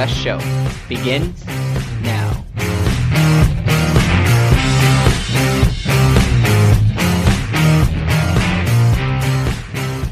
best 0.00 0.16
show 0.16 0.38
begins 0.88 1.44
now. 2.00 2.42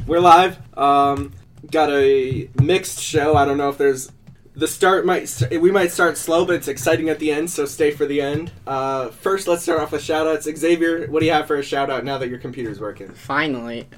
We're 0.06 0.20
live. 0.20 0.59
Um, 0.77 1.32
got 1.70 1.88
a 1.88 2.50
mixed 2.60 3.00
show. 3.00 3.34
I 3.34 3.46
don't 3.46 3.56
know 3.56 3.70
if 3.70 3.78
there's 3.78 4.12
the 4.54 4.68
start 4.68 5.06
might 5.06 5.42
we 5.52 5.70
might 5.70 5.91
start 5.91 6.18
slow, 6.18 6.45
but 6.45 6.56
it's 6.56 6.68
exciting 6.68 7.09
at 7.09 7.18
the 7.18 7.32
end. 7.32 7.48
So 7.48 7.64
stay 7.64 7.91
for 7.91 8.05
the 8.05 8.20
end. 8.20 8.52
Uh, 8.66 9.09
first, 9.09 9.48
let's 9.48 9.62
start 9.62 9.80
off 9.80 9.92
with 9.92 10.02
shout 10.02 10.27
outs. 10.27 10.46
Xavier, 10.55 11.06
what 11.06 11.20
do 11.20 11.24
you 11.24 11.32
have 11.32 11.46
for 11.46 11.56
a 11.56 11.62
shout 11.62 11.88
out 11.88 12.05
now 12.05 12.18
that 12.18 12.28
your 12.28 12.41
computer's 12.41 12.78
working? 12.78 13.09
Finally, 13.12 13.88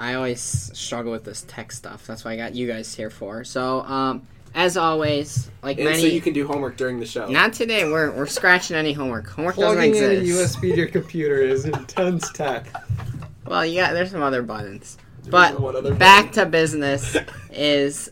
I 0.00 0.14
always 0.14 0.40
struggle 0.40 1.12
with 1.12 1.22
this 1.22 1.44
tech 1.46 1.70
stuff. 1.70 2.08
That's 2.08 2.24
why 2.24 2.32
I 2.32 2.36
got 2.36 2.56
you 2.56 2.66
guys 2.66 2.92
here 2.92 3.10
for. 3.10 3.44
So, 3.44 3.82
um, 3.82 4.26
as 4.54 4.76
always, 4.76 5.50
like 5.62 5.76
And 5.78 5.86
many, 5.86 6.00
so 6.00 6.06
you 6.06 6.20
can 6.20 6.32
do 6.32 6.46
homework 6.46 6.76
during 6.76 6.98
the 7.00 7.06
show. 7.06 7.26
not 7.28 7.52
today. 7.52 7.84
We're 7.90 8.10
we're 8.12 8.26
scratching 8.26 8.76
any 8.76 8.92
homework. 8.92 9.28
Homework 9.28 9.54
Plugging 9.56 9.92
doesn't 9.92 10.10
exist. 10.12 10.38
a 10.38 10.42
exist. 10.42 10.58
USB 10.58 10.60
to 10.72 10.76
your 10.76 10.88
computer 10.88 11.40
is 11.42 11.64
intense 11.64 12.30
tech. 12.32 12.66
Well, 13.46 13.64
yeah, 13.64 13.92
there's 13.92 14.10
some 14.10 14.22
other 14.22 14.42
buttons. 14.42 14.98
There's 15.22 15.30
But 15.30 15.54
other 15.62 15.94
back 15.94 16.26
button. 16.26 16.44
to 16.44 16.50
business 16.50 17.16
is 17.52 18.10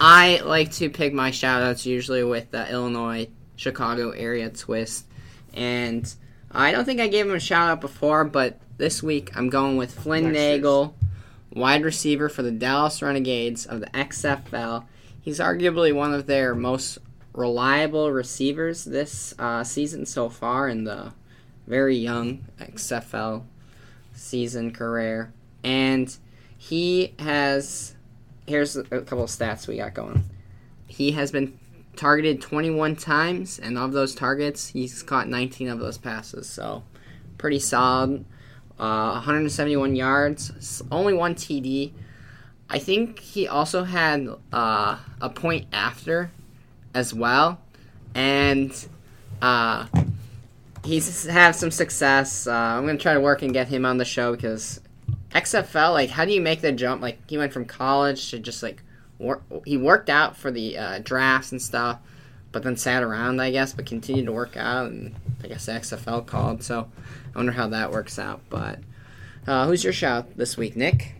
I 0.00 0.40
like 0.44 0.72
to 0.72 0.90
pick 0.90 1.12
my 1.12 1.30
shoutouts 1.30 1.84
usually 1.86 2.24
with 2.24 2.50
the 2.50 2.70
Illinois 2.70 3.28
Chicago 3.56 4.10
area 4.10 4.50
twist. 4.50 5.06
And 5.54 6.12
I 6.50 6.72
don't 6.72 6.84
think 6.84 7.00
I 7.00 7.08
gave 7.08 7.26
him 7.26 7.34
a 7.34 7.40
shout 7.40 7.70
out 7.70 7.80
before, 7.80 8.24
but 8.24 8.58
this 8.78 9.02
week 9.02 9.30
I'm 9.36 9.48
going 9.50 9.76
with 9.76 9.92
Flynn 9.94 10.24
Next 10.32 10.36
year's. 10.38 10.56
Nagel, 10.58 10.96
wide 11.52 11.84
receiver 11.84 12.28
for 12.28 12.42
the 12.42 12.50
Dallas 12.50 13.02
Renegades 13.02 13.66
of 13.66 13.80
the 13.80 13.86
XFL. 13.88 14.84
He's 15.22 15.38
arguably 15.38 15.94
one 15.94 16.12
of 16.12 16.26
their 16.26 16.54
most 16.54 16.98
reliable 17.32 18.12
receivers 18.12 18.84
this 18.84 19.34
uh, 19.38 19.64
season 19.64 20.04
so 20.04 20.28
far 20.28 20.68
in 20.68 20.84
the 20.84 21.14
very 21.66 21.96
young 21.96 22.44
XFL 22.60 23.44
season 24.12 24.72
career. 24.72 25.32
And 25.64 26.14
he 26.58 27.14
has 27.18 27.94
here's 28.46 28.76
a 28.76 28.82
couple 28.82 29.24
of 29.24 29.30
stats 29.30 29.66
we 29.66 29.76
got 29.76 29.94
going. 29.94 30.24
He 30.86 31.12
has 31.12 31.30
been 31.30 31.58
targeted 31.96 32.40
21 32.40 32.96
times, 32.96 33.58
and 33.58 33.78
of 33.78 33.92
those 33.92 34.14
targets, 34.14 34.68
he's 34.68 35.02
caught 35.02 35.28
19 35.28 35.68
of 35.68 35.78
those 35.78 35.98
passes. 35.98 36.48
So, 36.48 36.82
pretty 37.38 37.58
solid. 37.58 38.24
Uh, 38.78 39.12
171 39.12 39.94
yards, 39.94 40.82
only 40.90 41.14
one 41.14 41.34
TD. 41.34 41.92
I 42.72 42.78
think 42.78 43.20
he 43.20 43.48
also 43.48 43.84
had 43.84 44.26
uh, 44.50 44.96
a 45.20 45.28
point 45.28 45.66
after 45.74 46.30
as 46.94 47.12
well, 47.12 47.60
and 48.14 48.72
uh, 49.42 49.86
he's 50.82 51.26
had 51.26 51.52
some 51.52 51.70
success. 51.70 52.46
Uh, 52.46 52.52
I'm 52.52 52.86
gonna 52.86 52.96
try 52.96 53.12
to 53.12 53.20
work 53.20 53.42
and 53.42 53.52
get 53.52 53.68
him 53.68 53.84
on 53.84 53.98
the 53.98 54.06
show 54.06 54.34
because 54.34 54.80
XFL, 55.32 55.92
like, 55.92 56.08
how 56.08 56.24
do 56.24 56.32
you 56.32 56.40
make 56.40 56.62
the 56.62 56.72
jump? 56.72 57.02
Like, 57.02 57.18
he 57.28 57.36
went 57.36 57.52
from 57.52 57.66
college 57.66 58.30
to 58.30 58.38
just 58.38 58.62
like 58.62 58.82
work. 59.18 59.42
He 59.66 59.76
worked 59.76 60.08
out 60.08 60.34
for 60.34 60.50
the 60.50 60.78
uh, 60.78 60.98
drafts 61.00 61.52
and 61.52 61.60
stuff, 61.60 61.98
but 62.52 62.62
then 62.62 62.78
sat 62.78 63.02
around, 63.02 63.38
I 63.42 63.50
guess, 63.50 63.74
but 63.74 63.84
continued 63.84 64.24
to 64.24 64.32
work 64.32 64.56
out, 64.56 64.86
and 64.86 65.14
I 65.44 65.48
guess 65.48 65.66
the 65.66 65.72
XFL 65.72 66.24
called. 66.24 66.62
So 66.62 66.88
I 67.34 67.36
wonder 67.36 67.52
how 67.52 67.68
that 67.68 67.92
works 67.92 68.18
out. 68.18 68.40
But 68.48 68.78
uh, 69.46 69.66
who's 69.66 69.84
your 69.84 69.92
shout 69.92 70.38
this 70.38 70.56
week, 70.56 70.74
Nick? 70.74 71.16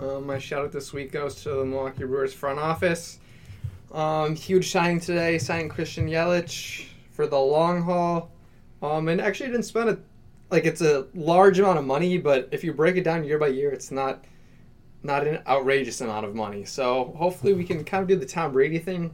Uh, 0.00 0.20
my 0.20 0.38
shout 0.38 0.64
out 0.64 0.72
this 0.72 0.92
week 0.92 1.12
goes 1.12 1.42
to 1.42 1.50
the 1.50 1.64
Milwaukee 1.64 2.04
Brewers 2.04 2.32
front 2.32 2.58
office. 2.58 3.18
Um, 3.92 4.34
huge 4.34 4.70
signing 4.70 5.00
today, 5.00 5.36
signing 5.38 5.68
Christian 5.68 6.08
Yelich 6.08 6.86
for 7.10 7.26
the 7.26 7.38
long 7.38 7.82
haul. 7.82 8.30
Um, 8.82 9.08
and 9.08 9.20
actually 9.20 9.50
didn't 9.50 9.64
spend 9.64 9.90
a 9.90 9.98
like 10.50 10.64
it's 10.64 10.80
a 10.80 11.06
large 11.14 11.58
amount 11.58 11.78
of 11.78 11.84
money, 11.84 12.18
but 12.18 12.48
if 12.52 12.64
you 12.64 12.72
break 12.72 12.96
it 12.96 13.04
down 13.04 13.24
year 13.24 13.38
by 13.38 13.48
year, 13.48 13.70
it's 13.70 13.90
not 13.90 14.24
not 15.02 15.26
an 15.26 15.40
outrageous 15.46 16.00
amount 16.00 16.24
of 16.24 16.34
money. 16.34 16.64
So 16.64 17.14
hopefully 17.16 17.52
we 17.52 17.64
can 17.64 17.84
kind 17.84 18.02
of 18.02 18.08
do 18.08 18.16
the 18.16 18.26
Tom 18.26 18.52
Brady 18.52 18.78
thing 18.78 19.12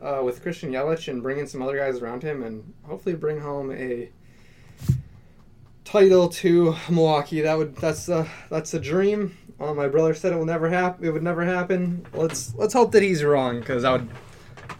uh, 0.00 0.20
with 0.24 0.42
Christian 0.42 0.70
Yelich 0.70 1.08
and 1.08 1.22
bring 1.22 1.38
in 1.38 1.46
some 1.46 1.60
other 1.60 1.76
guys 1.76 1.98
around 1.98 2.22
him, 2.22 2.42
and 2.44 2.72
hopefully 2.84 3.14
bring 3.16 3.40
home 3.40 3.72
a 3.72 4.10
title 5.84 6.28
to 6.28 6.74
Milwaukee. 6.88 7.40
That 7.40 7.58
would 7.58 7.76
that's 7.76 8.06
the 8.06 8.28
that's 8.48 8.70
the 8.70 8.80
dream. 8.80 9.36
Uh, 9.60 9.72
my 9.74 9.88
brother 9.88 10.14
said 10.14 10.32
it 10.32 10.36
will 10.36 10.44
never 10.44 10.68
happen. 10.68 11.04
It 11.06 11.10
would 11.10 11.22
never 11.22 11.44
happen. 11.44 12.06
Let's 12.12 12.54
let's 12.56 12.74
hope 12.74 12.92
that 12.92 13.02
he's 13.02 13.22
wrong 13.22 13.60
because 13.60 13.84
I 13.84 13.92
would 13.92 14.08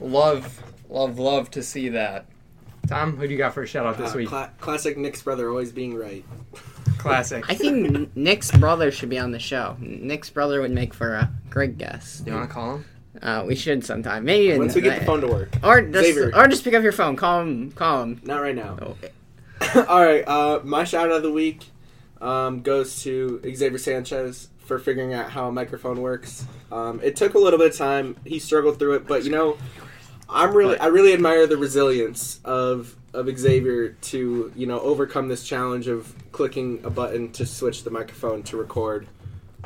love 0.01 0.63
love 0.89 1.19
love 1.19 1.51
to 1.53 1.63
see 1.63 1.91
that. 1.91 2.27
Tom, 2.89 3.17
who 3.17 3.27
do 3.27 3.33
you 3.33 3.39
got 3.39 3.55
for 3.55 3.63
a 3.63 3.67
shout 3.67 3.87
out 3.87 3.97
this 3.97 4.15
Uh, 4.15 4.19
week? 4.19 4.29
cla- 4.29 4.51
classic 4.61 4.99
Nick's 4.99 5.23
brother 5.23 5.49
always 5.49 5.73
being 5.73 5.95
right. 5.97 6.25
Classic. 6.99 7.45
I 7.51 7.55
think 7.55 8.15
Nick's 8.17 8.51
brother 8.51 8.91
should 8.91 9.09
be 9.11 9.19
on 9.19 9.31
the 9.31 9.39
show. 9.39 9.77
Nick's 9.79 10.31
brother 10.31 10.61
would 10.61 10.71
make 10.71 10.93
for 10.95 11.15
a 11.15 11.31
great 11.51 11.77
guest. 11.79 12.25
Do 12.25 12.31
you 12.31 12.37
want 12.37 12.49
to 12.49 12.55
call 12.55 12.75
him? 12.77 12.85
Uh, 13.23 13.45
we 13.47 13.55
should 13.55 13.85
sometime. 13.85 14.25
Maybe 14.25 14.57
Once 14.59 14.75
we 14.75 14.81
get 14.81 15.01
the 15.01 15.05
phone 15.07 15.21
to 15.21 15.27
work. 15.29 15.55
or 15.63 15.83
just 15.83 16.05
Xavier. 16.07 16.31
or 16.35 16.49
just 16.49 16.65
pick 16.65 16.75
up 16.75 16.83
your 16.83 16.93
phone. 16.93 17.15
Call 17.17 17.43
him. 17.43 17.73
Call 17.73 18.03
him. 18.03 18.21
Not 18.25 18.41
right 18.43 18.55
now. 18.57 18.77
Oh, 18.81 18.97
All 19.89 20.05
right, 20.05 20.27
uh, 20.27 20.61
my 20.65 20.85
shout 20.85 21.07
out 21.11 21.17
of 21.17 21.23
the 21.23 21.31
week 21.33 21.65
um, 22.21 22.61
goes 22.63 23.03
to 23.03 23.41
Xavier 23.55 23.79
Sanchez 23.79 24.49
for 24.65 24.79
figuring 24.79 25.15
out 25.15 25.31
how 25.31 25.49
a 25.49 25.53
microphone 25.53 26.01
works. 26.01 26.47
Um, 26.73 27.01
it 27.03 27.17
took 27.17 27.35
a 27.35 27.39
little 27.39 27.59
bit 27.59 27.73
of 27.73 27.77
time. 27.77 28.17
He 28.25 28.39
struggled 28.39 28.79
through 28.79 28.95
it, 28.95 29.07
but 29.07 29.25
you 29.25 29.31
know, 29.31 29.59
I'm 30.29 30.55
really, 30.55 30.79
I 30.79 30.87
really 30.87 31.13
admire 31.13 31.47
the 31.47 31.57
resilience 31.57 32.41
of 32.45 32.97
of 33.13 33.29
Xavier 33.39 33.91
to 33.91 34.53
you 34.57 34.67
know 34.67 34.81
overcome 34.81 35.29
this 35.29 35.47
challenge 35.47 35.87
of 35.87 36.15
clicking 36.33 36.81
a 36.85 36.91
button 36.91 37.31
to 37.33 37.47
switch 37.47 37.85
the 37.85 37.91
microphone 37.91 38.43
to 38.45 38.57
record, 38.57 39.07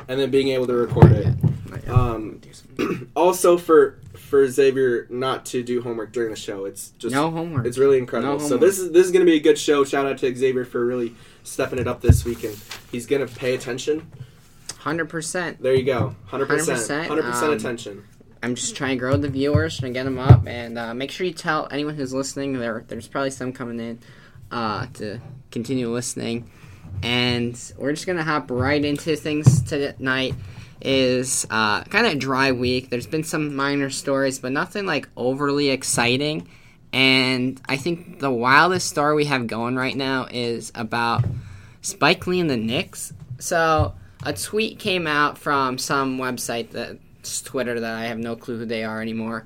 and 0.07 0.19
then 0.19 0.29
being 0.29 0.49
able 0.49 0.67
to 0.67 0.73
record 0.73 1.11
it. 1.11 1.89
Um, 1.89 2.41
also 3.15 3.57
for 3.57 3.99
for 4.15 4.47
Xavier 4.47 5.07
not 5.09 5.45
to 5.47 5.63
do 5.63 5.81
homework 5.81 6.11
during 6.11 6.29
the 6.29 6.35
show. 6.35 6.65
It's 6.65 6.91
just 6.91 7.13
no 7.15 7.31
homework. 7.31 7.65
it's 7.65 7.77
really 7.77 7.97
incredible. 7.97 8.39
No 8.39 8.47
so 8.47 8.57
this 8.57 8.77
is 8.77 8.91
this 8.91 9.05
is 9.05 9.11
going 9.11 9.25
to 9.25 9.31
be 9.31 9.37
a 9.37 9.41
good 9.41 9.57
show. 9.57 9.83
Shout 9.83 10.05
out 10.05 10.17
to 10.19 10.35
Xavier 10.35 10.65
for 10.65 10.85
really 10.85 11.15
stepping 11.43 11.79
it 11.79 11.87
up 11.87 12.01
this 12.01 12.25
week, 12.25 12.43
and 12.43 12.57
he's 12.91 13.05
going 13.05 13.25
to 13.25 13.33
pay 13.33 13.55
attention. 13.55 14.11
Hundred 14.79 15.09
percent. 15.09 15.61
There 15.61 15.75
you 15.75 15.83
go, 15.83 16.15
hundred 16.25 16.47
percent, 16.47 16.79
100%, 16.79 17.07
hundred 17.07 17.23
percent 17.23 17.51
um, 17.51 17.57
attention. 17.57 18.03
I'm 18.41 18.55
just 18.55 18.77
trying 18.77 18.91
to 18.91 18.99
grow 18.99 19.17
the 19.17 19.27
viewers 19.27 19.81
and 19.81 19.93
get 19.93 20.05
them 20.05 20.17
up, 20.17 20.47
and 20.47 20.77
uh, 20.77 20.93
make 20.93 21.11
sure 21.11 21.27
you 21.27 21.33
tell 21.33 21.67
anyone 21.69 21.95
who's 21.95 22.13
listening. 22.13 22.53
There, 22.53 22.85
there's 22.87 23.05
probably 23.05 23.31
some 23.31 23.51
coming 23.51 23.81
in 23.81 23.99
uh, 24.51 24.85
to 24.93 25.19
continue 25.51 25.89
listening, 25.89 26.49
and 27.03 27.59
we're 27.77 27.91
just 27.91 28.07
gonna 28.07 28.23
hop 28.23 28.49
right 28.49 28.83
into 28.83 29.17
things 29.17 29.61
tonight. 29.63 30.33
Is 30.81 31.45
uh, 31.49 31.83
kind 31.83 32.07
of 32.07 32.13
a 32.13 32.15
dry 32.15 32.53
week. 32.53 32.89
There's 32.89 33.05
been 33.05 33.25
some 33.25 33.53
minor 33.57 33.89
stories, 33.89 34.39
but 34.39 34.53
nothing 34.53 34.85
like 34.85 35.09
overly 35.17 35.71
exciting. 35.71 36.47
And 36.93 37.61
I 37.67 37.75
think 37.75 38.21
the 38.21 38.31
wildest 38.31 38.87
story 38.87 39.13
we 39.13 39.25
have 39.25 39.45
going 39.45 39.75
right 39.75 39.95
now 39.95 40.27
is 40.31 40.71
about 40.73 41.25
Spike 41.81 42.25
Lee 42.27 42.39
and 42.39 42.49
the 42.49 42.55
Knicks. 42.55 43.11
So 43.39 43.93
a 44.23 44.33
tweet 44.33 44.79
came 44.79 45.07
out 45.07 45.37
from 45.37 45.77
some 45.77 46.17
website 46.17 46.71
that's 46.71 47.41
Twitter 47.41 47.79
that 47.79 47.93
I 47.93 48.05
have 48.05 48.17
no 48.17 48.35
clue 48.35 48.59
who 48.59 48.65
they 48.65 48.83
are 48.83 49.01
anymore. 49.01 49.45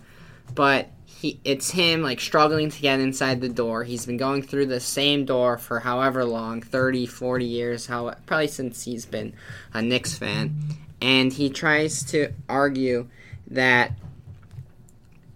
But 0.53 0.89
he 1.05 1.39
it's 1.43 1.71
him 1.71 2.01
like 2.01 2.19
struggling 2.19 2.69
to 2.69 2.81
get 2.81 2.99
inside 2.99 3.39
the 3.39 3.49
door. 3.49 3.83
He's 3.83 4.05
been 4.05 4.17
going 4.17 4.41
through 4.41 4.65
the 4.67 4.79
same 4.79 5.25
door 5.25 5.57
for 5.57 5.79
however 5.79 6.25
long, 6.25 6.61
30, 6.61 7.05
40 7.05 7.45
years, 7.45 7.85
how 7.85 8.13
probably 8.25 8.47
since 8.47 8.83
he's 8.83 9.05
been 9.05 9.33
a 9.73 9.81
Knicks 9.81 10.17
fan. 10.17 10.55
And 11.01 11.31
he 11.31 11.49
tries 11.49 12.03
to 12.05 12.33
argue 12.49 13.09
that 13.47 13.91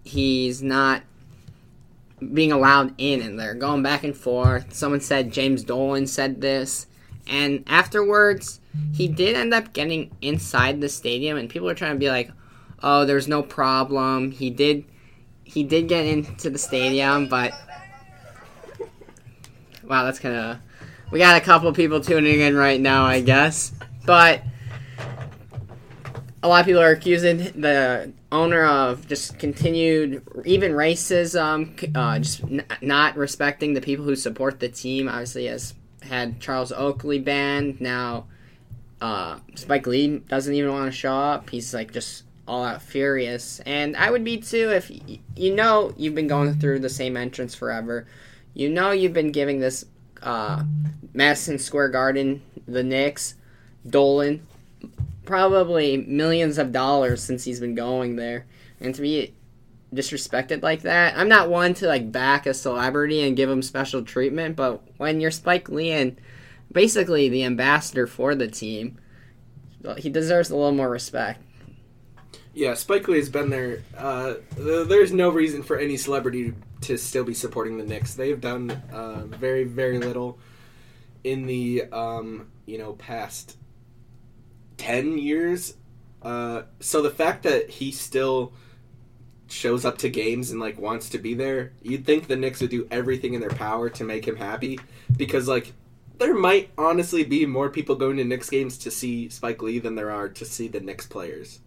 he's 0.04 0.62
not 0.62 1.02
being 2.32 2.52
allowed 2.52 2.94
in 2.98 3.22
and 3.22 3.38
they're 3.38 3.54
going 3.54 3.82
back 3.82 4.02
and 4.02 4.16
forth. 4.16 4.74
Someone 4.74 5.00
said 5.00 5.32
James 5.32 5.62
Dolan 5.62 6.06
said 6.06 6.40
this. 6.40 6.86
And 7.26 7.64
afterwards, 7.66 8.57
he 8.92 9.08
did 9.08 9.36
end 9.36 9.54
up 9.54 9.72
getting 9.72 10.10
inside 10.20 10.80
the 10.80 10.88
stadium 10.88 11.36
and 11.36 11.48
people 11.48 11.68
are 11.68 11.74
trying 11.74 11.94
to 11.94 11.98
be 11.98 12.08
like, 12.08 12.30
"Oh, 12.82 13.04
there's 13.04 13.28
no 13.28 13.42
problem." 13.42 14.30
He 14.30 14.50
did 14.50 14.84
he 15.44 15.62
did 15.62 15.88
get 15.88 16.04
into 16.04 16.50
the 16.50 16.58
stadium, 16.58 17.28
but 17.28 17.52
Wow, 19.88 20.04
that's 20.04 20.18
kind 20.18 20.34
of 20.34 20.58
We 21.10 21.18
got 21.18 21.40
a 21.40 21.44
couple 21.44 21.72
people 21.72 22.00
tuning 22.00 22.40
in 22.40 22.54
right 22.54 22.78
now, 22.78 23.04
I 23.04 23.22
guess. 23.22 23.72
But 24.04 24.42
a 26.42 26.48
lot 26.48 26.60
of 26.60 26.66
people 26.66 26.82
are 26.82 26.90
accusing 26.90 27.38
the 27.60 28.12
owner 28.30 28.64
of 28.64 29.08
just 29.08 29.38
continued 29.38 30.22
even 30.44 30.72
racism, 30.72 31.96
uh, 31.96 32.18
just 32.18 32.44
n- 32.44 32.66
not 32.82 33.16
respecting 33.16 33.72
the 33.72 33.80
people 33.80 34.04
who 34.04 34.14
support 34.14 34.60
the 34.60 34.68
team. 34.68 35.08
Obviously, 35.08 35.46
has 35.46 35.74
had 36.02 36.38
Charles 36.40 36.70
Oakley 36.70 37.18
banned. 37.18 37.80
Now, 37.80 38.26
uh, 39.00 39.38
Spike 39.54 39.86
Lee 39.86 40.18
doesn't 40.18 40.54
even 40.54 40.72
want 40.72 40.86
to 40.86 40.96
show 40.96 41.14
up. 41.14 41.50
He's 41.50 41.72
like 41.72 41.92
just 41.92 42.24
all 42.46 42.64
out 42.64 42.82
furious, 42.82 43.60
and 43.66 43.96
I 43.96 44.10
would 44.10 44.24
be 44.24 44.38
too 44.38 44.70
if 44.70 44.90
y- 44.90 45.20
you 45.36 45.54
know 45.54 45.92
you've 45.96 46.14
been 46.14 46.26
going 46.28 46.54
through 46.58 46.80
the 46.80 46.88
same 46.88 47.16
entrance 47.16 47.54
forever. 47.54 48.06
You 48.54 48.68
know 48.70 48.90
you've 48.90 49.12
been 49.12 49.32
giving 49.32 49.60
this 49.60 49.84
uh, 50.22 50.64
Madison 51.14 51.58
Square 51.58 51.90
Garden, 51.90 52.42
the 52.66 52.82
Knicks, 52.82 53.34
Dolan, 53.88 54.46
probably 55.24 55.98
millions 55.98 56.58
of 56.58 56.72
dollars 56.72 57.22
since 57.22 57.44
he's 57.44 57.60
been 57.60 57.74
going 57.74 58.16
there, 58.16 58.46
and 58.80 58.94
to 58.94 59.02
be 59.02 59.34
disrespected 59.94 60.62
like 60.62 60.82
that. 60.82 61.16
I'm 61.16 61.28
not 61.28 61.48
one 61.48 61.74
to 61.74 61.86
like 61.86 62.10
back 62.12 62.46
a 62.46 62.54
celebrity 62.54 63.22
and 63.26 63.36
give 63.36 63.48
him 63.48 63.62
special 63.62 64.02
treatment, 64.02 64.56
but 64.56 64.82
when 64.98 65.20
you're 65.20 65.30
Spike 65.30 65.68
Lee 65.68 65.92
and 65.92 66.20
basically 66.72 67.28
the 67.28 67.44
ambassador 67.44 68.06
for 68.06 68.34
the 68.34 68.48
team, 68.48 68.98
he 69.96 70.10
deserves 70.10 70.50
a 70.50 70.56
little 70.56 70.72
more 70.72 70.90
respect. 70.90 71.42
Yeah, 72.54 72.74
Spike 72.74 73.06
Lee 73.06 73.18
has 73.18 73.28
been 73.28 73.50
there. 73.50 73.82
Uh, 73.96 74.34
th- 74.56 74.88
there's 74.88 75.12
no 75.12 75.30
reason 75.30 75.62
for 75.62 75.78
any 75.78 75.96
celebrity 75.96 76.54
to 76.82 76.96
still 76.98 77.24
be 77.24 77.34
supporting 77.34 77.78
the 77.78 77.84
Knicks. 77.84 78.14
They've 78.14 78.40
done 78.40 78.70
uh, 78.92 79.26
very, 79.26 79.64
very 79.64 79.98
little 79.98 80.38
in 81.24 81.46
the 81.46 81.84
um, 81.92 82.48
you 82.66 82.78
know 82.78 82.94
past 82.94 83.56
ten 84.76 85.18
years. 85.18 85.74
Uh, 86.20 86.62
so 86.80 87.00
the 87.00 87.10
fact 87.10 87.44
that 87.44 87.70
he 87.70 87.92
still 87.92 88.52
shows 89.48 89.84
up 89.84 89.98
to 89.98 90.08
games 90.08 90.50
and 90.50 90.60
like 90.60 90.78
wants 90.78 91.08
to 91.10 91.18
be 91.18 91.34
there, 91.34 91.72
you'd 91.82 92.04
think 92.04 92.26
the 92.26 92.36
Knicks 92.36 92.60
would 92.60 92.70
do 92.70 92.86
everything 92.90 93.34
in 93.34 93.40
their 93.40 93.50
power 93.50 93.88
to 93.88 94.04
make 94.04 94.26
him 94.26 94.36
happy 94.36 94.78
because 95.16 95.48
like 95.48 95.72
there 96.18 96.34
might 96.34 96.70
honestly 96.76 97.24
be 97.24 97.46
more 97.46 97.70
people 97.70 97.94
going 97.94 98.16
to 98.16 98.24
Knicks 98.24 98.50
games 98.50 98.76
to 98.78 98.90
see 98.90 99.28
Spike 99.28 99.62
Lee 99.62 99.78
than 99.78 99.94
there 99.94 100.10
are 100.10 100.28
to 100.28 100.44
see 100.44 100.68
the 100.68 100.80
Knicks 100.80 101.06
players. 101.06 101.60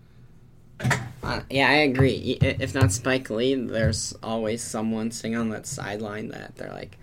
Uh, 1.23 1.41
yeah, 1.49 1.69
I 1.69 1.73
agree. 1.73 2.37
If 2.41 2.73
not 2.73 2.91
Spike 2.91 3.29
Lee, 3.29 3.53
there's 3.55 4.13
always 4.23 4.63
someone 4.63 5.11
sitting 5.11 5.35
on 5.35 5.49
that 5.49 5.67
sideline 5.67 6.29
that 6.29 6.55
they're 6.55 6.73
like, 6.73 6.97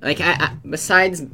like 0.00 0.20
I, 0.20 0.32
I 0.32 0.56
besides 0.68 1.24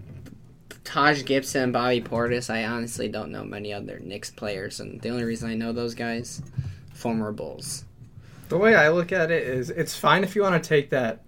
Taj 0.85 1.25
Gibson 1.25 1.65
and 1.65 1.73
Bobby 1.73 2.01
Portis, 2.01 2.49
I 2.49 2.65
honestly 2.65 3.09
don't 3.09 3.31
know 3.31 3.45
many 3.45 3.73
other 3.75 4.01
Knicks 4.01 4.31
players, 4.31 4.81
and 4.81 5.01
the 5.03 5.11
only 5.11 5.25
reason 5.25 5.51
I 5.51 5.55
know 5.55 5.73
those 5.73 5.95
guys, 5.95 6.41
former 6.95 7.31
Bulls. 7.31 7.85
The 8.49 8.57
way 8.57 8.75
I 8.75 8.89
look 8.89 9.13
at 9.13 9.31
it 9.31 9.47
is, 9.47 9.69
it's 9.69 9.95
fine 9.95 10.25
if 10.25 10.35
you 10.35 10.43
want 10.43 10.63
to 10.63 10.67
take 10.67 10.89
that 10.91 11.23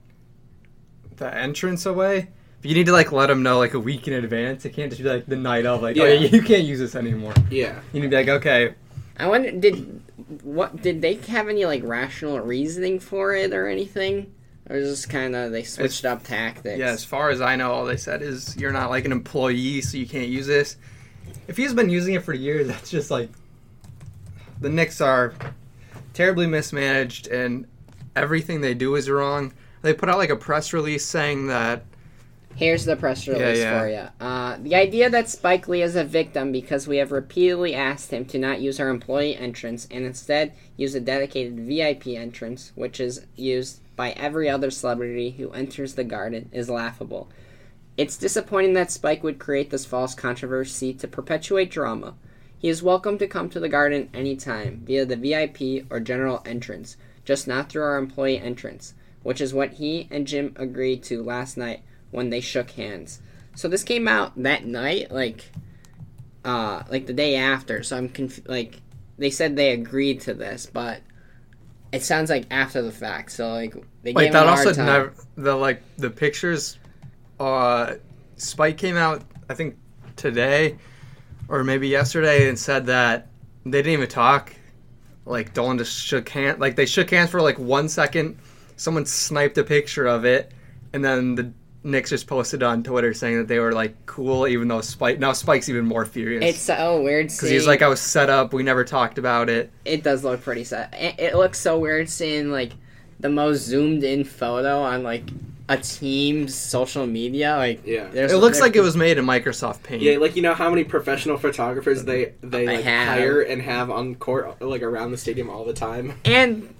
the 1.17 1.33
entrance 1.37 1.85
away, 1.85 2.31
but 2.61 2.69
you 2.71 2.75
need 2.77 2.87
to 2.87 2.93
like 2.93 3.13
let 3.13 3.27
them 3.29 3.43
know 3.43 3.59
like 3.59 3.75
a 3.75 3.81
week 3.81 4.07
in 4.09 4.15
advance. 4.15 4.65
It 4.65 4.71
can't 4.71 4.91
just 4.91 5.03
be 5.03 5.09
like 5.09 5.27
the 5.27 5.37
night 5.37 5.67
of 5.67 5.83
like, 5.83 5.97
oh 5.99 6.05
Yeah. 6.05 6.13
yeah, 6.15 6.29
you 6.29 6.43
can't 6.43 6.65
use 6.65 6.79
this 6.79 6.95
anymore. 6.95 7.35
Yeah. 7.51 7.79
You 7.93 8.01
need 8.01 8.07
to 8.07 8.11
be 8.11 8.17
like, 8.17 8.29
okay, 8.29 8.75
I 9.17 9.27
wonder 9.29 9.51
did 9.51 10.03
what 10.43 10.81
did 10.81 11.03
they 11.03 11.15
have 11.15 11.49
any 11.49 11.65
like 11.67 11.83
rational 11.85 12.39
reasoning 12.41 13.01
for 13.01 13.35
it 13.35 13.53
or 13.53 13.67
anything, 13.67 14.33
or 14.69 14.77
is 14.77 14.89
this 14.89 15.07
kind 15.07 15.35
of 15.35 15.53
they 15.53 15.63
switched 15.65 16.05
up 16.05 16.23
tactics? 16.23 16.79
yeah. 16.79 16.91
As 16.91 17.05
far 17.05 17.31
as 17.31 17.41
I 17.41 17.57
know, 17.57 17.73
all 17.73 17.85
they 17.85 17.97
said 17.97 18.23
is 18.23 18.57
you're 18.57 18.73
not 18.73 18.91
like 18.91 19.05
an 19.05 19.13
employee, 19.13 19.81
so 19.81 19.97
you 19.99 20.07
can't 20.07 20.29
use 20.29 20.47
this. 20.47 20.77
If 21.49 21.57
he's 21.57 21.75
been 21.75 21.91
using 21.91 22.15
it 22.15 22.23
for 22.25 22.33
years, 22.35 22.67
that's 22.69 22.91
just 22.91 23.11
like 23.11 23.31
the 24.61 24.69
Knicks 24.69 25.01
are 25.01 25.33
terribly 26.13 26.47
mismanaged, 26.47 27.27
and 27.29 27.67
everything 28.15 28.61
they 28.61 28.75
do 28.75 28.95
is 28.97 29.09
wrong. 29.09 29.53
They 29.83 29.95
put 29.95 30.09
out 30.09 30.19
like 30.19 30.31
a 30.31 30.37
press 30.37 30.73
release 30.73 31.05
saying 31.05 31.47
that 31.47 31.85
Here's 32.57 32.85
the 32.85 32.97
press 32.97 33.27
release 33.27 33.59
yeah. 33.59 33.81
for 33.81 33.89
you. 33.89 34.27
Uh, 34.27 34.59
the 34.61 34.75
idea 34.75 35.09
that 35.09 35.31
Spike 35.31 35.67
Lee 35.67 35.83
is 35.83 35.97
a 35.97 36.05
victim 36.05 36.53
because 36.53 36.87
we 36.87 36.99
have 36.99 37.11
repeatedly 37.11 37.75
asked 37.75 38.11
him 38.11 38.27
to 38.27 38.39
not 38.39 38.61
use 38.61 38.79
our 38.79 38.89
employee 38.89 39.37
entrance 39.37 39.89
and 39.91 40.05
instead 40.05 40.53
use 40.77 40.95
a 40.95 41.01
dedicated 41.01 41.59
VIP 41.61 42.09
entrance, 42.09 42.73
which 42.75 43.01
is 43.01 43.25
used 43.35 43.81
by 43.97 44.11
every 44.11 44.49
other 44.49 44.71
celebrity 44.71 45.31
who 45.31 45.51
enters 45.53 45.95
the 45.95 46.05
garden, 46.05 46.51
is 46.53 46.69
laughable. 46.69 47.31
It's 47.97 48.19
disappointing 48.19 48.75
that 48.75 48.91
Spike 48.91 49.23
would 49.23 49.39
create 49.39 49.71
this 49.71 49.85
false 49.85 50.15
controversy 50.15 50.93
to 50.95 51.09
perpetuate 51.09 51.71
drama. 51.71 52.15
He 52.59 52.69
is 52.69 52.83
welcome 52.83 53.17
to 53.19 53.27
come 53.27 53.49
to 53.51 53.61
the 53.61 53.69
garden 53.69 54.11
anytime 54.13 54.83
via 54.85 55.07
the 55.07 55.17
VIP 55.17 55.87
or 55.91 56.01
general 56.01 56.43
entrance, 56.45 56.97
just 57.25 57.49
not 57.49 57.71
through 57.71 57.85
our 57.85 57.97
employee 57.97 58.39
entrance, 58.39 58.93
which 59.23 59.41
is 59.41 59.55
what 59.55 59.75
he 59.75 60.09
and 60.11 60.27
Jim 60.27 60.53
agreed 60.57 61.03
to 61.05 61.23
last 61.23 61.57
night 61.57 61.83
when 62.11 62.31
they 62.31 62.41
shook 62.41 62.71
hands. 62.71 63.21
So 63.55 63.69
this 63.69 63.83
came 63.83 64.09
out 64.09 64.41
that 64.43 64.65
night, 64.65 65.11
like, 65.11 65.51
uh, 66.45 66.83
like 66.91 67.07
the 67.07 67.13
day 67.13 67.37
after. 67.37 67.83
So 67.83 67.97
I'm 67.97 68.09
conf- 68.09 68.49
like, 68.49 68.81
they 69.19 69.31
said 69.31 69.57
they 69.57 69.73
agreed 69.73 70.21
to 70.23 70.35
this, 70.35 70.67
but 70.67 71.01
it 71.93 72.03
sounds 72.03 72.31
like 72.31 72.47
after 72.51 72.83
the 72.83 72.93
fact. 72.93 73.33
So 73.33 73.53
like, 73.53 73.75
they 74.03 74.13
Like 74.13 74.27
gave 74.27 74.33
that 74.33 74.47
also 74.47 74.73
never 74.73 75.13
the 75.37 75.55
like 75.55 75.83
the 75.97 76.11
pictures. 76.11 76.79
Uh, 77.39 77.95
Spike 78.37 78.79
came 78.79 78.97
out 78.97 79.23
I 79.49 79.55
think 79.55 79.77
today 80.17 80.79
or 81.49 81.65
maybe 81.65 81.89
yesterday 81.89 82.49
and 82.49 82.59
said 82.59 82.87
that 82.87 83.29
they 83.65 83.79
didn't 83.83 83.93
even 83.93 84.09
talk. 84.09 84.55
Like 85.27 85.53
Dolan 85.53 85.79
just 85.79 85.93
shook 86.05 86.29
hand. 86.29 86.61
Like 86.61 86.77
they 86.77 86.87
shook 86.87 87.11
hands 87.11 87.31
for 87.31 87.43
like 87.43 87.59
one 87.59 87.89
second. 87.89 88.39
Someone 88.77 89.05
sniped 89.05 89.59
a 89.59 89.65
picture 89.65 90.07
of 90.07 90.25
it, 90.25 90.53
and 90.93 91.05
then 91.05 91.35
the 91.35 91.53
Knicks 91.83 92.11
just 92.11 92.27
posted 92.27 92.63
on 92.63 92.83
Twitter 92.83 93.15
saying 93.15 93.39
that 93.39 93.49
they 93.49 93.59
were 93.59 93.73
like 93.73 93.95
cool, 94.07 94.47
even 94.47 94.69
though 94.69 94.81
Spike 94.83 95.19
now 95.19 95.33
Spike's 95.33 95.69
even 95.71 95.87
more 95.87 96.05
furious 96.05 96.45
It's 96.45 96.59
so 96.61 97.01
weird 97.03 97.29
because 97.29 97.49
he's 97.49 97.67
like 97.67 97.81
I 97.83 97.89
was 97.89 98.01
set 98.01 98.29
up. 98.29 98.53
We 98.53 98.63
never 98.63 98.85
talked 98.85 99.17
about 99.19 99.49
it. 99.49 99.71
it 99.85 100.03
does 100.03 100.23
look 100.25 100.43
pretty 100.43 100.65
sad. 100.65 100.95
It, 100.99 101.15
it 101.19 101.35
looks 101.37 101.59
so 101.59 101.79
weird 101.79 102.09
seeing 102.11 102.51
like 102.51 102.73
the 103.19 103.29
most 103.31 103.63
zoomed 103.65 104.05
in 104.05 104.25
photo 104.25 104.81
on 104.83 105.03
like 105.03 105.25
a 105.71 105.77
team's 105.77 106.53
social 106.55 107.07
media. 107.07 107.57
Like, 107.57 107.87
Yeah. 107.87 108.09
there's 108.09 108.33
It 108.33 108.39
looks 108.39 108.59
there- 108.59 108.67
like 108.67 108.77
it 108.77 108.81
was 108.81 108.97
made 108.97 109.19
in 109.19 109.25
Microsoft 109.25 109.83
Paint. 109.85 110.03
Yeah, 110.03 110.19
like 110.19 110.35
you 110.37 110.43
know 110.43 110.53
how 110.55 110.69
many 110.69 110.85
professional 110.85 111.39
photographers 111.39 112.05
they 112.05 112.33
they 112.43 112.67
like 112.67 112.81
have. 112.85 113.09
hire 113.19 113.41
and 113.41 113.63
have 113.63 113.89
on 113.91 114.17
court 114.17 114.61
like 114.61 114.83
around 114.83 115.13
the 115.13 115.17
stadium 115.17 115.49
all 115.49 115.65
the 115.65 115.73
time. 115.73 116.15
and 116.25 116.69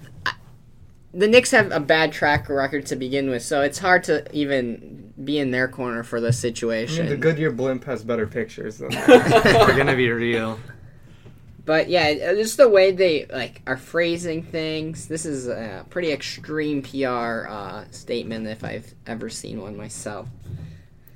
the 1.13 1.27
Knicks 1.27 1.51
have 1.51 1.71
a 1.71 1.79
bad 1.79 2.11
track 2.11 2.47
record 2.49 2.85
to 2.87 2.95
begin 2.95 3.29
with, 3.29 3.43
so 3.43 3.61
it's 3.61 3.79
hard 3.79 4.03
to 4.05 4.25
even 4.35 5.13
be 5.23 5.37
in 5.39 5.51
their 5.51 5.67
corner 5.67 6.03
for 6.03 6.21
this 6.21 6.37
I 6.39 6.41
situation. 6.41 7.05
mean, 7.05 7.09
the 7.09 7.17
Goodyear 7.17 7.51
blimp 7.51 7.83
has 7.85 8.03
better 8.03 8.25
pictures 8.27 8.77
than 8.77 8.89
that. 8.91 9.43
They're 9.67 9.77
gonna 9.77 9.95
be 9.95 10.09
real. 10.09 10.59
But 11.63 11.89
yeah, 11.89 12.31
uh, 12.31 12.35
just 12.35 12.57
the 12.57 12.67
way 12.67 12.91
they 12.91 13.25
like 13.31 13.61
are 13.67 13.77
phrasing 13.77 14.41
things. 14.43 15.07
This 15.07 15.25
is 15.25 15.47
a 15.47 15.85
pretty 15.89 16.11
extreme 16.11 16.81
PR 16.81 17.45
uh, 17.47 17.85
statement 17.91 18.47
if 18.47 18.63
I've 18.63 18.93
ever 19.05 19.29
seen 19.29 19.61
one 19.61 19.77
myself. 19.77 20.27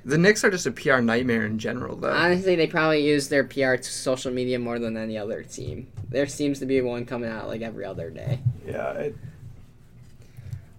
The 0.04 0.16
Knicks 0.18 0.44
are 0.44 0.50
just 0.52 0.66
a 0.66 0.70
PR 0.70 0.98
nightmare 1.00 1.46
in 1.46 1.58
general, 1.58 1.96
though. 1.96 2.12
Honestly, 2.12 2.54
they 2.54 2.68
probably 2.68 3.04
use 3.04 3.28
their 3.28 3.42
PR 3.42 3.74
to 3.74 3.82
social 3.82 4.30
media 4.32 4.56
more 4.56 4.78
than 4.78 4.96
any 4.96 5.18
other 5.18 5.42
team. 5.42 5.90
There 6.08 6.28
seems 6.28 6.60
to 6.60 6.66
be 6.66 6.80
one 6.80 7.06
coming 7.06 7.28
out 7.28 7.48
like 7.48 7.62
every 7.62 7.84
other 7.84 8.10
day. 8.10 8.38
yeah. 8.64 8.92
It, 8.92 9.16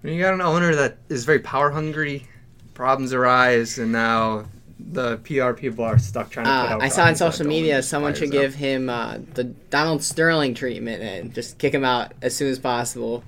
when 0.07 0.15
you 0.15 0.21
got 0.21 0.33
an 0.33 0.39
owner 0.39 0.73
that 0.73 0.99
is 1.09 1.25
very 1.25 1.39
power 1.39 1.69
hungry, 1.69 2.25
problems 2.73 3.11
arise, 3.11 3.77
and 3.77 3.91
now 3.91 4.45
the 4.79 5.17
PR 5.17 5.51
people 5.51 5.83
are 5.83 5.99
stuck 5.99 6.29
trying 6.29 6.45
to 6.45 6.49
put 6.49 6.71
Uh, 6.71 6.75
out. 6.75 6.81
I 6.81 6.87
saw 6.87 7.03
on 7.03 7.17
social 7.17 7.45
media 7.45 7.83
someone 7.83 8.13
fires 8.13 8.19
should 8.19 8.29
up. 8.29 8.41
give 8.41 8.55
him 8.55 8.89
uh, 8.89 9.17
the 9.33 9.43
Donald 9.43 10.01
Sterling 10.01 10.53
treatment 10.53 11.03
and 11.03 11.33
just 11.33 11.57
kick 11.57 11.73
him 11.73 11.83
out 11.83 12.13
as 12.21 12.33
soon 12.33 12.49
as 12.49 12.57
possible. 12.57 13.25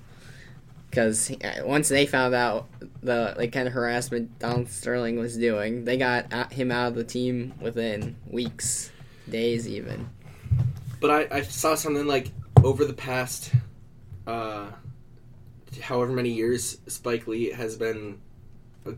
Because 0.89 1.29
once 1.63 1.89
they 1.89 2.05
found 2.05 2.33
out 2.33 2.69
the 3.03 3.35
like 3.37 3.51
kind 3.51 3.67
of 3.67 3.73
harassment 3.73 4.39
Donald 4.39 4.69
Sterling 4.69 5.19
was 5.19 5.35
doing, 5.35 5.83
they 5.83 5.97
got 5.97 6.53
him 6.53 6.71
out 6.71 6.87
of 6.87 6.95
the 6.95 7.03
team 7.03 7.55
within 7.59 8.15
weeks, 8.25 8.89
days 9.29 9.67
even. 9.67 10.09
But 11.01 11.11
I, 11.11 11.39
I 11.39 11.41
saw 11.41 11.75
something 11.75 12.07
like 12.07 12.31
over 12.63 12.85
the 12.85 12.93
past, 12.93 13.51
uh, 14.25 14.67
however 15.79 16.11
many 16.11 16.29
years 16.29 16.77
Spike 16.87 17.27
Lee 17.27 17.51
has 17.51 17.75
been 17.75 18.19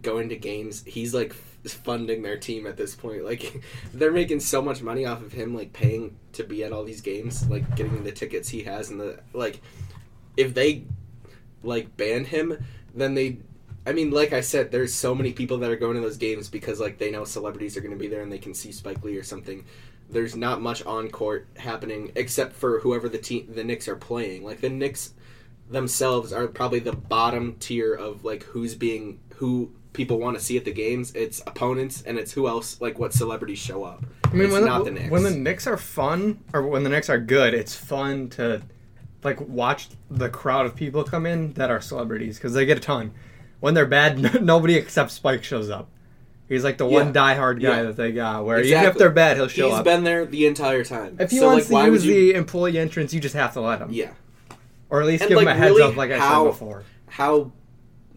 going 0.01 0.29
to 0.29 0.35
games. 0.35 0.83
He's 0.85 1.13
like 1.13 1.33
funding 1.33 2.21
their 2.21 2.37
team 2.37 2.67
at 2.67 2.77
this 2.77 2.95
point. 2.95 3.25
Like 3.25 3.61
they're 3.93 4.11
making 4.11 4.39
so 4.39 4.61
much 4.61 4.81
money 4.81 5.05
off 5.05 5.21
of 5.21 5.31
him, 5.31 5.55
like 5.55 5.73
paying 5.73 6.17
to 6.33 6.43
be 6.43 6.63
at 6.63 6.71
all 6.71 6.83
these 6.83 7.01
games, 7.01 7.47
like 7.49 7.75
getting 7.75 8.03
the 8.03 8.11
tickets 8.11 8.49
he 8.49 8.63
has, 8.63 8.89
and 8.89 8.99
the 8.99 9.19
like. 9.33 9.61
If 10.37 10.53
they 10.53 10.85
like 11.63 11.95
ban 11.97 12.25
him, 12.25 12.63
then 12.95 13.13
they. 13.15 13.39
I 13.85 13.93
mean, 13.93 14.11
like 14.11 14.31
I 14.31 14.41
said, 14.41 14.71
there's 14.71 14.93
so 14.93 15.15
many 15.15 15.33
people 15.33 15.57
that 15.57 15.71
are 15.71 15.75
going 15.75 15.95
to 15.95 16.01
those 16.01 16.17
games 16.17 16.49
because 16.49 16.79
like 16.79 16.99
they 16.99 17.09
know 17.09 17.25
celebrities 17.25 17.75
are 17.75 17.81
going 17.81 17.93
to 17.93 17.97
be 17.97 18.07
there 18.07 18.21
and 18.21 18.31
they 18.31 18.37
can 18.37 18.53
see 18.53 18.71
Spike 18.71 19.03
Lee 19.03 19.17
or 19.17 19.23
something 19.23 19.65
there's 20.11 20.35
not 20.35 20.61
much 20.61 20.83
on 20.85 21.09
court 21.09 21.47
happening 21.57 22.11
except 22.15 22.53
for 22.53 22.79
whoever 22.79 23.07
the 23.07 23.17
team 23.17 23.47
the 23.53 23.63
Knicks 23.63 23.87
are 23.87 23.95
playing. 23.95 24.43
Like 24.43 24.61
the 24.61 24.69
Knicks 24.69 25.13
themselves 25.71 26.31
are 26.33 26.47
probably 26.47 26.79
the 26.79 26.93
bottom 26.93 27.55
tier 27.59 27.93
of 27.93 28.23
like 28.25 28.43
who's 28.43 28.75
being 28.75 29.19
who 29.35 29.71
people 29.93 30.19
want 30.19 30.37
to 30.37 30.43
see 30.43 30.57
at 30.57 30.65
the 30.65 30.71
games. 30.71 31.11
It's 31.15 31.41
opponents 31.47 32.01
and 32.03 32.17
it's 32.17 32.31
who 32.31 32.47
else 32.47 32.79
like 32.81 32.99
what 32.99 33.13
celebrities 33.13 33.59
show 33.59 33.83
up. 33.83 34.03
I 34.25 34.33
mean, 34.33 34.43
it's 34.43 34.53
when 34.53 34.65
not 34.65 34.79
the, 34.79 34.85
the 34.85 34.91
Knicks. 34.91 35.09
when 35.11 35.23
the 35.23 35.31
Knicks 35.31 35.67
are 35.67 35.77
fun, 35.77 36.43
or 36.53 36.61
when 36.67 36.83
the 36.83 36.89
Knicks 36.89 37.09
are 37.09 37.19
good, 37.19 37.53
it's 37.53 37.75
fun 37.75 38.29
to 38.31 38.61
like 39.23 39.39
watch 39.41 39.89
the 40.09 40.29
crowd 40.29 40.65
of 40.65 40.75
people 40.75 41.03
come 41.03 41.25
in 41.25 41.53
that 41.53 41.69
are 41.69 41.81
celebrities 41.81 42.37
because 42.37 42.53
they 42.53 42.65
get 42.65 42.77
a 42.77 42.81
ton. 42.81 43.11
When 43.59 43.73
they're 43.73 43.85
bad, 43.85 44.41
nobody 44.43 44.75
except 44.75 45.11
Spike 45.11 45.43
shows 45.43 45.69
up. 45.69 45.89
He's 46.49 46.63
like 46.65 46.77
the 46.77 46.85
one 46.85 47.07
Yeah. 47.07 47.35
diehard 47.35 47.61
guy 47.61 47.77
Yeah. 47.77 47.83
that 47.83 47.95
they 47.97 48.11
got. 48.11 48.45
Where 48.45 48.59
even 48.61 48.83
if 48.85 48.95
they're 48.97 49.09
bad, 49.09 49.37
he'll 49.37 49.47
show 49.47 49.69
He's 49.69 49.79
up. 49.79 49.85
been 49.85 50.03
there 50.03 50.25
the 50.25 50.47
entire 50.47 50.83
time. 50.83 51.15
if 51.19 51.31
he 51.31 51.37
so, 51.39 51.47
wants 51.47 51.67
like, 51.69 51.73
why 51.73 51.85
to 51.85 51.91
would 51.91 52.03
use 52.03 52.05
you? 52.05 52.13
the 52.33 52.37
employee 52.37 52.77
entrance, 52.77 53.13
you 53.13 53.19
just 53.21 53.35
have 53.35 53.53
to 53.53 53.61
let 53.61 53.79
him. 53.79 53.89
Yeah. 53.91 54.11
Or 54.91 55.01
at 55.01 55.07
least 55.07 55.23
And, 55.23 55.29
give 55.29 55.39
him 55.39 55.45
like, 55.45 55.55
a 55.55 55.57
heads 55.57 55.71
really 55.71 55.81
up, 55.83 55.95
like 55.95 56.11
I 56.11 56.19
how- 56.19 56.43
said 56.43 56.51
before. 56.51 56.83
How 57.07 57.51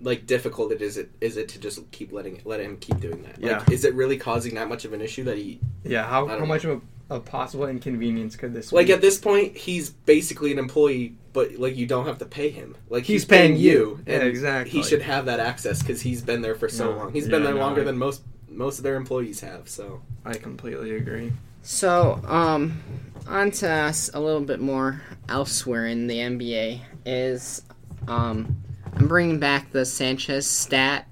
like 0.03 0.27
difficult 0.27 0.71
it 0.73 0.83
is 0.83 0.99
it 0.99 1.09
is 1.21 1.37
it 1.39 1.49
to 1.49 1.59
just 1.59 1.91
keep 1.93 2.13
letting 2.13 2.43
let 2.45 2.61
him 2.61 2.77
keep 2.77 3.01
doing 3.01 3.23
that? 3.23 3.41
Like, 3.41 3.67
Yeah. 3.69 3.75
is 3.75 3.85
it 3.85 3.95
really 3.95 4.19
causing 4.19 4.57
that 4.57 4.69
much 4.69 4.85
of 4.85 4.93
an 4.93 5.01
issue 5.01 5.25
that 5.25 5.39
he 5.39 5.61
Yeah. 5.85 6.05
How 6.07 6.27
I 6.27 6.31
don't 6.33 6.41
how 6.41 6.45
much 6.47 6.65
of 6.65 6.83
a, 7.11 7.15
a 7.17 7.21
possible 7.21 7.67
inconvenience 7.67 8.37
could 8.37 8.53
this? 8.53 8.71
Be? 8.71 8.77
Like 8.77 8.87
be? 8.89 8.93
at 8.93 9.01
this 9.01 9.19
point 9.19 9.57
he's 9.57 9.91
basically 9.91 10.51
an 10.53 10.59
employee, 10.59 11.15
but 11.33 11.55
like 11.59 11.77
you 11.77 11.87
don't 11.87 12.07
have 12.07 12.19
to 12.19 12.25
pay 12.27 12.51
him. 12.51 12.77
Like 12.91 13.05
He's 13.05 13.23
he's, 13.23 13.25
paying, 13.25 13.53
paying 13.53 13.61
you, 13.63 13.71
you. 13.71 14.01
Yeah, 14.07 14.15
and 14.15 14.29
exactly. 14.29 14.73
He 14.73 14.83
should 14.83 15.03
have 15.03 15.27
that 15.27 15.39
access 15.41 15.81
because 15.81 16.03
he's 16.03 16.23
been 16.23 16.43
there 16.43 16.57
for 16.57 16.69
so 16.69 16.91
No. 16.91 16.97
long. 16.99 17.13
He's 17.13 17.25
Yeah, 17.27 17.31
been 17.31 17.45
there 17.45 17.55
no, 17.55 17.61
longer 17.61 17.81
I- 17.83 17.85
than 17.85 17.97
most 17.97 18.23
most 18.51 18.79
of 18.79 18.85
their 18.85 18.97
employees 18.97 19.41
have. 19.41 19.69
So 19.69 20.03
I 20.25 20.35
completely 20.35 20.95
agree. 20.97 21.33
So, 21.63 22.21
um, 22.27 22.83
on 23.27 23.51
to 23.51 23.69
us 23.71 24.11
a 24.15 24.21
little 24.21 24.41
bit 24.41 24.61
more 24.61 25.03
elsewhere 25.29 25.87
in 25.87 26.07
the 26.07 26.19
NBA 26.19 26.81
is, 27.07 27.63
um, 28.07 28.57
I'm 28.95 29.09
bringing 29.09 29.39
back 29.39 29.71
the 29.73 29.85
Sanchez 29.85 30.49
stat, 30.49 31.07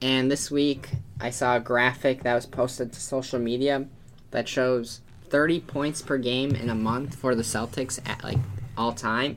and 0.00 0.30
this 0.30 0.50
week 0.50 0.88
I 1.20 1.30
saw 1.30 1.56
a 1.56 1.60
graphic 1.60 2.22
that 2.22 2.34
was 2.34 2.46
posted 2.46 2.92
to 2.92 3.00
social 3.00 3.38
media 3.38 3.86
that 4.30 4.48
shows 4.48 5.00
30 5.30 5.60
points 5.60 6.00
per 6.02 6.18
game 6.18 6.54
in 6.54 6.70
a 6.70 6.74
month 6.74 7.14
for 7.16 7.34
the 7.34 7.42
Celtics 7.42 7.98
at 8.08 8.22
like 8.24 8.38
all 8.76 8.92
time. 8.92 9.36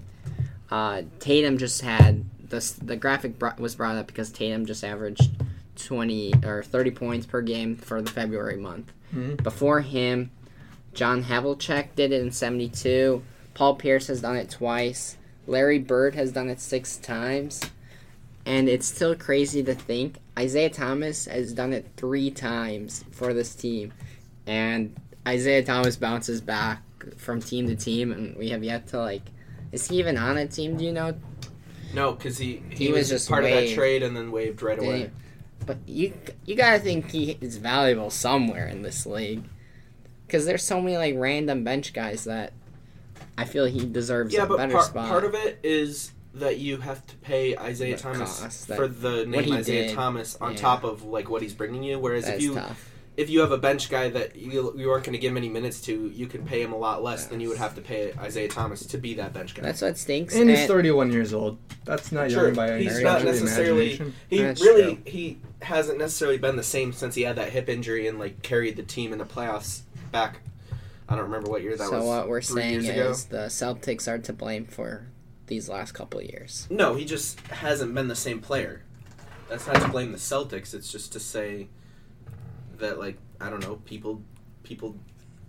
Uh, 0.70 1.02
Tatum 1.20 1.58
just 1.58 1.82
had 1.82 2.24
the 2.50 2.74
the 2.82 2.96
graphic 2.96 3.38
brought, 3.38 3.60
was 3.60 3.76
brought 3.76 3.96
up 3.98 4.08
because 4.08 4.32
Tatum 4.32 4.66
just 4.66 4.84
averaged 4.84 5.30
20 5.76 6.34
or 6.46 6.64
30 6.64 6.92
points 6.92 7.26
per 7.26 7.42
game 7.42 7.76
for 7.76 8.02
the 8.02 8.10
February 8.10 8.58
month. 8.58 8.92
Mhm. 9.14 9.42
Before 9.44 9.82
him, 9.82 10.32
John 10.94 11.24
Havlicek 11.24 11.96
did 11.96 12.12
it 12.12 12.22
in 12.22 12.32
72. 12.32 13.24
Paul 13.54 13.76
Pierce 13.76 14.08
has 14.08 14.22
done 14.22 14.36
it 14.36 14.50
twice. 14.50 15.18
Larry 15.48 15.80
Bird 15.80 16.16
has 16.16 16.32
done 16.32 16.50
it 16.50 16.60
six 16.60 16.98
times. 16.98 17.62
And 18.46 18.68
it's 18.68 18.88
still 18.88 19.16
crazy 19.16 19.64
to 19.64 19.76
think 19.76 20.18
Isaiah 20.38 20.70
Thomas 20.70 21.26
has 21.26 21.54
done 21.54 21.74
it 21.74 21.88
three 21.96 22.32
times 22.32 23.06
for 23.12 23.34
this 23.34 23.54
team. 23.54 23.94
And 24.48 24.96
Isaiah 25.28 25.64
Thomas 25.64 25.96
bounces 25.96 26.42
back 26.42 26.82
from 27.18 27.42
team 27.42 27.68
to 27.68 27.76
team, 27.76 28.12
and 28.12 28.36
we 28.36 28.50
have 28.50 28.64
yet 28.64 28.88
to, 28.88 29.00
like, 29.00 29.24
is 29.72 29.88
he 29.88 29.98
even 30.00 30.18
on 30.18 30.38
a 30.38 30.48
team? 30.48 30.78
Do 30.78 30.84
you 30.84 30.92
know? 30.92 31.16
no, 31.94 32.14
because 32.14 32.38
he, 32.38 32.64
he 32.70 32.86
He 32.86 32.88
was 32.90 33.00
was 33.00 33.10
just 33.10 33.30
part 33.30 33.44
of 33.44 33.52
that 33.52 33.70
trade 33.74 34.04
and 34.04 34.16
then 34.16 34.32
waived 34.32 34.62
right 34.62 34.80
away. 34.80 35.12
But 35.66 35.78
you 35.86 36.14
you 36.46 36.56
gotta 36.56 36.80
think 36.80 37.12
he 37.12 37.38
is 37.40 37.58
valuable 37.58 38.10
somewhere 38.10 38.68
in 38.68 38.82
this 38.82 39.06
league, 39.06 39.44
because 40.32 40.46
there's 40.46 40.64
so 40.64 40.80
many 40.80 40.96
like 40.96 41.16
random 41.18 41.66
bench 41.66 41.92
guys 41.92 42.24
that 42.24 42.54
I 43.38 43.44
feel 43.44 43.66
he 43.66 43.86
deserves 43.86 44.34
Yeah, 44.34 44.44
a 44.44 44.48
but 44.48 44.58
better 44.58 44.72
part, 44.74 44.86
spot. 44.86 45.10
part 45.10 45.24
of 45.26 45.36
it 45.36 45.60
is 45.62 46.12
that 46.36 46.58
you 46.58 46.78
have 46.78 47.06
to 47.08 47.16
pay 47.18 47.58
Isaiah 47.58 47.98
The 47.98 48.02
Thomas 48.02 48.64
that- 48.66 48.78
for 48.78 48.88
the 48.88 49.26
name 49.26 49.52
Isaiah 49.52 49.88
did. 49.88 49.94
Thomas 49.96 50.38
on 50.40 50.52
Yeah. 50.54 50.58
top 50.58 50.86
of 50.86 51.04
like 51.04 51.30
what 51.30 51.42
he's 51.42 51.54
bringing 51.54 51.84
you. 51.84 52.00
Whereas 52.00 52.24
That's 52.24 52.38
if 52.38 52.44
you 52.44 52.54
tough. 52.54 52.88
if 53.18 53.30
you 53.30 53.42
have 53.42 53.52
a 53.52 53.58
bench 53.58 53.90
guy 53.90 54.08
that 54.10 54.38
you 54.38 54.74
you 54.78 54.90
aren't 54.90 55.04
going 55.04 55.12
to 55.12 55.20
give 55.20 55.34
many 55.34 55.50
minutes 55.50 55.82
to, 55.82 56.10
you 56.16 56.28
can 56.28 56.46
pay 56.46 56.62
him 56.62 56.72
a 56.72 56.78
lot 56.78 57.04
less 57.04 57.26
than 57.26 57.42
you 57.42 57.50
would 57.50 57.58
have 57.58 57.76
to 57.76 57.82
pay 57.82 58.14
Isaiah 58.18 58.48
Thomas 58.48 58.86
to 58.86 58.98
be 58.98 59.16
that 59.16 59.34
bench 59.34 59.54
guy. 59.54 59.64
That's 59.64 59.82
what 59.82 59.98
stinks. 59.98 60.34
And 60.34 60.50
he's 60.50 60.66
31 60.66 61.12
years 61.12 61.34
old. 61.34 61.58
That's 61.84 62.14
not 62.14 62.32
Sure, 62.32 62.46
young 62.46 62.54
by 62.56 62.70
any 62.72 62.84
he's 62.86 63.02
not 63.02 63.26
necessarily- 63.26 64.00
he 64.30 64.38
That's 64.42 64.62
really 64.62 64.96
true. 64.96 64.98
he 65.06 65.38
hasn't 65.62 66.00
necessarily 66.00 66.38
been 66.38 66.56
the 66.56 66.64
same 66.64 66.94
since 66.94 67.16
he 67.16 67.24
had 67.24 67.36
that 67.36 67.50
hip 67.50 67.68
injury 67.68 68.08
and 68.08 68.18
like 68.18 68.42
carried 68.42 68.78
the 68.78 68.84
team 68.84 69.12
in 69.12 69.20
the 69.20 69.26
playoffs 69.26 69.82
back. 70.12 70.42
I 71.08 71.16
don't 71.16 71.26
remember 71.26 71.50
what 71.50 71.62
year 71.62 71.76
that 71.76 71.90
so 71.90 71.96
was. 71.96 72.04
So 72.04 72.08
what 72.08 72.30
we're 72.30 72.42
saying 72.42 72.84
years 72.84 72.90
ago. 72.90 73.10
is 73.10 73.26
the 73.26 73.46
Celtics 73.48 74.08
are 74.08 74.20
to 74.20 74.34
blame 74.34 74.66
for 74.66 75.08
these 75.48 75.68
last 75.68 75.92
couple 75.92 76.20
of 76.20 76.26
years. 76.26 76.68
No, 76.70 76.96
he 76.96 77.04
just 77.04 77.40
hasn't 77.48 77.94
been 77.94 78.08
the 78.08 78.16
same 78.16 78.40
player. 78.40 78.84
That's 79.50 79.68
not 79.68 79.76
to 79.82 79.90
blame 79.90 80.14
the 80.14 80.18
Celtics. 80.18 80.74
It's 80.74 80.90
just 80.90 81.12
to 81.12 81.20
say 81.20 81.68
that, 82.78 82.98
like, 82.98 83.18
I 83.42 83.50
don't 83.50 83.62
know, 83.62 83.76
people, 83.84 84.22
people, 84.64 84.96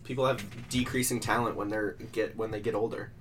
people 0.02 0.26
have 0.26 0.44
decreasing 0.68 1.20
talent 1.20 1.54
when 1.54 1.68
they're 1.68 1.92
get 2.10 2.36
when 2.36 2.50
they 2.50 2.60
get 2.60 2.74
older. 2.74 3.12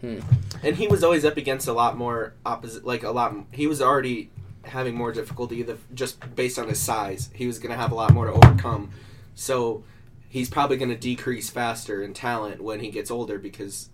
Hmm. 0.00 0.20
And 0.62 0.76
he 0.76 0.88
was 0.88 1.04
always 1.04 1.24
up 1.24 1.36
against 1.36 1.68
a 1.68 1.72
lot 1.74 1.98
more 1.98 2.32
opposite, 2.46 2.86
like 2.86 3.02
a 3.02 3.10
lot. 3.10 3.34
He 3.52 3.66
was 3.66 3.82
already 3.82 4.30
having 4.64 4.94
more 4.94 5.12
difficulty 5.12 5.62
the, 5.62 5.76
just 5.92 6.34
based 6.34 6.58
on 6.58 6.68
his 6.68 6.78
size. 6.78 7.30
He 7.34 7.46
was 7.46 7.58
going 7.58 7.70
to 7.70 7.76
have 7.76 7.92
a 7.92 7.94
lot 7.94 8.14
more 8.14 8.26
to 8.26 8.32
overcome. 8.32 8.90
So 9.34 9.84
he's 10.32 10.48
probably 10.48 10.78
going 10.78 10.88
to 10.88 10.96
decrease 10.96 11.50
faster 11.50 12.02
in 12.02 12.14
talent 12.14 12.58
when 12.62 12.80
he 12.80 12.90
gets 12.90 13.10
older 13.10 13.38
because 13.38 13.90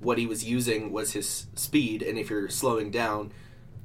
what 0.00 0.16
he 0.16 0.26
was 0.26 0.42
using 0.42 0.90
was 0.90 1.12
his 1.12 1.46
speed, 1.54 2.02
and 2.02 2.18
if 2.18 2.30
you're 2.30 2.48
slowing 2.48 2.90
down, 2.90 3.30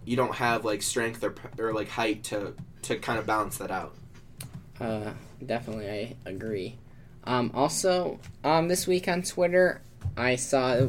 you 0.06 0.16
don't 0.16 0.36
have 0.36 0.64
like 0.64 0.82
strength 0.82 1.22
or 1.22 1.36
or 1.60 1.74
like 1.74 1.90
height 1.90 2.24
to 2.24 2.54
to 2.84 2.96
kind 2.96 3.20
of 3.20 3.26
balance 3.26 3.58
that 3.58 3.72
out. 3.72 3.94
Uh, 4.80 5.12
definitely, 5.46 5.90
I 5.90 6.16
agree. 6.26 6.78
Um, 7.26 7.52
also, 7.54 8.22
um, 8.42 8.70
this 8.70 8.88
week 8.88 9.10
on 9.10 9.22
Twitter, 9.22 9.82
I 10.16 10.38
saw 10.38 10.88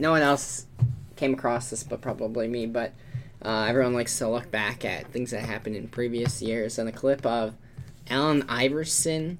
no 0.00 0.10
one 0.10 0.22
else 0.22 0.66
came 1.14 1.34
across 1.34 1.70
this, 1.70 1.84
but 1.84 2.00
probably 2.00 2.48
me. 2.48 2.66
But 2.66 2.94
uh, 3.42 3.66
everyone 3.68 3.94
likes 3.94 4.18
to 4.18 4.28
look 4.28 4.50
back 4.50 4.84
at 4.84 5.06
things 5.12 5.30
that 5.30 5.44
happened 5.44 5.76
in 5.76 5.86
previous 5.86 6.42
years, 6.42 6.80
and 6.80 6.88
a 6.88 6.92
clip 6.92 7.24
of 7.24 7.54
Allen 8.10 8.44
Iverson 8.48 9.38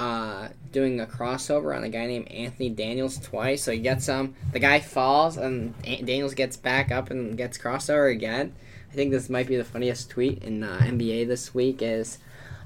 uh, 0.00 0.48
doing 0.72 0.98
a 0.98 1.04
crossover 1.04 1.76
on 1.76 1.84
a 1.84 1.88
guy 1.90 2.06
named 2.06 2.26
Anthony 2.28 2.70
Daniels 2.70 3.18
twice. 3.18 3.62
So 3.64 3.72
he 3.72 3.80
gets 3.80 4.08
um, 4.08 4.34
the 4.50 4.58
guy 4.58 4.80
falls, 4.80 5.36
and 5.36 5.74
Daniels 5.82 6.32
gets 6.32 6.56
back 6.56 6.90
up 6.90 7.10
and 7.10 7.36
gets 7.36 7.58
crossover 7.58 8.10
again. 8.10 8.54
I 8.90 8.94
think 8.94 9.10
this 9.10 9.28
might 9.28 9.46
be 9.46 9.56
the 9.56 9.64
funniest 9.64 10.08
tweet 10.08 10.42
in 10.42 10.62
uh, 10.64 10.78
NBA 10.80 11.28
this 11.28 11.54
week. 11.54 11.82
Is 11.82 12.16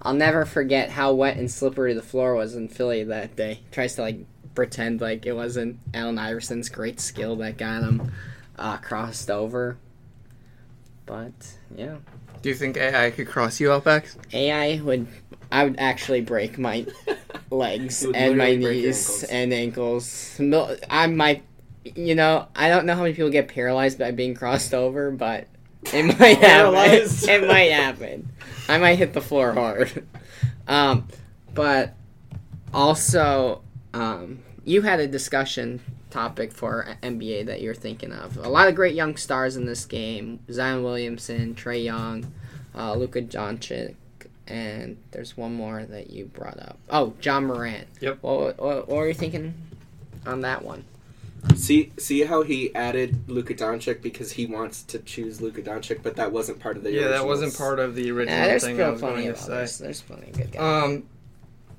I'll 0.01 0.15
never 0.15 0.45
forget 0.45 0.91
how 0.91 1.13
wet 1.13 1.37
and 1.37 1.51
slippery 1.51 1.93
the 1.93 2.03
floor 2.03 2.37
was 2.37 2.55
in 2.55 2.69
Philly 2.69 3.03
that 3.03 3.35
day. 3.35 3.61
Tries 3.73 3.97
to 3.97 4.03
like 4.03 4.19
pretend 4.55 5.01
like 5.01 5.27
it 5.27 5.33
wasn't 5.33 5.81
Allen 5.93 6.19
Iverson's 6.19 6.69
great 6.69 7.01
skill 7.01 7.35
that 7.37 7.59
got 7.59 7.83
him 7.83 8.13
uh, 8.57 8.77
crossed 8.77 9.29
over. 9.29 9.77
But 11.05 11.33
yeah, 11.77 11.97
Do 12.43 12.49
you 12.49 12.55
think 12.55 12.77
AI 12.77 13.11
could 13.11 13.27
cross 13.27 13.59
you, 13.59 13.69
Alpex? 13.71 14.17
AI 14.33 14.81
would 14.83 15.09
I 15.55 15.63
would 15.63 15.77
actually 15.79 16.21
break 16.21 16.59
my 16.59 16.85
legs 17.51 18.03
and 18.03 18.37
my 18.37 18.51
literally 18.51 18.57
break 18.57 18.61
your 18.61 18.73
knees 18.73 19.23
ankles. 19.53 20.41
and 20.41 20.43
ankles. 20.43 20.81
I 20.91 21.07
might, 21.07 21.45
you 21.85 22.17
know, 22.17 22.49
I 22.57 22.69
don't 22.69 22.87
know 22.87 22.97
how 22.97 23.03
many 23.03 23.15
people 23.15 23.31
get 23.31 23.47
paralyzed 23.47 23.97
by 23.97 24.11
being 24.11 24.35
crossed 24.35 24.75
over, 24.75 25.13
but 25.13 25.47
it 25.93 26.03
might 26.19 26.39
happen. 26.39 26.75
It 27.29 27.47
might 27.47 27.71
happen. 27.71 28.33
I 28.69 28.79
might 28.79 28.97
hit 28.97 29.13
the 29.13 29.21
floor 29.21 29.53
hard. 29.53 30.05
Um, 30.67 31.07
but 31.55 31.95
also, 32.73 33.63
um, 33.93 34.43
you 34.65 34.83
had 34.83 34.99
a 34.99 35.07
discussion 35.07 35.81
topic 36.11 36.51
for 36.51 36.97
NBA 37.01 37.47
that 37.47 37.61
you're 37.61 37.75
thinking 37.77 38.11
of. 38.11 38.39
A 38.39 38.49
lot 38.49 38.67
of 38.67 38.75
great 38.75 38.97
young 38.97 39.17
stars 39.17 39.57
in 39.57 39.67
this 39.67 39.85
game: 39.85 40.41
Zion 40.51 40.83
Williamson, 40.83 41.55
Trae 41.55 41.85
Young, 41.85 42.33
uh, 42.75 42.95
Luka 42.97 43.23
Doncic, 43.23 43.95
and 44.47 44.97
there's 45.11 45.37
one 45.37 45.55
more 45.55 45.85
that 45.85 46.11
you 46.11 46.27
brought 46.27 46.59
up. 46.59 46.79
Oh, 46.91 47.15
Ja 47.23 47.41
Morant. 47.41 47.87
Yep. 48.01 48.19
What, 48.23 48.59
what, 48.59 48.89
what 48.89 48.89
were 48.89 49.09
you 49.09 49.15
thinking 49.15 49.55
on 50.27 50.43
that 50.43 50.65
one? 50.65 50.85
See, 51.57 51.93
see 51.99 52.23
how 52.23 52.43
he 52.43 52.75
added 52.75 53.29
Luka 53.29 53.55
Doncic 53.55 54.01
because 54.01 54.33
he 54.33 54.47
wants 54.47 54.83
to 54.85 54.99
choose 54.99 55.43
Luka 55.43 55.63
Doncic, 55.63 56.03
but 56.03 56.17
that 56.17 56.33
wasn't 56.33 56.59
part 56.59 56.77
of 56.77 56.83
the. 56.83 56.93
Yeah, 56.93 57.09
that 57.09 57.27
wasn't 57.27 57.57
part 57.57 57.79
of 57.79 57.95
the 57.95 58.11
original 58.11 58.39
Nah, 58.39 58.47
there's 58.47 58.65
thing 58.65 58.75
I 58.75 58.77
still 58.77 58.93
was 58.93 59.01
plenty 59.01 59.23
going 59.23 59.29
of 59.29 59.43
others. 59.43 59.79
There's 59.79 60.01
plenty 60.01 60.29
of 60.29 60.37
good 60.37 60.53
guys. 60.53 60.85
Um, 60.85 61.03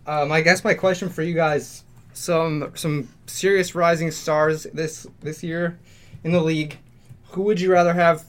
um, 0.05 0.31
I 0.31 0.41
guess 0.41 0.63
my 0.63 0.75
question 0.75 1.09
for 1.09 1.23
you 1.23 1.33
guys: 1.33 1.83
some 2.13 2.71
some 2.75 3.09
serious 3.25 3.73
rising 3.73 4.11
stars 4.11 4.67
this 4.71 5.07
this 5.21 5.43
year 5.43 5.79
in 6.23 6.31
the 6.31 6.41
league. 6.41 6.77
Who 7.31 7.41
would 7.43 7.59
you 7.59 7.71
rather 7.71 7.93
have 7.93 8.23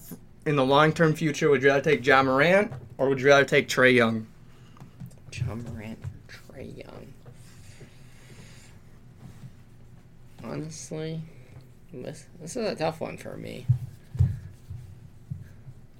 in 0.46 0.56
the 0.56 0.64
long 0.64 0.92
term 0.92 1.14
future? 1.14 1.50
Would 1.50 1.62
you 1.62 1.68
rather 1.68 1.82
take 1.82 2.04
Ja 2.04 2.22
Morant 2.22 2.72
or 2.98 3.08
would 3.08 3.20
you 3.20 3.26
rather 3.26 3.44
take 3.44 3.68
Trae 3.68 3.94
Young? 3.94 4.26
Ja 5.32 5.54
Morant, 5.54 5.98
Trae 6.28 6.76
Young. 6.76 7.12
Honestly, 10.44 11.20
this, 11.92 12.26
this 12.40 12.56
is 12.56 12.70
a 12.70 12.74
tough 12.74 13.00
one 13.00 13.16
for 13.16 13.36
me. 13.36 13.66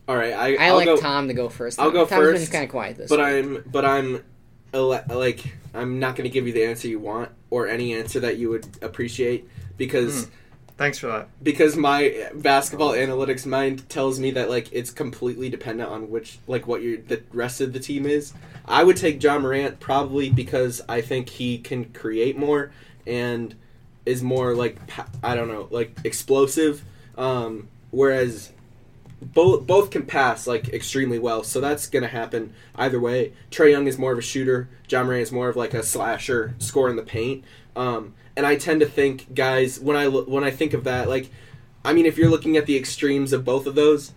All 0.08 0.16
right, 0.16 0.32
I, 0.32 0.54
I 0.54 0.68
I'll 0.68 0.76
like 0.76 0.86
go, 0.86 0.96
Tom 0.96 1.26
to 1.28 1.34
go 1.34 1.48
first. 1.48 1.80
I'll 1.80 1.90
go 1.90 2.06
Tom's 2.06 2.38
been 2.38 2.46
kind 2.52 2.64
of 2.64 2.70
quiet 2.70 2.96
this 2.96 3.08
but 3.08 3.18
week. 3.18 3.26
I'm 3.26 3.64
but 3.66 3.84
I'm 3.84 4.22
like 4.72 5.56
I'm 5.74 5.98
not 5.98 6.14
going 6.14 6.28
to 6.28 6.32
give 6.32 6.46
you 6.46 6.52
the 6.52 6.64
answer 6.64 6.86
you 6.86 7.00
want 7.00 7.30
or 7.50 7.66
any 7.66 7.94
answer 7.94 8.20
that 8.20 8.36
you 8.36 8.50
would 8.50 8.66
appreciate 8.82 9.48
because 9.76 10.24
hmm. 10.24 10.30
Thanks 10.76 10.98
for 10.98 11.06
that. 11.06 11.28
because 11.42 11.74
my 11.74 12.28
basketball 12.34 12.92
analytics 12.92 13.46
mind 13.46 13.88
tells 13.88 14.20
me 14.20 14.30
that 14.32 14.50
like 14.50 14.70
it's 14.72 14.90
completely 14.90 15.48
dependent 15.48 15.88
on 15.88 16.10
which 16.10 16.38
like 16.46 16.66
what 16.66 16.82
your 16.82 16.98
the 16.98 17.22
rest 17.32 17.60
of 17.62 17.72
the 17.72 17.80
team 17.80 18.04
is. 18.04 18.34
I 18.66 18.84
would 18.84 18.96
take 18.96 19.22
Ja 19.22 19.38
Morant 19.38 19.80
probably 19.80 20.28
because 20.28 20.82
I 20.88 21.00
think 21.00 21.30
he 21.30 21.58
can 21.58 21.86
create 21.86 22.36
more 22.36 22.72
and 23.06 23.54
is 24.04 24.22
more 24.22 24.54
like 24.54 24.78
I 25.22 25.34
don't 25.34 25.48
know 25.48 25.68
like 25.70 25.96
explosive. 26.04 26.84
Um, 27.16 27.68
whereas 27.90 28.52
both 29.22 29.66
both 29.66 29.90
can 29.90 30.04
pass 30.04 30.46
like 30.46 30.68
extremely 30.68 31.18
well, 31.18 31.42
so 31.42 31.58
that's 31.60 31.86
gonna 31.86 32.06
happen 32.06 32.52
either 32.74 33.00
way. 33.00 33.32
Trae 33.50 33.70
Young 33.70 33.86
is 33.86 33.96
more 33.96 34.12
of 34.12 34.18
a 34.18 34.22
shooter. 34.22 34.68
Ja 34.90 35.02
Morant 35.02 35.22
is 35.22 35.32
more 35.32 35.48
of 35.48 35.56
like 35.56 35.72
a 35.72 35.82
slasher, 35.82 36.54
score 36.58 36.90
in 36.90 36.96
the 36.96 37.02
paint. 37.02 37.44
Um, 37.74 38.12
and 38.36 38.46
I 38.46 38.56
tend 38.56 38.80
to 38.80 38.86
think 38.86 39.34
guys 39.34 39.80
when 39.80 39.96
I 39.96 40.08
when 40.08 40.44
I 40.44 40.50
think 40.50 40.74
of 40.74 40.84
that, 40.84 41.08
like, 41.08 41.30
I 41.84 41.92
mean, 41.92 42.06
if 42.06 42.18
you're 42.18 42.28
looking 42.28 42.56
at 42.56 42.66
the 42.66 42.76
extremes 42.76 43.32
of 43.32 43.44
both 43.44 43.66
of 43.66 43.74
those, 43.74 44.12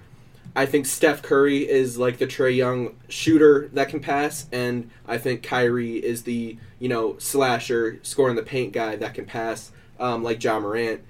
I 0.56 0.66
think 0.66 0.86
Steph 0.86 1.22
Curry 1.22 1.70
is 1.70 1.98
like 1.98 2.18
the 2.18 2.28
Trae 2.28 2.56
Young 2.56 2.96
shooter 3.08 3.70
that 3.74 3.90
can 3.90 4.02
pass, 4.02 4.48
and 4.52 4.90
I 5.08 5.18
think 5.18 5.42
Kyrie 5.42 6.04
is 6.04 6.24
the 6.24 6.58
you 6.80 6.90
know 6.90 7.18
slasher, 7.18 8.00
scoring 8.04 8.36
the 8.36 8.44
paint 8.44 8.74
guy 8.74 8.98
that 8.98 9.14
can 9.14 9.26
pass, 9.26 9.72
um, 10.00 10.24
like 10.24 10.44
Ja 10.44 10.60
Morant. 10.60 11.02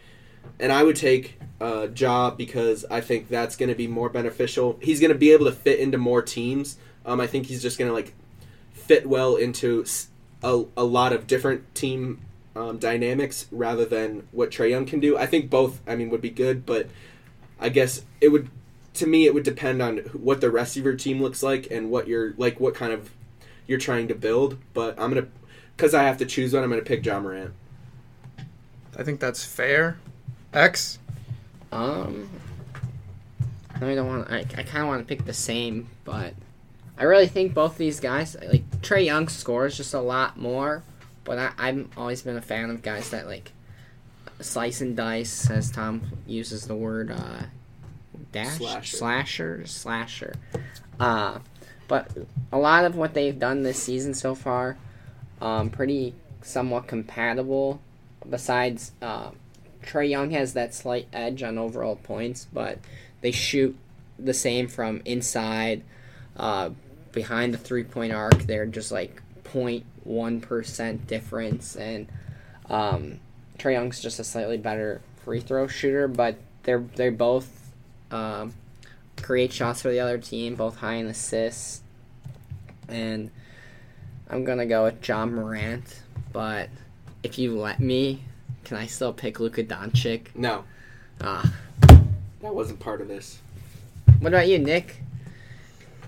And 0.60 0.72
I 0.72 0.84
would 0.84 0.96
take 0.96 1.40
uh, 1.60 1.88
Ja 1.96 2.32
because 2.32 2.86
I 2.92 3.02
think 3.02 3.30
that's 3.30 3.56
going 3.56 3.70
to 3.70 3.76
be 3.76 3.88
more 3.88 4.10
beneficial. 4.10 4.78
He's 4.82 5.00
going 5.00 5.12
to 5.12 5.18
be 5.18 5.32
able 5.32 5.46
to 5.46 5.52
fit 5.52 5.80
into 5.80 5.98
more 5.98 6.22
teams. 6.22 6.78
Um, 7.06 7.20
I 7.20 7.28
think 7.28 7.48
he's 7.48 7.62
just 7.62 7.80
going 7.80 7.90
to 7.90 7.94
like 7.94 8.14
fit 8.74 9.08
well 9.08 9.36
into 9.36 9.86
a, 10.44 10.64
a 10.76 10.84
lot 10.84 11.14
of 11.14 11.28
different 11.28 11.74
team 11.76 12.20
um, 12.60 12.78
dynamics 12.78 13.48
rather 13.52 13.86
than 13.86 14.28
what 14.32 14.52
Trae 14.52 14.70
Young 14.70 14.86
can 14.86 15.00
do. 15.00 15.18
I 15.18 15.26
think 15.26 15.50
both, 15.50 15.80
I 15.88 15.96
mean, 15.96 16.10
would 16.10 16.22
be 16.22 16.30
good, 16.30 16.66
but 16.66 16.88
I 17.60 17.70
guess 17.70 18.04
it 18.20 18.30
would, 18.30 18.50
to 18.96 19.08
me, 19.08 19.26
it 19.26 19.34
would 19.34 19.44
depend 19.44 19.82
on 19.82 20.00
what 20.12 20.42
the 20.42 20.52
rest 20.52 20.76
of 20.76 20.84
your 20.84 20.96
team 20.96 21.22
looks 21.22 21.42
like 21.42 21.72
and 21.72 21.90
what 21.90 22.08
you're 22.08 22.34
like, 22.38 22.60
what 22.60 22.76
kind 22.76 22.92
of 22.92 23.12
you're 23.66 23.80
trying 23.80 24.10
to 24.10 24.16
build. 24.16 24.58
But 24.74 25.00
I'm 25.00 25.10
gonna, 25.10 25.28
because 25.78 25.94
I 25.94 26.04
have 26.04 26.18
to 26.18 26.26
choose 26.26 26.54
one, 26.54 26.64
I'm 26.64 26.70
gonna 26.70 26.82
pick 26.82 27.06
Ja 27.06 27.20
Morant. 27.20 27.54
I 28.98 29.04
think 29.04 29.22
that's 29.22 29.46
fair. 29.46 29.98
X. 30.54 31.00
Um, 31.72 32.30
I 33.74 33.80
really 33.80 33.96
don't 33.96 34.08
want. 34.08 34.30
I, 34.30 34.40
I 34.40 34.64
kind 34.64 34.80
of 34.80 34.88
want 34.88 35.08
to 35.08 35.16
pick 35.16 35.26
the 35.26 35.34
same, 35.34 35.88
but 36.04 36.34
I 36.98 37.04
really 37.04 37.28
think 37.28 37.54
both 37.54 37.78
these 37.78 38.02
guys, 38.02 38.36
like 38.52 38.70
Trae 38.82 39.06
Young, 39.06 39.30
scores 39.30 39.78
just 39.78 39.94
a 39.94 40.02
lot 40.02 40.38
more. 40.38 40.84
But 41.30 41.38
I, 41.38 41.52
I've 41.60 41.88
always 41.96 42.24
been 42.24 42.38
a 42.38 42.42
fan 42.42 42.72
of 42.72 42.82
guys 42.82 43.12
that 43.12 43.28
like 43.28 43.52
slice 44.42 44.82
and 44.82 44.98
dice, 44.98 45.48
as 45.52 45.70
Tom 45.70 46.02
uses 46.26 46.66
the 46.66 46.74
word, 46.74 47.12
uh, 47.12 47.44
dash 48.32 48.58
Slasher. 48.58 48.98
slasher 48.98 49.66
slasher. 49.68 50.34
Uh, 51.00 51.38
but 51.88 52.10
a 52.52 52.58
lot 52.58 52.84
of 52.84 52.96
what 52.96 53.14
they've 53.14 53.38
done 53.38 53.62
this 53.62 53.78
season 53.78 54.16
so 54.16 54.34
far, 54.34 54.76
um, 55.40 55.70
pretty 55.70 56.16
somewhat 56.42 56.88
compatible. 56.88 57.80
Besides, 58.28 58.94
uh, 59.00 59.30
Trae 59.84 60.10
Young 60.10 60.32
has 60.32 60.54
that 60.54 60.74
slight 60.74 61.10
edge 61.14 61.44
on 61.44 61.60
overall 61.60 61.98
points, 61.98 62.48
but 62.52 62.80
they 63.22 63.30
shoot 63.30 63.78
the 64.18 64.34
same 64.34 64.68
from 64.68 65.04
inside, 65.06 65.84
uh, 66.38 66.72
behind 67.12 67.54
the 67.54 67.60
three 67.60 67.84
point 67.84 68.14
arc. 68.14 68.48
They're 68.48 68.66
just 68.66 68.92
like 68.92 69.22
0.1 69.54 70.42
percent 70.42 71.08
difference, 71.08 71.76
and 71.76 72.08
um, 72.70 73.20
Trae 73.58 73.74
Young's 73.74 74.00
just 74.00 74.20
a 74.20 74.24
slightly 74.24 74.58
better 74.58 75.02
free 75.24 75.40
throw 75.42 75.68
shooter, 75.68 76.08
but 76.08 76.38
they're 76.64 76.84
they 76.96 77.10
both 77.10 77.72
um, 78.12 78.54
create 79.22 79.52
shots 79.54 79.82
for 79.82 79.90
the 79.92 80.00
other 80.00 80.18
team, 80.18 80.56
both 80.56 80.78
high 80.78 80.96
in 80.96 81.08
assists, 81.08 81.82
and 82.88 83.30
I'm 84.30 84.44
gonna 84.46 84.66
go 84.66 84.84
with 84.86 85.08
Ja 85.08 85.26
Morant, 85.26 86.02
but 86.32 86.70
if 87.24 87.38
you 87.40 87.58
let 87.60 87.80
me, 87.80 88.24
can 88.64 88.78
I 88.78 88.86
still 88.86 89.12
pick 89.14 89.40
Luka 89.40 89.64
Doncic? 89.64 90.28
No, 90.36 90.64
Ah, 91.22 91.52
that 92.42 92.56
wasn't 92.56 92.80
part 92.80 93.02
of 93.02 93.08
this. 93.10 93.40
what 94.20 94.30
about 94.34 94.48
you, 94.48 94.58
Nick? 94.60 95.02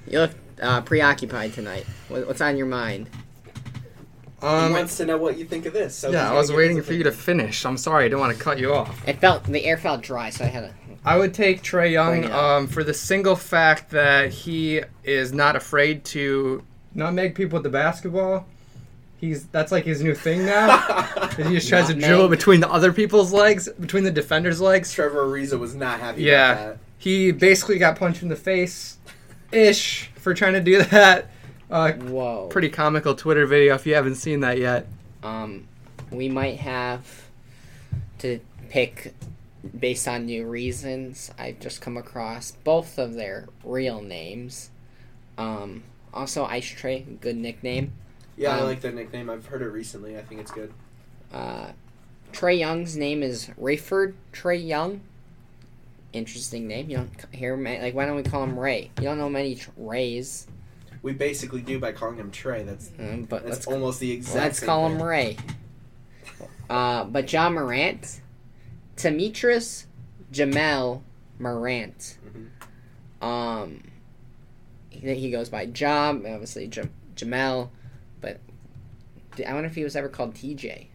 You 0.07 0.19
look 0.19 0.31
uh, 0.61 0.81
preoccupied 0.81 1.53
tonight. 1.53 1.85
What's 2.07 2.39
on 2.41 2.55
your 2.57 2.65
mind? 2.67 3.09
He 4.41 4.47
Um, 4.47 4.71
wants 4.73 4.97
to 4.97 5.05
know 5.05 5.17
what 5.17 5.37
you 5.37 5.45
think 5.45 5.65
of 5.67 5.73
this. 5.73 5.93
So 5.95 6.09
yeah, 6.11 6.31
I 6.31 6.33
was 6.33 6.51
waiting 6.51 6.81
for 6.81 6.93
you 6.93 7.03
to 7.03 7.11
finish. 7.11 7.63
I'm 7.65 7.77
sorry, 7.77 8.05
I 8.05 8.07
didn't 8.07 8.21
want 8.21 8.35
to 8.35 8.43
cut 8.43 8.57
you 8.57 8.73
off. 8.73 9.07
It 9.07 9.19
felt 9.19 9.43
the 9.43 9.63
air 9.65 9.77
felt 9.77 10.01
dry, 10.01 10.31
so 10.31 10.45
I 10.45 10.47
had 10.47 10.61
to. 10.61 10.73
I 11.05 11.17
would 11.17 11.33
take 11.33 11.61
Trae 11.63 11.91
Young 11.91 12.29
um, 12.31 12.67
for 12.67 12.83
the 12.83 12.93
single 12.93 13.35
fact 13.35 13.91
that 13.91 14.29
he 14.31 14.81
is 15.03 15.31
not 15.33 15.55
afraid 15.55 16.03
to 16.05 16.63
not 16.95 17.13
make 17.13 17.35
people 17.35 17.57
with 17.57 17.63
the 17.63 17.69
basketball. 17.69 18.45
He's 19.19 19.45
that's 19.47 19.71
like 19.71 19.83
his 19.85 20.01
new 20.01 20.15
thing 20.15 20.45
now. 20.47 20.77
he 21.37 21.43
just 21.55 21.69
tries 21.69 21.87
to 21.87 21.93
Nutmeg. 21.93 22.07
drill 22.09 22.25
it 22.25 22.29
between 22.29 22.59
the 22.59 22.69
other 22.71 22.91
people's 22.91 23.31
legs, 23.31 23.69
between 23.79 24.03
the 24.03 24.11
defender's 24.11 24.59
legs. 24.59 24.91
Trevor 24.91 25.25
Ariza 25.27 25.59
was 25.59 25.75
not 25.75 25.99
happy 25.99 26.23
Yeah. 26.23 26.51
about 26.53 26.65
that. 26.65 26.77
He 26.97 27.31
basically 27.31 27.77
got 27.77 27.95
punched 27.97 28.23
in 28.23 28.29
the 28.29 28.35
face, 28.35 28.97
ish, 29.51 30.09
for 30.15 30.33
trying 30.33 30.53
to 30.53 30.61
do 30.61 30.81
that. 30.83 31.27
Uh, 31.71 31.93
Whoa. 31.93 32.47
pretty 32.47 32.69
comical 32.69 33.15
Twitter 33.15 33.45
video 33.45 33.75
if 33.75 33.85
you 33.85 33.95
haven't 33.95 34.15
seen 34.15 34.41
that 34.41 34.57
yet. 34.57 34.87
um, 35.23 35.67
we 36.11 36.27
might 36.27 36.59
have 36.59 37.29
to 38.19 38.39
pick 38.69 39.13
based 39.79 40.07
on 40.07 40.25
new 40.25 40.45
reasons. 40.45 41.31
I've 41.39 41.59
just 41.61 41.79
come 41.81 41.95
across 41.95 42.51
both 42.51 42.97
of 42.97 43.13
their 43.13 43.47
real 43.63 44.01
names. 44.01 44.69
Um, 45.37 45.83
also, 46.13 46.43
Ice 46.45 46.65
Trae, 46.69 47.19
good 47.21 47.37
nickname. 47.37 47.93
Yeah, 48.35 48.55
I 48.57 48.59
Um, 48.59 48.65
like 48.65 48.81
that 48.81 48.93
nickname. 48.93 49.29
I've 49.29 49.45
heard 49.45 49.61
it 49.61 49.69
recently. 49.69 50.17
I 50.17 50.21
think 50.21 50.41
it's 50.41 50.51
good. 50.51 50.73
Uh, 51.31 51.67
Trae 52.33 52.59
Young's 52.59 52.97
name 52.97 53.23
is 53.23 53.49
Rayford 53.59 54.13
Trae 54.33 54.67
Young. 54.67 54.99
Interesting 56.11 56.67
name. 56.67 56.89
You 56.89 56.97
don't 56.97 57.25
hear 57.31 57.55
like 57.55 57.93
why 57.93 58.05
don't 58.05 58.17
we 58.17 58.23
call 58.23 58.43
him 58.43 58.59
Ray? 58.59 58.91
You 58.97 59.05
don't 59.05 59.17
know 59.17 59.29
many 59.29 59.57
Rays, 59.77 60.47
We 61.03 61.13
basically 61.13 61.61
do 61.61 61.79
by 61.79 61.91
calling 61.93 62.17
him 62.17 62.31
Trae. 62.31 62.65
That's 62.65 62.91
um, 62.99 63.23
but 63.25 63.45
that's 63.45 63.65
almost 63.67 63.99
the 63.99 64.11
exact. 64.11 64.35
let's 64.45 64.59
call 64.59 64.87
thing. 64.87 64.99
him 64.99 65.03
Ray. 65.03 65.37
Uh, 66.69 67.03
but 67.05 67.31
Ja 67.31 67.49
Morant, 67.49 68.21
Demetris 68.95 69.85
Jamel 70.31 71.01
Morant. 71.39 72.17
Mhm. 73.21 73.25
Um, 73.25 73.83
he, 74.89 75.13
he 75.15 75.31
goes 75.31 75.49
by 75.49 75.65
Jam, 75.65 76.25
obviously 76.27 76.67
Jam, 76.67 76.91
Jamel, 77.15 77.69
but 78.21 78.39
I 79.45 79.53
wonder 79.53 79.67
if 79.67 79.75
he 79.75 79.83
was 79.83 79.95
ever 79.95 80.07
called 80.07 80.33
TJ 80.35 80.87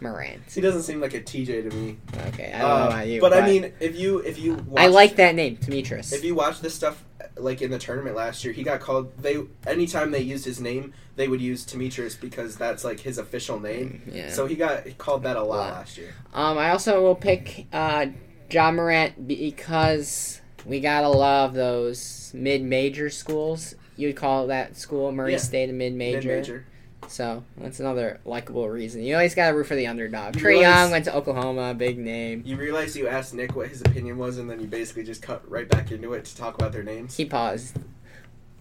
Morant. 0.00 0.42
He 0.52 0.60
doesn't 0.60 0.82
seem 0.82 1.00
like 1.00 1.14
a 1.14 1.20
TJ 1.20 1.70
to 1.70 1.76
me. 1.76 1.96
Okay, 2.28 2.52
I 2.52 2.58
don't 2.58 2.68
know 2.68 2.74
Uh, 2.84 2.86
about 2.88 3.06
you, 3.08 3.20
but, 3.20 3.32
I 3.32 3.46
mean, 3.46 3.72
if 3.80 3.96
you 3.96 4.18
if 4.18 4.38
you 4.38 4.64
I 4.76 4.86
like 4.88 5.16
that 5.16 5.34
name, 5.34 5.56
Demetris. 5.56 6.12
If 6.12 6.22
you 6.22 6.34
watch 6.34 6.60
this 6.60 6.74
stuff, 6.74 7.02
like 7.36 7.62
in 7.62 7.70
the 7.70 7.78
tournament 7.78 8.16
last 8.16 8.44
year, 8.44 8.52
he 8.52 8.62
got 8.62 8.80
called. 8.80 9.16
They 9.18 9.36
anytime 9.66 10.10
they 10.10 10.20
used 10.20 10.44
his 10.44 10.60
name, 10.60 10.92
they 11.16 11.28
would 11.28 11.40
use 11.40 11.64
Demetrius 11.64 12.14
because 12.14 12.56
that's 12.56 12.84
like 12.84 13.00
his 13.00 13.18
official 13.18 13.60
name. 13.60 14.02
yeah. 14.10 14.30
So 14.30 14.46
he 14.46 14.54
got 14.54 14.96
called 14.98 15.22
that 15.24 15.36
a 15.36 15.42
lot 15.42 15.72
last 15.72 15.98
year. 15.98 16.14
Um, 16.34 16.58
I 16.58 16.70
also 16.70 17.02
will 17.02 17.14
pick 17.14 17.66
uh, 17.72 18.06
Ja 18.50 18.70
Morant 18.70 19.26
because 19.28 20.40
we 20.64 20.80
gotta 20.80 21.08
love 21.08 21.54
those 21.54 22.32
mid-major 22.34 23.10
schools. 23.10 23.74
You'd 23.96 24.16
call 24.16 24.48
that 24.48 24.76
school 24.76 25.10
Murray 25.12 25.32
Yeah. 25.32 25.38
State 25.38 25.70
a 25.70 25.72
mid-major. 25.72 26.16
Mid-major. 26.28 26.66
So 27.08 27.44
that's 27.58 27.80
another 27.80 28.20
likable 28.24 28.68
reason. 28.68 29.02
You 29.02 29.14
always 29.14 29.34
gotta 29.34 29.54
root 29.56 29.66
for 29.66 29.76
the 29.76 29.86
underdog. 29.86 30.34
You 30.36 30.42
Trae 30.42 30.44
realize- 30.46 30.62
Young 30.82 30.90
went 30.90 31.04
to 31.06 31.14
Oklahoma, 31.16 31.74
big 31.74 31.98
name. 31.98 32.42
You 32.44 32.56
realize 32.56 32.96
you 32.96 33.08
asked 33.08 33.32
Nick 33.34 33.54
what 33.54 33.68
his 33.68 33.80
opinion 33.80 34.18
was, 34.18 34.38
and 34.38 34.48
then 34.50 34.60
you 34.60 34.66
basically 34.66 35.04
just 35.04 35.22
cut 35.22 35.48
right 35.50 35.68
back 35.68 35.90
into 35.92 36.12
it 36.14 36.24
to 36.24 36.36
talk 36.36 36.54
about 36.56 36.72
their 36.72 36.82
names. 36.82 37.16
He 37.16 37.24
paused. 37.24 37.76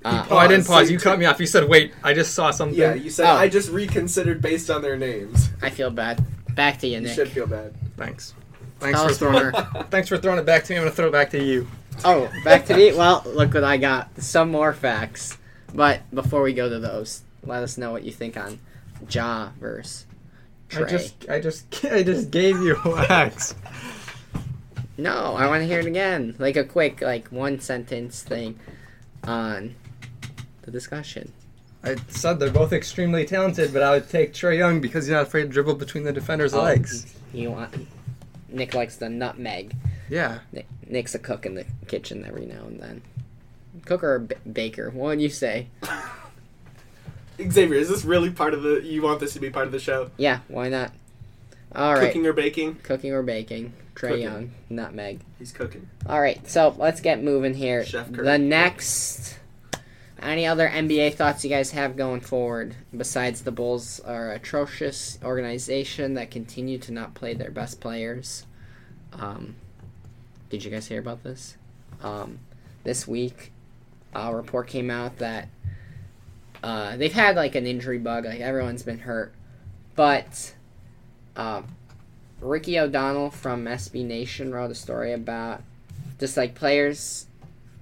Uh, 0.04 0.24
Oh, 0.30 0.38
I 0.38 0.48
didn't 0.48 0.68
Pause. 0.68 0.82
pause. 0.84 0.92
You 0.92 1.00
cut 1.00 1.18
me 1.18 1.26
off. 1.26 1.40
You 1.40 1.48
said, 1.48 1.68
"Wait, 1.68 1.94
I 2.04 2.14
just 2.14 2.36
saw 2.36 2.52
something." 2.52 2.78
Yeah, 2.78 2.94
you 2.94 3.10
said 3.10 3.26
Oh. 3.26 3.36
I 3.38 3.48
just 3.50 3.72
reconsidered 3.72 4.40
based 4.42 4.70
on 4.70 4.84
their 4.84 4.98
names. 4.98 5.50
I 5.64 5.72
feel 5.72 5.90
bad. 5.90 6.24
Back 6.54 6.78
to 6.82 6.88
you, 6.88 6.96
You 6.96 7.02
Nick. 7.02 7.16
should 7.16 7.30
feel 7.30 7.48
bad. 7.48 7.74
Thanks. 7.98 8.34
Thanks 8.80 9.00
Tell 9.00 9.08
for 9.10 9.14
throwing 9.16 9.52
more. 9.52 9.86
Thanks 9.90 10.08
for 10.10 10.18
throwing 10.18 10.38
it 10.38 10.46
back 10.46 10.64
to 10.66 10.74
me. 10.74 10.78
I'm 10.78 10.84
gonna 10.84 10.96
throw 10.96 11.08
it 11.08 11.12
back 11.12 11.32
to 11.32 11.44
you. 11.44 11.68
Oh, 12.04 12.30
back 12.44 12.66
to 12.68 12.76
me. 12.78 12.94
Well, 12.94 13.24
look 13.26 13.54
what 13.56 13.64
I 13.64 13.78
got. 13.78 14.22
Some 14.22 14.52
more 14.52 14.74
facts. 14.74 15.38
But 15.74 16.02
before 16.14 16.42
we 16.44 16.54
go 16.54 16.70
to 16.70 16.78
those, 16.80 17.24
let 17.46 17.64
us 17.64 17.78
know 17.78 17.92
what 17.92 18.04
you 18.04 18.12
think 18.12 18.38
on 18.38 18.60
Ja 19.10 19.50
versus 19.60 20.06
Trae. 20.70 20.86
I 20.86 20.90
just, 20.90 21.30
I 21.30 21.40
just, 21.40 21.86
I 21.92 22.04
just 22.04 22.32
gave 22.32 22.60
you 22.62 22.78
X. 23.10 23.56
No, 24.98 25.36
I 25.36 25.48
want 25.48 25.62
to 25.62 25.68
hear 25.68 25.80
it 25.80 25.86
again. 25.86 26.36
Like 26.40 26.56
a 26.56 26.64
quick, 26.64 27.02
like 27.02 27.28
one 27.28 27.60
sentence 27.60 28.24
thing 28.24 28.58
on 29.24 29.76
the 30.62 30.72
discussion. 30.72 31.32
I 31.84 31.98
said 32.08 32.40
they're 32.40 32.50
both 32.50 32.74
extremely 32.74 33.26
talented, 33.26 33.72
but 33.74 33.84
I 33.84 33.92
would 33.92 34.10
take 34.10 34.34
Trae 34.34 34.58
Young 34.58 34.82
because 34.82 35.06
he's 35.06 35.12
not 35.14 35.24
afraid 35.24 35.44
to 35.44 35.50
dribble 35.50 35.76
between 35.76 36.04
the 36.04 36.14
defender's 36.14 36.54
Oh, 36.54 36.64
legs. 36.64 37.14
You 37.34 37.52
want? 37.52 37.88
Nick 38.50 38.74
likes 38.74 38.96
the 38.96 39.10
nutmeg. 39.10 39.76
Yeah. 40.10 40.40
Nick, 40.52 40.66
Nick's 40.88 41.14
a 41.14 41.20
cook 41.20 41.46
in 41.46 41.56
the 41.56 41.66
kitchen 41.88 42.26
every 42.26 42.46
now 42.46 42.64
and 42.66 42.80
then. 42.80 43.02
Cook 43.86 44.04
or 44.04 44.16
a 44.16 44.20
b- 44.22 44.36
baker? 44.52 44.90
What 44.90 45.08
would 45.10 45.22
you 45.22 45.30
say? 45.30 45.68
Xavier, 47.38 47.78
is 47.78 47.90
this 47.90 48.06
really 48.06 48.30
part 48.32 48.54
of 48.54 48.64
the? 48.64 48.82
You 48.84 49.02
want 49.02 49.20
this 49.20 49.34
to 49.34 49.40
be 49.40 49.50
part 49.50 49.66
of 49.66 49.72
the 49.72 49.80
show? 49.80 50.12
Yeah, 50.18 50.40
why 50.48 50.70
not? 50.70 50.92
All 51.74 51.94
right, 51.94 52.08
Cooking 52.08 52.26
or 52.26 52.34
baking? 52.34 52.76
cooking 52.84 53.12
or 53.12 53.22
baking? 53.24 53.74
Trae. 53.96 54.22
Young, 54.22 54.52
nutmeg. 54.70 55.22
He's 55.40 55.52
cooking. 55.52 55.90
All 56.08 56.20
right, 56.22 56.46
so 56.50 56.74
let's 56.78 57.02
get 57.02 57.22
moving 57.24 57.54
here. 57.54 57.86
Chef 57.86 58.12
Curry. 58.12 58.26
the 58.26 58.38
next. 58.38 59.38
Any 60.22 60.46
other 60.48 60.68
NBA 60.68 61.16
thoughts 61.16 61.44
you 61.44 61.50
guys 61.50 61.72
have 61.72 61.98
going 61.98 62.22
forward 62.22 62.76
besides 62.96 63.42
the 63.42 63.52
Bulls 63.52 64.00
are 64.00 64.32
atrocious 64.32 65.20
organization 65.24 66.14
that 66.16 66.32
continue 66.32 66.78
to 66.80 66.92
not 66.94 67.14
play 67.14 67.34
their 67.34 67.52
best 67.52 67.80
players? 67.82 68.46
Um, 69.14 69.56
did 70.50 70.64
you 70.64 70.72
guys 70.72 70.88
hear 70.88 71.00
about 71.00 71.24
this? 71.24 71.58
Um, 72.02 72.40
this 72.86 73.08
week, 73.08 73.52
a 74.16 74.34
report 74.34 74.68
came 74.68 74.90
out 74.90 75.18
that 75.18 75.50
uh, 76.66 76.98
they've 76.98 77.14
had 77.14 77.36
like 77.36 77.54
an 77.54 77.68
injury 77.68 78.00
bug, 78.00 78.26
like 78.26 78.40
everyone's 78.40 78.82
been 78.82 78.98
hurt, 78.98 79.32
but 79.94 80.56
um, 81.36 81.68
Ricky 82.42 82.80
O'Donnell 82.80 83.30
from 83.30 83.66
SB 83.66 84.04
Nation 84.04 84.52
wrote 84.52 84.72
a 84.72 84.76
story 84.76 85.14
about 85.14 85.62
just 86.20 86.36
like 86.36 86.56
players 86.56 87.28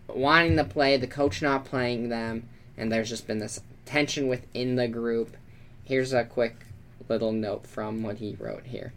wanting 0.09 0.57
to 0.57 0.65
play, 0.65 0.97
the 0.97 1.07
coach 1.07 1.41
not 1.41 1.63
playing 1.63 2.09
them, 2.09 2.49
and 2.75 2.91
there's 2.91 3.07
just 3.07 3.25
been 3.25 3.39
this 3.39 3.61
tension 3.85 4.27
within 4.27 4.75
the 4.75 4.89
group. 4.89 5.37
Here's 5.85 6.11
a 6.11 6.25
quick 6.25 6.65
little 7.07 7.31
note 7.31 7.65
from 7.65 8.03
what 8.03 8.17
he 8.17 8.35
wrote 8.37 8.65
here. 8.65 8.91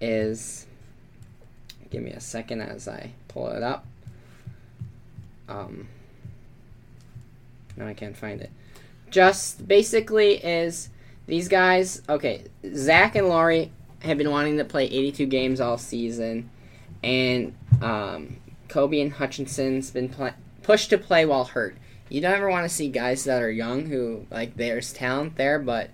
Is 0.00 0.66
give 1.90 2.02
me 2.02 2.12
a 2.12 2.20
second 2.20 2.62
as 2.62 2.88
I 2.88 3.10
pull 3.28 3.48
it 3.48 3.62
up. 3.62 3.84
Um, 5.46 5.88
no, 7.76 7.86
I 7.86 7.92
can't 7.92 8.16
find 8.16 8.40
it. 8.40 8.50
Just 9.14 9.68
basically 9.68 10.44
is 10.44 10.88
these 11.28 11.46
guys. 11.46 12.02
Okay, 12.08 12.46
Zach 12.74 13.14
and 13.14 13.28
Lauri 13.28 13.70
have 14.00 14.18
been 14.18 14.28
wanting 14.28 14.58
to 14.58 14.64
play 14.64 14.86
82 14.86 15.26
games 15.26 15.60
all 15.60 15.78
season, 15.78 16.50
and 17.00 17.54
um, 17.80 18.38
Coby 18.68 19.00
and 19.00 19.12
Hutchison's 19.12 19.92
been 19.92 20.08
pl- 20.08 20.34
pushed 20.64 20.90
to 20.90 20.98
play 20.98 21.24
while 21.26 21.44
hurt. 21.44 21.76
You 22.08 22.22
don't 22.22 22.34
ever 22.34 22.50
want 22.50 22.68
to 22.68 22.74
see 22.74 22.88
guys 22.88 23.22
that 23.22 23.40
are 23.40 23.52
young 23.52 23.86
who 23.86 24.26
like 24.32 24.56
there's 24.56 24.92
talent 24.92 25.36
there, 25.36 25.60
but 25.60 25.90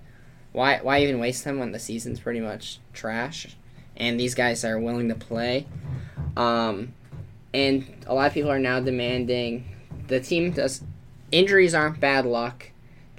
why 0.52 0.78
why 0.78 1.02
even 1.02 1.18
waste 1.18 1.44
them 1.44 1.58
when 1.58 1.72
the 1.72 1.78
season's 1.78 2.20
pretty 2.20 2.40
much 2.40 2.78
trash? 2.94 3.54
And 3.98 4.18
these 4.18 4.34
guys 4.34 4.64
are 4.64 4.80
willing 4.80 5.10
to 5.10 5.14
play. 5.14 5.66
Um, 6.38 6.94
and 7.52 7.86
a 8.06 8.14
lot 8.14 8.28
of 8.28 8.32
people 8.32 8.50
are 8.50 8.58
now 8.58 8.80
demanding 8.80 9.66
the 10.06 10.20
team 10.20 10.52
does 10.52 10.82
injuries 11.30 11.74
aren't 11.74 12.00
bad 12.00 12.24
luck. 12.24 12.69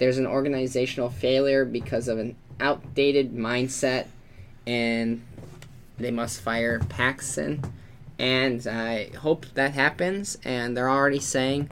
There's 0.02 0.18
an 0.18 0.26
organizational 0.26 1.12
failure 1.12 1.64
because 1.64 2.08
of 2.08 2.18
an 2.18 2.36
outdated 2.60 3.34
mindset, 3.36 4.08
and 4.66 5.22
they 5.98 6.10
must 6.10 6.42
fire 6.42 6.80
Paxson 6.90 7.64
and 8.22 8.68
I 8.68 9.10
hope 9.18 9.48
that 9.56 9.74
happens. 9.74 10.38
And 10.46 10.78
they're 10.78 10.90
already 10.90 11.20
saying 11.20 11.72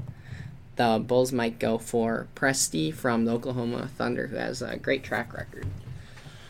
the 0.77 1.01
Bulls 1.05 1.31
might 1.31 1.59
go 1.59 1.77
for 1.77 2.27
Presti 2.35 2.91
from 2.91 3.25
the 3.25 3.31
Oklahoma 3.31 3.87
Thunder, 3.95 4.27
who 4.27 4.35
has 4.37 4.63
a 4.63 4.75
great 4.77 5.03
track 5.03 5.31
record. 5.31 5.67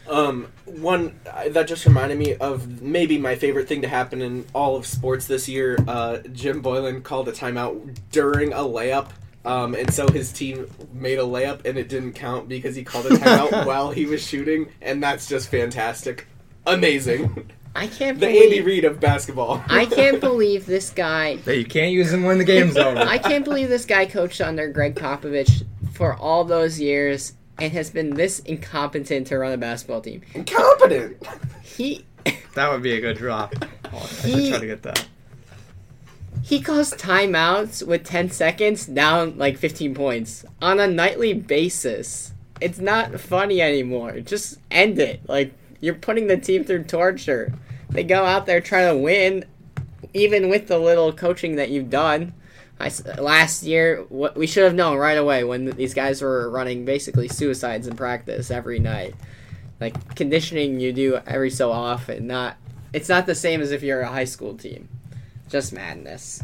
Um, 0.07 0.47
one 0.65 1.19
that 1.25 1.67
just 1.67 1.85
reminded 1.85 2.17
me 2.17 2.35
of 2.35 2.81
maybe 2.81 3.17
my 3.17 3.35
favorite 3.35 3.67
thing 3.67 3.81
to 3.81 3.87
happen 3.89 4.21
in 4.21 4.45
all 4.55 4.77
of 4.77 4.87
sports 4.87 5.27
this 5.27 5.49
year. 5.49 5.77
Uh, 5.85 6.19
Jim 6.31 6.63
Boylen 6.63 7.03
called 7.03 7.27
a 7.27 7.33
timeout 7.33 7.97
during 8.11 8.53
a 8.53 8.59
layup. 8.59 9.09
Um, 9.45 9.73
and 9.73 9.93
so 9.93 10.07
his 10.09 10.31
team 10.33 10.69
made 10.93 11.17
a 11.17 11.23
layup 11.23 11.65
and 11.65 11.77
it 11.77 11.87
didn't 11.89 12.13
count 12.13 12.49
because 12.49 12.75
he 12.75 12.83
called 12.83 13.05
a 13.05 13.09
timeout 13.09 13.65
while 13.67 13.91
he 13.91 14.05
was 14.05 14.21
shooting, 14.25 14.69
and 14.81 15.01
that's 15.01 15.27
just 15.27 15.49
fantastic, 15.49 16.27
amazing. 16.65 17.49
I 17.75 17.87
can't 17.87 18.19
The 18.19 18.27
Andy 18.27 18.39
believe 18.49 18.65
Reid 18.65 18.85
of 18.85 18.99
basketball. 18.99 19.63
I 19.67 19.85
can't 19.85 20.19
believe 20.29 20.65
this 20.65 20.89
guy. 20.89 21.37
That 21.37 21.57
you 21.57 21.65
can't 21.65 21.91
use 21.91 22.11
him 22.11 22.23
when 22.23 22.37
the 22.37 22.43
game's 22.43 22.75
over. 22.77 22.99
I 22.99 23.17
can't 23.19 23.45
believe 23.45 23.69
this 23.69 23.85
guy 23.85 24.05
coached 24.07 24.41
under 24.41 24.67
Gregg 24.69 24.95
Popovich 24.95 25.63
for 25.93 26.15
all 26.15 26.43
those 26.43 26.79
years 26.79 27.33
and 27.59 27.71
has 27.73 27.89
been 27.89 28.15
this 28.15 28.39
incompetent 28.39 29.27
to 29.27 29.37
run 29.37 29.51
a 29.53 29.57
basketball 29.57 30.01
team. 30.01 30.21
Incompetent. 30.33 31.25
He 31.63 32.05
that 32.55 32.71
would 32.71 32.81
be 32.81 32.93
a 32.93 33.01
good 33.01 33.17
drop. 33.17 33.53
Oh, 33.93 33.97
I 33.97 34.05
should 34.07 34.29
He- 34.29 34.49
try 34.49 34.59
to 34.59 34.65
get 34.67 34.81
that. 34.83 35.07
He 36.49 36.59
calls 36.59 36.95
timeouts 36.95 37.85
with 37.85 38.03
10 38.03 38.31
seconds 38.31 38.87
down 38.87 39.37
like 39.37 39.55
15 39.55 39.93
points 39.93 40.43
on 40.59 40.79
a 40.79 40.87
nightly 40.87 41.31
basis. 41.31 42.33
It's 42.59 42.79
not 42.79 43.19
funny 43.19 43.61
anymore. 43.61 44.19
Just 44.21 44.57
end 44.71 44.97
it. 44.97 45.21
Like 45.29 45.53
you're 45.79 45.93
putting 45.93 46.25
the 46.25 46.37
team 46.37 46.63
through 46.63 46.85
torture. 46.85 47.53
They 47.91 48.03
go 48.03 48.25
out 48.25 48.47
there 48.47 48.61
trying 48.61 48.91
to 48.91 48.99
win 48.99 49.45
even 50.15 50.49
with 50.49 50.67
the 50.67 50.79
little 50.79 51.13
coaching 51.13 51.57
that 51.57 51.69
you've 51.69 51.91
done. 51.91 52.33
I 52.79 52.91
last 53.19 53.61
year, 53.61 54.03
what 54.09 54.35
we 54.35 54.47
should 54.47 54.63
have 54.63 54.73
known 54.73 54.97
right 54.97 55.19
away 55.19 55.43
when 55.43 55.65
these 55.65 55.93
guys 55.93 56.19
were 56.19 56.49
running 56.49 56.83
basically 56.83 57.27
suicides 57.27 57.85
in 57.85 57.95
practice 57.95 58.49
every 58.49 58.79
night. 58.79 59.13
Like 59.79 60.15
conditioning 60.15 60.79
you 60.79 60.93
do 60.93 61.19
every 61.27 61.51
so 61.51 61.71
often, 61.71 62.25
not 62.25 62.57
it's 62.91 63.07
not 63.07 63.27
the 63.27 63.35
same 63.35 63.61
as 63.61 63.71
if 63.71 63.83
you're 63.83 64.01
a 64.01 64.07
high 64.07 64.25
school 64.25 64.57
team. 64.57 64.89
Just 65.49 65.73
madness. 65.73 66.43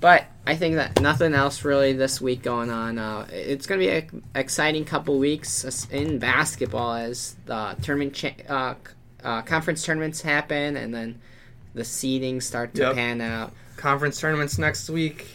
But 0.00 0.24
I 0.46 0.56
think 0.56 0.76
that 0.76 1.00
nothing 1.02 1.34
else 1.34 1.64
really 1.64 1.92
this 1.92 2.20
week 2.20 2.42
going 2.42 2.70
on. 2.70 2.98
Uh, 2.98 3.26
it's 3.30 3.66
going 3.66 3.80
to 3.80 3.86
be 3.86 3.92
an 3.92 4.22
exciting 4.34 4.84
couple 4.84 5.18
weeks 5.18 5.86
in 5.90 6.18
basketball 6.18 6.94
as 6.94 7.36
the 7.46 7.76
tournament 7.82 8.14
cha- 8.14 8.30
uh, 8.48 8.74
uh, 9.22 9.42
conference 9.42 9.84
tournaments 9.84 10.22
happen 10.22 10.76
and 10.76 10.94
then 10.94 11.20
the 11.74 11.82
seedings 11.82 12.44
start 12.44 12.72
to 12.74 12.82
Yep. 12.82 12.94
pan 12.94 13.20
out. 13.20 13.52
Conference 13.76 14.18
tournaments 14.18 14.56
next 14.58 14.88
week. 14.88 15.26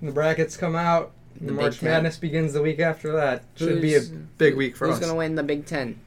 The 0.00 0.12
brackets 0.12 0.56
come 0.56 0.76
out. 0.76 1.12
The 1.40 1.52
March 1.52 1.82
Madness 1.82 2.16
begins 2.16 2.52
the 2.52 2.62
week 2.62 2.78
after 2.78 3.12
that. 3.12 3.42
Should 3.56 3.82
be 3.82 3.94
a 3.94 4.00
big 4.38 4.56
week 4.56 4.76
for 4.76 4.86
Who's 4.86 4.94
us. 4.94 5.00
Who's 5.00 5.06
going 5.08 5.14
to 5.14 5.18
win 5.18 5.34
the 5.34 5.42
Big 5.42 5.66
Ten? 5.66 5.98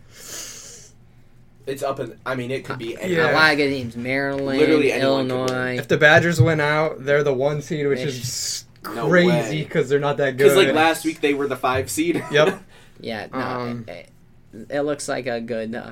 It's 1.69 1.84
up 1.84 1.99
in. 1.99 2.17
I 2.25 2.36
mean, 2.36 2.51
it 2.51 2.65
could 2.65 2.77
be. 2.79 2.99
any- 2.99 3.15
Yeah. 3.15 3.32
A 3.32 3.34
lot 3.34 3.51
of 3.51 3.58
good 3.58 3.69
teams. 3.69 3.95
Maryland, 3.95 4.60
Literally 4.60 4.91
anyone 4.91 5.27
could 5.29 5.36
win. 5.36 5.47
Illinois. 5.49 5.77
If 5.77 5.88
the 5.88 5.97
Badgers 5.97 6.41
went 6.41 6.62
out, 6.62 7.03
they're 7.05 7.23
the 7.23 7.34
one 7.34 7.62
seed, 7.62 7.88
which 7.88 7.99
Mich- 7.99 8.08
is 8.08 8.65
crazy 8.84 9.27
way. 9.27 9.63
because 9.63 9.89
they're 9.89 9.99
not 9.99 10.17
that 10.17 10.32
good. 10.38 10.45
Because 10.45 10.55
like 10.58 10.73
last 10.73 11.05
week 11.05 11.21
they 11.21 11.34
were 11.34 11.47
the 11.47 11.55
five 11.58 11.89
seed. 11.89 12.23
Yep. 12.32 12.62
Yeah, 13.01 13.27
no, 13.32 13.39
Um, 13.39 13.86
it, 13.88 14.10
it, 14.53 14.67
it 14.69 14.82
looks 14.82 15.08
like 15.08 15.25
a 15.27 15.39
good 15.39 15.73
uh, 15.75 15.91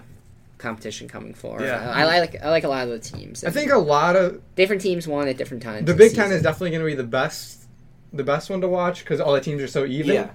competition 0.57 1.07
coming 1.07 1.33
forward. 1.33 1.61
Yeah. 1.63 1.89
I, 1.89 2.01
I 2.03 2.19
like 2.19 2.43
I 2.43 2.49
like 2.49 2.63
a 2.65 2.67
lot 2.69 2.83
of 2.83 2.89
the 2.89 2.99
teams. 2.99 3.43
I 3.43 3.49
think 3.51 3.71
a 3.71 3.77
lot 3.77 4.15
of 4.15 4.41
different 4.55 4.81
teams 4.81 5.07
won 5.07 5.27
at 5.27 5.37
different 5.37 5.63
times. 5.63 5.85
the 5.85 5.93
this 5.93 6.09
Big 6.13 6.15
Ten 6.17 6.31
is 6.31 6.41
definitely 6.41 6.71
going 6.71 6.81
to 6.81 6.85
be 6.85 6.95
the 6.95 7.03
best, 7.07 7.65
the 8.11 8.23
best 8.23 8.49
one 8.49 8.59
to 8.61 8.67
watch 8.67 8.99
because 8.99 9.19
all 9.21 9.33
the 9.33 9.41
teams 9.41 9.61
are 9.61 9.67
so 9.67 9.85
even. 9.85 10.15
yeah. 10.15 10.29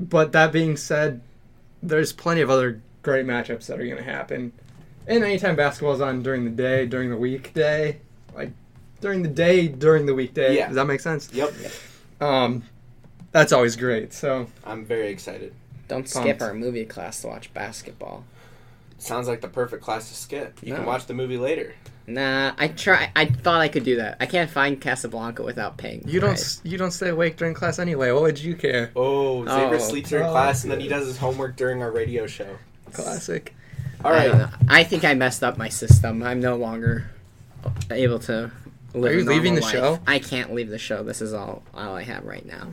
But 0.00 0.32
that 0.32 0.52
being 0.52 0.76
said, 0.76 1.20
there's 1.82 2.12
plenty 2.12 2.40
of 2.40 2.50
other 2.50 2.80
great 3.02 3.26
matchups 3.26 3.66
that 3.66 3.78
are 3.80 3.84
going 3.84 3.96
to 3.96 4.02
happen. 4.02 4.52
And 5.06 5.24
anytime 5.24 5.56
basketball's 5.56 6.00
on 6.00 6.22
during 6.22 6.44
the 6.44 6.50
day, 6.50 6.86
during 6.86 7.10
the 7.10 7.16
weekday, 7.16 7.98
like 8.34 8.50
during 9.00 9.22
the 9.22 9.28
day, 9.28 9.68
during 9.68 10.06
the 10.06 10.14
weekday, 10.14 10.56
Yeah. 10.56 10.66
does 10.66 10.76
that 10.76 10.86
make 10.86 11.00
sense? 11.00 11.30
Yep. 11.32 11.54
Um, 12.20 12.62
that's 13.32 13.52
always 13.52 13.76
great. 13.76 14.12
So 14.12 14.48
I'm 14.64 14.84
very 14.84 15.08
excited. 15.08 15.52
Don't 15.88 16.06
skip 16.08 16.22
pumped. 16.38 16.42
our 16.42 16.52
movie 16.54 16.84
class 16.84 17.22
to 17.22 17.28
watch 17.28 17.52
basketball. 17.54 18.24
Sounds 18.98 19.28
like 19.28 19.40
the 19.40 19.48
perfect 19.48 19.82
class 19.82 20.08
to 20.10 20.14
skip. 20.16 20.58
You 20.62 20.74
can 20.74 20.82
No. 20.82 20.88
watch 20.88 21.06
the 21.06 21.14
movie 21.14 21.38
later. 21.38 21.72
Nah, 22.06 22.52
I 22.58 22.68
try. 22.68 23.10
I 23.14 23.26
thought 23.26 23.60
I 23.60 23.68
could 23.68 23.84
do 23.84 23.96
that. 23.96 24.16
I 24.18 24.26
can't 24.26 24.50
find 24.50 24.80
Casablanca 24.80 25.42
without 25.42 25.76
paying. 25.76 26.02
you 26.06 26.20
don't 26.20 26.30
it. 26.32 26.40
s 26.40 26.60
you 26.64 26.76
don't 26.78 26.90
stay 26.90 27.10
awake 27.10 27.36
during 27.36 27.54
class 27.54 27.78
anyway. 27.78 28.10
What 28.12 28.22
would 28.22 28.38
you 28.40 28.56
care? 28.56 28.90
Oh, 28.96 29.44
Xavier 29.44 29.76
Oh. 29.76 29.78
sleeps 29.78 30.10
during 30.10 30.26
Oh. 30.26 30.30
class 30.32 30.64
and 30.64 30.72
then 30.72 30.80
he 30.80 30.88
does 30.88 31.06
his 31.06 31.18
homework 31.18 31.54
during 31.56 31.82
our 31.82 31.90
radio 31.92 32.26
show. 32.26 32.56
Classic. 32.92 33.54
All 34.04 34.10
right. 34.12 34.20
I, 34.22 34.28
don't 34.28 34.38
right. 34.40 34.50
know. 34.50 34.56
I 34.68 34.84
think 34.84 35.04
I 35.04 35.14
messed 35.14 35.42
up 35.42 35.56
my 35.58 35.68
system. 35.68 36.22
I'm 36.22 36.40
no 36.40 36.56
longer 36.56 37.10
able 37.90 38.18
to. 38.20 38.50
Live 38.94 39.12
Are 39.12 39.14
you 39.18 39.24
a 39.24 39.28
leaving 39.30 39.54
the 39.54 39.60
life. 39.60 39.70
show? 39.72 39.98
I 40.06 40.18
can't 40.18 40.54
leave 40.54 40.70
the 40.70 40.78
show. 40.78 41.02
This 41.02 41.20
is 41.20 41.34
all 41.34 41.62
all 41.74 41.94
I 41.94 42.02
have 42.04 42.24
right 42.24 42.44
now. 42.46 42.68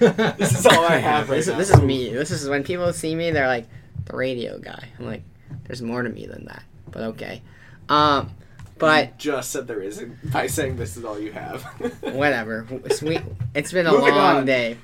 This 0.36 0.58
is 0.58 0.66
all 0.66 0.84
I 0.84 0.96
have 0.96 1.30
right 1.30 1.36
This, 1.36 1.46
now. 1.46 1.58
is, 1.58 1.68
this 1.68 1.76
is 1.78 1.82
me. 1.84 2.12
This 2.12 2.30
is 2.32 2.48
when 2.48 2.64
people 2.64 2.92
see 2.92 3.14
me, 3.14 3.30
they're 3.30 3.46
like, 3.46 3.66
the 4.06 4.16
radio 4.16 4.58
guy. 4.58 4.88
I'm 4.98 5.06
like, 5.06 5.22
there's 5.66 5.80
more 5.80 6.02
to 6.02 6.08
me 6.08 6.26
than 6.26 6.46
that. 6.46 6.64
But 6.90 7.02
okay. 7.02 7.40
Um, 7.88 8.30
but 8.78 9.06
You 9.24 9.32
just 9.32 9.52
said 9.52 9.68
there 9.68 9.80
isn't 9.80 10.32
by 10.32 10.48
saying 10.48 10.76
this 10.76 10.96
is 10.96 11.04
all 11.04 11.20
you 11.20 11.30
have. 11.32 11.62
whatever. 12.00 12.66
Sweet. 12.90 13.22
It's 13.54 13.72
been 13.72 13.86
a 13.86 13.92
Moving 13.92 14.14
long 14.16 14.36
on. 14.38 14.46
day. 14.46 14.76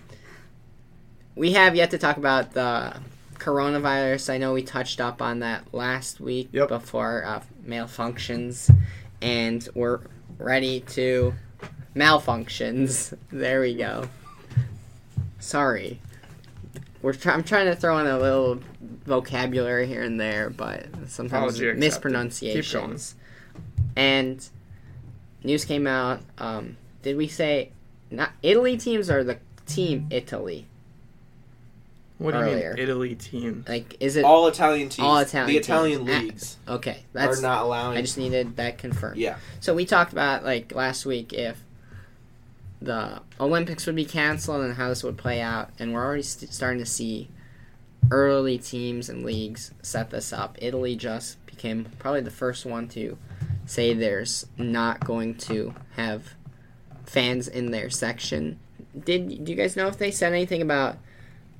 We 1.34 1.52
have 1.54 1.74
yet 1.74 1.90
to 1.90 1.98
talk 1.98 2.16
about 2.16 2.52
the 2.52 2.96
coronavirus. 3.38 4.32
I 4.32 4.38
know 4.38 4.52
we 4.54 4.62
touched 4.62 5.00
up 5.00 5.20
on 5.22 5.40
that 5.40 5.72
last 5.72 6.20
week 6.20 6.48
Yep. 6.52 6.68
before 6.68 7.24
uh, 7.24 7.42
malfunctions, 7.66 8.74
and 9.22 9.68
we're 9.74 10.00
ready 10.38 10.80
to 10.80 11.34
malfunctions. 11.94 13.16
There 13.32 13.60
we 13.60 13.74
go. 13.74 14.08
Sorry. 15.38 16.00
We're 17.02 17.12
try- 17.12 17.34
I'm 17.34 17.44
trying 17.44 17.66
to 17.66 17.76
throw 17.76 17.98
in 17.98 18.06
a 18.06 18.18
little 18.18 18.60
vocabulary 19.04 19.86
here 19.86 20.02
and 20.02 20.18
there, 20.18 20.50
but 20.50 20.86
sometimes 21.06 21.56
Apology 21.60 21.72
mispronunciations. 21.78 23.14
And 23.94 24.46
news 25.44 25.64
came 25.64 25.86
out. 25.86 26.20
Um, 26.38 26.76
did 27.02 27.16
we 27.16 27.28
say 27.28 27.70
not 28.10 28.30
Italy 28.42 28.76
teams 28.76 29.08
or 29.10 29.22
the 29.22 29.38
team 29.66 30.06
Italy? 30.10 30.66
What 32.18 32.32
do 32.32 32.38
you 32.38 32.44
Earlier. 32.44 32.74
mean, 32.74 32.82
Italy 32.82 33.14
team? 33.14 33.64
Like, 33.68 33.96
is 34.00 34.16
it 34.16 34.24
All 34.24 34.46
Italian 34.48 34.88
teams. 34.88 35.04
All 35.06 35.18
Italian 35.18 35.48
The 35.48 35.58
Italian 35.58 36.06
teams. 36.06 36.10
Ah, 36.10 36.22
leagues 36.22 36.56
okay? 36.68 36.90
are 36.90 36.96
That's 37.12 37.40
not 37.42 37.62
allowing. 37.62 37.98
I 37.98 38.00
just 38.00 38.16
needed 38.16 38.56
that 38.56 38.78
confirmed. 38.78 39.18
yeah. 39.18 39.36
So 39.60 39.74
we 39.74 39.84
talked 39.84 40.12
about 40.12 40.42
like 40.44 40.74
last 40.74 41.04
week 41.04 41.32
if 41.34 41.62
the 42.80 43.20
Olympics 43.40 43.86
would 43.86 43.96
be 43.96 44.04
canceled 44.04 44.62
and 44.64 44.74
how 44.74 44.88
this 44.88 45.02
would 45.02 45.16
play 45.18 45.40
out, 45.40 45.70
and 45.78 45.92
we're 45.92 46.04
already 46.04 46.22
st- 46.22 46.52
starting 46.52 46.78
to 46.78 46.86
see 46.86 47.28
early 48.10 48.56
teams 48.58 49.08
and 49.08 49.24
leagues 49.24 49.72
set 49.82 50.10
this 50.10 50.32
up. 50.32 50.56
Italy 50.60 50.94
just 50.96 51.44
became 51.46 51.86
probably 51.98 52.20
the 52.20 52.30
first 52.30 52.64
one 52.64 52.86
to 52.88 53.18
say 53.66 53.92
there's 53.92 54.46
not 54.56 55.00
going 55.04 55.34
to 55.34 55.74
have 55.96 56.34
fans 57.04 57.48
in 57.48 57.70
their 57.72 57.90
section. 57.90 58.58
Did 59.04 59.44
do 59.44 59.52
you 59.52 59.56
guys 59.56 59.76
know 59.76 59.88
if 59.88 59.98
they 59.98 60.10
said 60.10 60.32
anything 60.32 60.62
about 60.62 60.96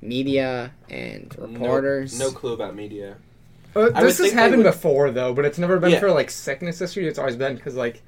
media 0.01 0.71
and 0.89 1.33
reporters? 1.37 2.17
No, 2.19 2.27
no 2.27 2.31
clue 2.33 2.53
about 2.53 2.75
media. 2.75 3.15
Uh, 3.75 3.89
this 4.01 4.17
has 4.17 4.31
happened 4.31 4.63
would- 4.63 4.71
before 4.71 5.11
though, 5.11 5.33
but 5.33 5.45
it's 5.45 5.57
never 5.57 5.79
been 5.79 5.91
Yeah. 5.91 5.99
for 5.99 6.11
like 6.11 6.29
sickness 6.31 6.81
issues. 6.81 7.07
It's 7.07 7.19
always 7.19 7.35
been 7.35 7.55
because 7.55 7.75
like 7.75 8.01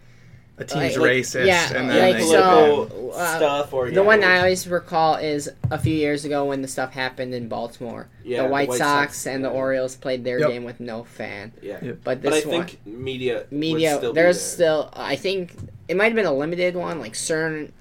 a 0.58 0.66
team's 0.66 0.98
Like- 0.98 1.12
racist, 1.12 1.46
yeah, 1.48 1.72
and 1.74 1.90
then 1.90 2.02
like, 2.02 2.18
they 2.18 2.24
so- 2.28 2.86
political 2.88 3.14
uh, 3.16 3.38
stuff 3.38 3.74
or 3.74 3.86
The 3.90 3.94
yeah, 3.94 4.02
one 4.02 4.24
or- 4.24 4.28
I 4.28 4.40
always 4.40 4.68
recall 4.68 5.16
is 5.16 5.50
a 5.72 5.78
few 5.78 5.94
years 5.96 6.26
ago 6.26 6.46
when 6.46 6.62
the 6.62 6.68
stuff 6.68 6.92
happened 6.94 7.34
in 7.34 7.48
Baltimore. 7.48 8.08
yeah, 8.26 8.44
the 8.44 8.50
White, 8.50 8.74
Sox, 8.74 9.26
and 9.26 9.44
the. 9.46 9.50
Orioles 9.50 9.96
played 9.96 10.24
their 10.26 10.40
Yep. 10.40 10.50
game 10.50 10.64
with 10.66 10.80
no 10.82 11.04
fan. 11.06 11.52
Yeah. 11.62 11.78
Yep. 11.82 11.98
But 12.04 12.22
But 12.22 12.32
this 12.32 12.46
I 12.46 12.50
one, 12.50 12.66
think 12.66 12.80
media. 12.86 13.36
would 13.50 13.52
media, 13.52 13.98
still 13.98 14.12
be 14.12 14.16
there's 14.22 14.38
there. 14.38 14.48
still, 14.48 14.90
I 14.94 15.16
think 15.16 15.54
it 15.88 15.96
might 15.96 16.06
have 16.06 16.16
been 16.16 16.26
a 16.26 16.34
limited 16.34 16.76
one, 16.76 17.00
like 17.00 17.16
certain 17.16 17.72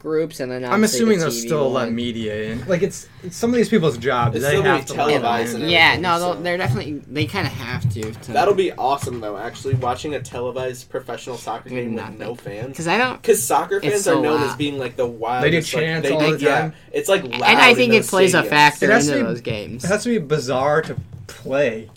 groups, 0.00 0.40
and 0.40 0.50
then 0.50 0.64
I'm 0.64 0.82
assuming 0.82 1.18
the 1.18 1.26
they'll 1.26 1.32
TV 1.34 1.46
still 1.46 1.70
let 1.70 1.86
one. 1.86 1.94
media 1.94 2.50
in. 2.50 2.66
Like 2.66 2.82
it's, 2.82 3.08
it's 3.22 3.36
some 3.36 3.50
of 3.50 3.56
these 3.56 3.68
people's 3.68 3.96
jobs. 3.98 4.34
It's 4.36 4.44
they 4.44 4.52
still 4.52 4.62
have 4.62 4.80
be 4.80 4.86
to 4.86 4.92
let 4.94 4.98
them 5.06 5.08
televised 5.22 5.54
in. 5.54 5.62
and 5.62 5.70
Yeah, 5.70 5.78
everything, 5.88 6.02
no, 6.02 6.18
so- 6.18 6.32
they'll, 6.34 6.42
they're 6.42 6.56
definitely 6.58 6.92
they 7.06 7.26
kind 7.26 7.46
of 7.46 7.52
have 7.52 7.88
to. 7.92 8.10
to 8.12 8.32
That'll 8.32 8.54
be 8.54 8.72
awesome 8.72 9.20
though. 9.20 9.36
Actually, 9.36 9.74
watching 9.74 10.14
a 10.14 10.20
televised 10.20 10.88
professional 10.90 11.36
soccer 11.36 11.68
game 11.68 11.94
with 11.94 12.02
nothing. 12.02 12.18
no 12.18 12.34
fans. 12.34 12.68
because 12.68 12.88
I 12.88 12.98
don't. 12.98 13.20
Because 13.22 13.42
soccer 13.42 13.76
It's 13.76 13.86
fans 13.86 14.02
so 14.04 14.18
are 14.18 14.22
known 14.22 14.40
loud. 14.40 14.50
as 14.50 14.56
being 14.56 14.78
like 14.78 14.96
the 14.96 15.06
wild. 15.06 15.44
They 15.44 15.50
do 15.50 15.62
chants 15.62 16.10
all 16.10 16.18
the 16.20 16.38
Yeah, 16.40 16.60
time. 16.60 16.72
it's 16.92 17.08
like 17.08 17.22
loud. 17.22 17.34
And 17.34 17.58
I 17.58 17.74
think 17.74 17.90
in 17.92 17.98
it 17.98 18.02
those 18.02 18.10
plays 18.10 18.34
a 18.34 18.42
stadiums. 18.42 18.48
factor 18.48 18.86
It 18.86 18.90
has 18.92 19.06
into 19.08 19.18
to 19.20 19.24
be- 19.24 19.30
those 19.30 19.40
games. 19.42 19.84
It 19.84 19.88
has 19.88 20.02
to 20.04 20.08
be 20.08 20.18
bizarre 20.18 20.82
to 20.82 20.96
play 21.26 21.90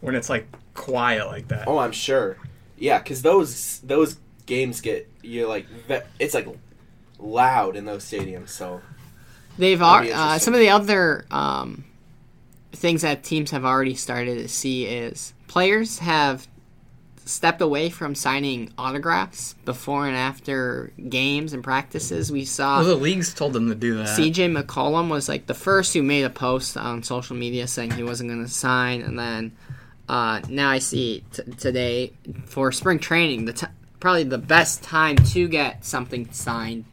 when 0.00 0.14
it's 0.14 0.30
like 0.30 0.46
quiet 0.74 1.26
like 1.26 1.48
that. 1.48 1.66
Oh, 1.66 1.78
I'm 1.78 1.92
sure. 1.92 2.36
Yeah, 2.78 2.98
because 2.98 3.22
those 3.22 3.80
those 3.80 4.16
games 4.46 4.80
get 4.80 5.08
you 5.22 5.46
like 5.48 5.66
ve- 5.88 6.00
it's 6.20 6.32
like 6.32 6.46
loud 7.18 7.76
in 7.76 7.84
those 7.84 8.04
stadiums. 8.04 8.50
So 8.50 8.80
They've 9.58 9.78
That'd 9.78 10.08
be 10.08 10.12
al- 10.12 10.30
uh, 10.30 10.38
some 10.38 10.54
of 10.54 10.60
the 10.60 10.70
other 10.70 11.26
um, 11.30 11.84
things 12.72 13.02
that 13.02 13.24
teams 13.24 13.50
have 13.50 13.64
already 13.64 13.94
started 13.94 14.36
to 14.38 14.48
see 14.48 14.86
is 14.86 15.32
players 15.48 15.98
have 15.98 16.46
stepped 17.24 17.60
away 17.60 17.90
from 17.90 18.14
signing 18.14 18.72
autographs 18.78 19.54
before 19.66 20.06
and 20.06 20.16
after 20.16 20.92
games 21.08 21.52
and 21.52 21.62
practices. 21.62 22.32
We 22.32 22.44
saw 22.44 22.78
Well, 22.78 22.88
the 22.88 22.94
leagues 22.94 23.34
told 23.34 23.52
them 23.52 23.68
to 23.68 23.74
do 23.74 23.98
that. 23.98 24.18
CJ 24.18 24.56
McCollum 24.56 25.10
was 25.10 25.28
like 25.28 25.46
the 25.46 25.54
first 25.54 25.92
who 25.92 26.02
made 26.02 26.22
a 26.22 26.30
post 26.30 26.76
on 26.76 27.02
social 27.02 27.36
media 27.36 27.66
saying 27.66 27.90
he 27.90 28.02
wasn't 28.02 28.30
going 28.30 28.44
to 28.44 28.50
sign, 28.50 29.02
and 29.02 29.18
then 29.18 29.52
uh, 30.08 30.40
now 30.48 30.70
I 30.70 30.78
see 30.78 31.22
t- 31.32 31.42
today 31.58 32.12
for 32.46 32.72
spring 32.72 32.98
training, 32.98 33.44
the 33.44 33.52
t- 33.52 33.66
probably 34.00 34.24
the 34.24 34.38
best 34.38 34.82
time 34.82 35.16
to 35.16 35.48
get 35.48 35.84
something 35.84 36.32
signed. 36.32 36.86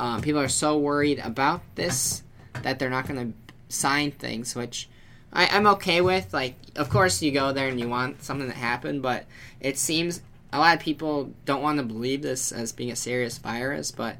Um, 0.00 0.20
people 0.22 0.40
are 0.40 0.48
so 0.48 0.78
worried 0.78 1.18
about 1.18 1.62
this 1.74 2.22
that 2.62 2.78
they're 2.78 2.90
not 2.90 3.06
going 3.08 3.32
to 3.32 3.54
sign 3.74 4.10
things, 4.10 4.54
which 4.54 4.88
I, 5.32 5.48
I'm 5.48 5.66
okay 5.68 6.00
with. 6.00 6.32
Like, 6.32 6.54
of 6.76 6.88
course, 6.88 7.22
you 7.22 7.32
go 7.32 7.52
there 7.52 7.68
and 7.68 7.78
you 7.78 7.88
want 7.88 8.22
something 8.22 8.48
to 8.48 8.56
happen, 8.56 9.00
but 9.00 9.26
it 9.60 9.78
seems 9.78 10.22
a 10.52 10.58
lot 10.58 10.76
of 10.76 10.82
people 10.82 11.32
don't 11.44 11.62
want 11.62 11.78
to 11.78 11.84
believe 11.84 12.22
this 12.22 12.52
as 12.52 12.72
being 12.72 12.90
a 12.90 12.96
serious 12.96 13.38
virus, 13.38 13.90
but 13.90 14.16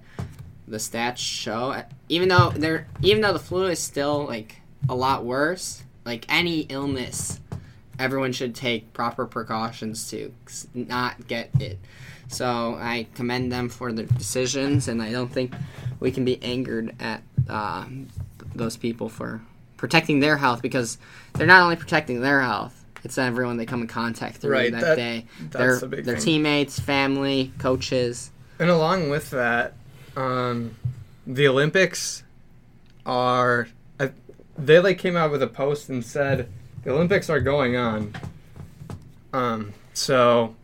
the 0.71 0.77
stats 0.77 1.19
show 1.19 1.83
even 2.09 2.29
though 2.29 2.51
they're 2.51 2.87
even 3.03 3.23
though 3.23 3.33
the 3.33 3.39
flu 3.39 3.67
is 3.67 3.79
still 3.79 4.27
like 4.27 4.61
a 4.89 4.95
lot 4.95 5.25
worse 5.25 5.83
like 6.05 6.25
any 6.29 6.61
illness 6.61 7.41
everyone 7.99 8.33
should 8.33 8.55
take 8.55 8.93
proper 8.93 9.27
precautions 9.27 10.11
to 10.11 10.33
not 10.75 11.27
get 11.27 11.51
it 11.61 11.79
so 12.29 12.77
i 12.81 13.07
commend 13.15 13.51
them 13.51 13.69
for 13.69 13.93
their 13.93 14.05
decisions 14.07 14.87
and 14.89 15.03
i 15.03 15.11
don't 15.11 15.33
think 15.33 15.53
we 16.01 16.11
can 16.11 16.25
be 16.25 16.41
angered 16.43 16.95
at 17.01 17.23
uh, 17.49 17.85
those 18.55 18.77
people 18.77 19.09
for 19.09 19.41
protecting 19.77 20.21
their 20.21 20.37
health 20.37 20.61
because 20.63 20.99
they're 21.35 21.47
not 21.47 21.63
only 21.63 21.77
protecting 21.77 22.21
their 22.21 22.41
health 22.43 22.85
it's 23.05 23.17
everyone 23.17 23.57
they 23.57 23.65
come 23.67 23.81
in 23.83 23.87
contact 23.87 24.37
through 24.39 24.53
Right, 24.53 24.73
that, 24.73 24.81
that- 24.81 24.97
day 24.97 25.27
That's 25.51 25.81
their, 25.81 25.89
the 25.89 26.03
their 26.03 26.15
thing. 26.17 26.25
teammates 26.25 26.79
family 26.79 27.53
coaches 27.59 28.31
And 28.59 28.69
along 28.71 29.09
with 29.11 29.31
that, 29.31 29.75
um, 30.17 30.75
the 31.27 31.47
Olympics 31.47 32.25
are. 33.07 33.69
I, 34.01 34.11
they 34.57 34.81
like 34.81 34.99
came 34.99 35.17
out 35.17 35.31
with 35.31 35.43
a 35.45 35.47
post 35.47 35.89
and 35.89 36.05
said 36.05 36.49
the 36.83 36.91
Olympics 36.93 37.31
are 37.31 37.39
going 37.41 37.77
on. 37.77 38.13
Um, 39.33 39.73
so 39.95 40.57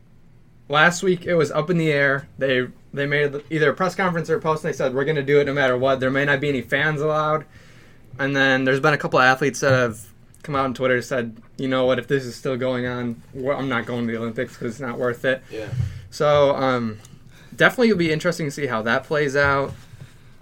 last 0.69 1.03
week 1.03 1.25
it 1.27 1.35
was 1.35 1.51
up 1.51 1.71
in 1.71 1.79
the 1.79 1.91
air. 1.93 2.29
They 2.39 2.69
they 2.93 3.07
made 3.07 3.43
either 3.51 3.71
a 3.71 3.75
press 3.75 3.95
conference 3.95 4.31
or 4.31 4.37
a 4.37 4.41
post 4.41 4.65
and 4.65 4.73
they 4.73 4.77
said 4.77 4.95
we're 4.95 5.05
going 5.05 5.17
to 5.17 5.23
do 5.23 5.41
it 5.41 5.45
no 5.47 5.53
matter 5.55 5.77
what. 5.77 6.01
There 6.01 6.11
may 6.11 6.25
not 6.25 6.41
be 6.41 6.49
any 6.49 6.63
fans 6.63 7.01
allowed. 7.01 7.45
And 8.19 8.37
then 8.37 8.65
there's 8.65 8.79
been 8.81 8.95
a 8.95 8.99
couple 8.99 9.19
of 9.19 9.25
athletes 9.25 9.61
that 9.61 9.73
have 9.73 10.01
come 10.45 10.55
out 10.55 10.65
on 10.65 10.75
Twitter 10.75 10.95
and 10.95 11.05
said, 11.05 11.37
you 11.57 11.67
know 11.67 11.85
what, 11.87 11.99
if 11.99 12.07
this 12.07 12.25
is 12.25 12.37
still 12.37 12.57
going 12.57 12.87
on, 12.87 13.21
well, 13.33 13.59
I'm 13.59 13.69
not 13.69 13.87
going 13.87 14.07
to 14.07 14.13
the 14.13 14.19
Olympics 14.19 14.53
because 14.55 14.73
it's 14.75 14.81
not 14.81 14.99
worth 14.99 15.25
it. 15.25 15.43
yeah, 15.51 15.69
So 16.11 16.55
um, 16.55 17.01
definitely 17.57 17.89
it'll 17.89 17.99
be 17.99 18.13
interesting 18.13 18.47
to 18.47 18.51
see 18.53 18.67
how 18.67 18.83
that 18.83 19.03
plays 19.05 19.35
out. 19.35 19.73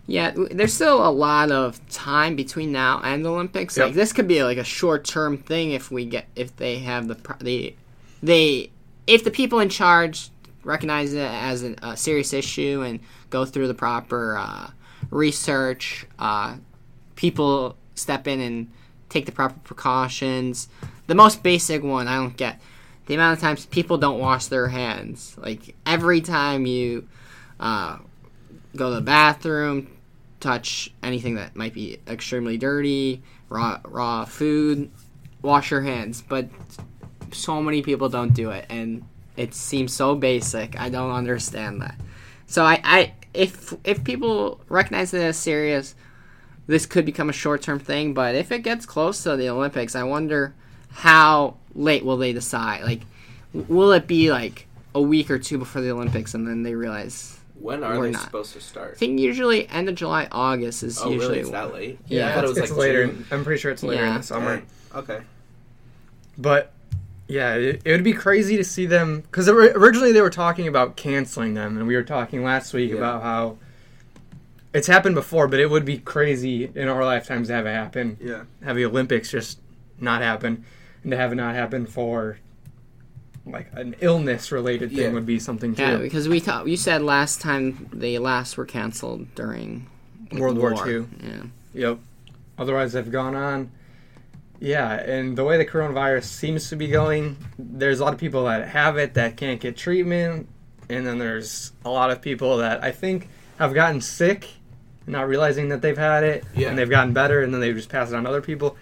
Yeah, 0.07 0.33
there's 0.35 0.75
still 0.75 1.07
a 1.07 1.09
lot 1.11 1.51
of 1.53 1.81
time 1.89 2.35
between 2.37 2.73
now 2.73 3.01
and 3.05 3.25
the 3.25 3.31
Olympics. 3.31 3.77
Yep. 3.77 3.87
Like 3.87 3.95
this 3.95 4.13
could 4.13 4.27
be 4.29 4.43
like 4.43 4.59
a 4.59 4.65
short 4.65 5.05
term 5.05 5.39
thing 5.39 5.71
if 5.71 5.91
we 5.91 6.05
get 6.05 6.27
if 6.35 6.57
they 6.57 6.81
have 6.81 7.07
the 7.09 7.15
pro- 7.15 7.37
the 7.39 7.75
they 8.23 8.71
if 9.07 9.25
the 9.25 9.31
people 9.31 9.59
in 9.61 9.69
charge 9.69 10.31
recognize 10.65 11.13
it 11.13 11.21
as 11.21 11.63
an, 11.63 11.77
a 11.83 11.97
serious 11.97 12.33
issue 12.33 12.83
and 12.87 13.01
go 13.31 13.45
through 13.45 13.69
the 13.69 13.75
proper 13.75 14.37
uh, 14.39 14.71
research, 15.11 16.07
uh, 16.19 16.57
people 17.17 17.77
step 17.95 18.27
in 18.27 18.41
and 18.41 18.71
take 19.09 19.27
the 19.27 19.33
proper 19.33 19.59
precautions. 19.61 20.69
The 21.07 21.15
most 21.15 21.43
basic 21.43 21.83
one 21.83 22.09
I 22.09 22.17
don't 22.17 22.37
get 22.37 22.61
the 23.07 23.15
amount 23.15 23.37
of 23.37 23.41
times 23.41 23.67
people 23.67 23.99
don't 23.99 24.19
wash 24.19 24.47
their 24.47 24.69
hands. 24.69 25.37
Like 25.39 25.75
every 25.85 26.21
time 26.21 26.67
you 26.67 27.09
uh, 27.59 27.99
go 28.77 28.91
to 28.91 28.97
the 28.97 29.01
bathroom, 29.01 29.97
touch 30.41 30.93
anything 31.03 31.35
that 31.37 31.57
might 31.57 31.75
be 31.75 31.99
extremely 32.07 32.57
dirty, 32.59 33.23
raw 33.49 33.81
raw 33.85 34.25
food, 34.25 34.91
wash 35.43 35.71
your 35.71 35.83
hands. 35.83 36.23
But 36.23 36.49
so 37.35 37.63
many 37.63 37.83
people 37.83 38.09
don't 38.09 38.35
do 38.35 38.51
it, 38.51 38.67
and 38.69 39.05
it 39.37 39.55
seems 39.55 39.93
so 39.93 40.15
basic. 40.15 40.79
I 40.79 40.89
don't 40.89 41.13
understand 41.13 41.83
that. 41.83 41.97
So 42.47 42.65
I, 42.65 42.81
I 42.85 43.13
if 43.35 43.75
if 43.85 44.05
people 44.05 44.61
recognize 44.69 45.15
it 45.15 45.23
as 45.23 45.37
serious, 45.37 45.95
this 46.67 46.87
could 46.87 47.05
become 47.05 47.31
a 47.31 47.33
short 47.33 47.63
term 47.63 47.79
thing. 47.79 48.15
But 48.15 48.35
if 48.35 48.53
it 48.53 48.61
gets 48.61 48.87
close 48.87 49.23
to 49.25 49.37
the 49.37 49.49
Olympics, 49.49 49.95
I 49.95 50.03
wonder 50.03 50.55
how 50.91 51.57
late 51.75 52.05
will 52.05 52.19
they 52.19 52.33
decide? 52.33 52.83
Like, 52.83 53.03
will 53.53 53.93
it 53.93 54.07
be 54.07 54.31
like 54.31 54.67
a 54.95 55.01
week 55.01 55.31
or 55.31 55.39
two 55.39 55.59
before 55.59 55.83
the 55.83 55.91
Olympics, 55.91 56.35
and 56.35 56.47
then 56.47 56.63
they 56.63 56.75
realize 56.75 57.39
when 57.59 57.85
are 57.85 58.01
they 58.03 58.11
not. 58.11 58.23
supposed 58.23 58.53
to 58.55 58.61
start? 58.61 58.93
I 58.93 58.99
think 58.99 59.21
usually 59.21 59.69
end 59.69 59.89
of 59.89 59.95
July, 59.95 60.29
August 60.31 60.83
is 60.83 61.01
oh, 61.01 61.11
usually. 61.11 61.29
really? 61.29 61.41
It's 61.41 61.51
that 61.51 61.73
late? 61.73 61.99
Yeah. 62.09 62.31
I 62.31 62.35
thought 62.35 62.45
it 62.45 62.51
it's, 62.51 62.61
was 62.61 62.71
it's 62.71 62.73
like 62.73 62.81
later. 62.81 63.07
June. 63.07 63.27
I'm 63.31 63.45
pretty 63.45 63.61
sure 63.61 63.71
it's 63.71 63.83
later 63.83 64.05
in 64.05 64.15
the 64.15 64.23
summer. 64.23 64.57
Dang. 64.57 64.67
Okay. 64.95 65.21
But 66.37 66.73
yeah, 67.33 67.55
it, 67.55 67.83
it 67.85 67.93
would 67.93 68.05
be 68.05 68.13
crazy 68.13 68.57
to 68.59 68.65
see 68.65 68.85
them 68.87 69.21
because 69.23 69.49
originally 69.49 70.13
they 70.13 70.21
were 70.21 70.31
talking 70.31 70.69
about 70.69 70.97
canceling 70.97 71.55
them, 71.55 71.79
and 71.79 71.87
we 71.87 71.97
were 71.97 72.03
talking 72.03 72.45
last 72.45 72.75
week 72.75 72.91
Yeah. 72.91 72.99
about 72.99 73.23
how 73.23 73.57
it's 74.75 74.87
happened 74.87 75.15
before, 75.15 75.49
but 75.49 75.59
it 75.61 75.71
would 75.71 75.85
be 75.85 75.99
crazy 75.99 76.71
in 76.75 76.89
our 76.89 77.05
lifetimes 77.05 77.49
to 77.49 77.55
have 77.55 77.67
it 77.67 77.71
happen. 77.73 78.17
Yeah. 78.21 78.43
Have 78.65 78.77
the 78.77 78.85
Olympics 78.85 79.31
just 79.31 79.59
not 79.99 80.21
happen, 80.23 80.65
and 81.03 81.11
to 81.11 81.17
have 81.17 81.33
it 81.33 81.37
not 81.37 81.55
happen 81.55 81.87
for 81.87 82.39
like 83.45 83.69
an 83.73 83.97
illness 84.01 84.53
related 84.53 84.91
thing 84.91 84.99
Yeah. 84.99 85.13
would 85.13 85.27
be 85.27 85.39
something 85.41 85.75
too. 85.75 85.83
Yeah, 85.83 85.97
because 85.97 86.29
we 86.29 86.39
thought 86.39 86.69
you 86.69 86.77
said 86.77 87.03
last 87.03 87.41
time 87.41 87.89
the 87.93 88.19
last 88.19 88.57
were 88.57 88.65
canceled 88.67 89.35
during 89.35 89.87
World 90.33 90.59
War 90.59 90.75
II. 90.89 91.07
Yeah. 91.23 91.43
Yep. 91.75 91.99
Otherwise, 92.59 92.93
they've 92.93 93.11
gone 93.11 93.35
on. 93.35 93.71
Yeah, 94.63 94.93
and 94.95 95.37
the 95.37 95.43
way 95.43 95.57
the 95.59 95.67
coronavirus 95.67 96.23
seems 96.23 96.69
to 96.69 96.77
be 96.77 96.87
going, 96.87 97.37
there's 97.59 97.99
a 97.99 98.05
lot 98.05 98.15
of 98.15 98.21
people 98.21 98.45
that 98.45 98.69
have 98.69 98.97
it 98.97 99.15
that 99.15 99.37
can't 99.37 99.61
get 99.61 99.77
treatment, 99.77 100.49
and 100.89 101.05
then 101.05 101.19
there's 101.19 101.73
a 101.85 101.91
lot 101.91 102.13
of 102.13 102.23
people 102.23 102.59
that 102.59 102.81
I 102.85 102.93
think 102.93 103.29
have 103.59 103.75
gotten 103.75 104.01
sick, 104.01 104.49
not 105.05 105.27
realizing 105.27 105.69
that 105.71 105.83
they've 105.83 105.99
had 105.99 106.23
it, 106.23 106.45
Yeah. 106.55 106.69
and 106.69 106.79
they've 106.79 106.89
gotten 106.89 107.13
better, 107.13 107.43
and 107.43 107.53
then 107.53 107.61
they 107.61 107.73
just 107.73 107.89
pass 107.89 108.13
it 108.13 108.15
on 108.15 108.23
to 108.23 108.29
other 108.29 108.41
people. 108.41 108.77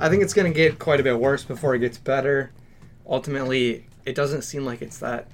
I 0.00 0.08
think 0.08 0.22
it's 0.22 0.32
going 0.32 0.50
to 0.50 0.56
get 0.56 0.78
quite 0.78 1.00
a 1.00 1.02
bit 1.02 1.18
worse 1.20 1.44
before 1.44 1.74
it 1.74 1.80
gets 1.80 1.98
better. 1.98 2.50
Ultimately, 3.06 3.84
it 4.06 4.14
doesn't 4.14 4.40
seem 4.40 4.64
like 4.64 4.80
it's 4.80 4.98
that 5.00 5.28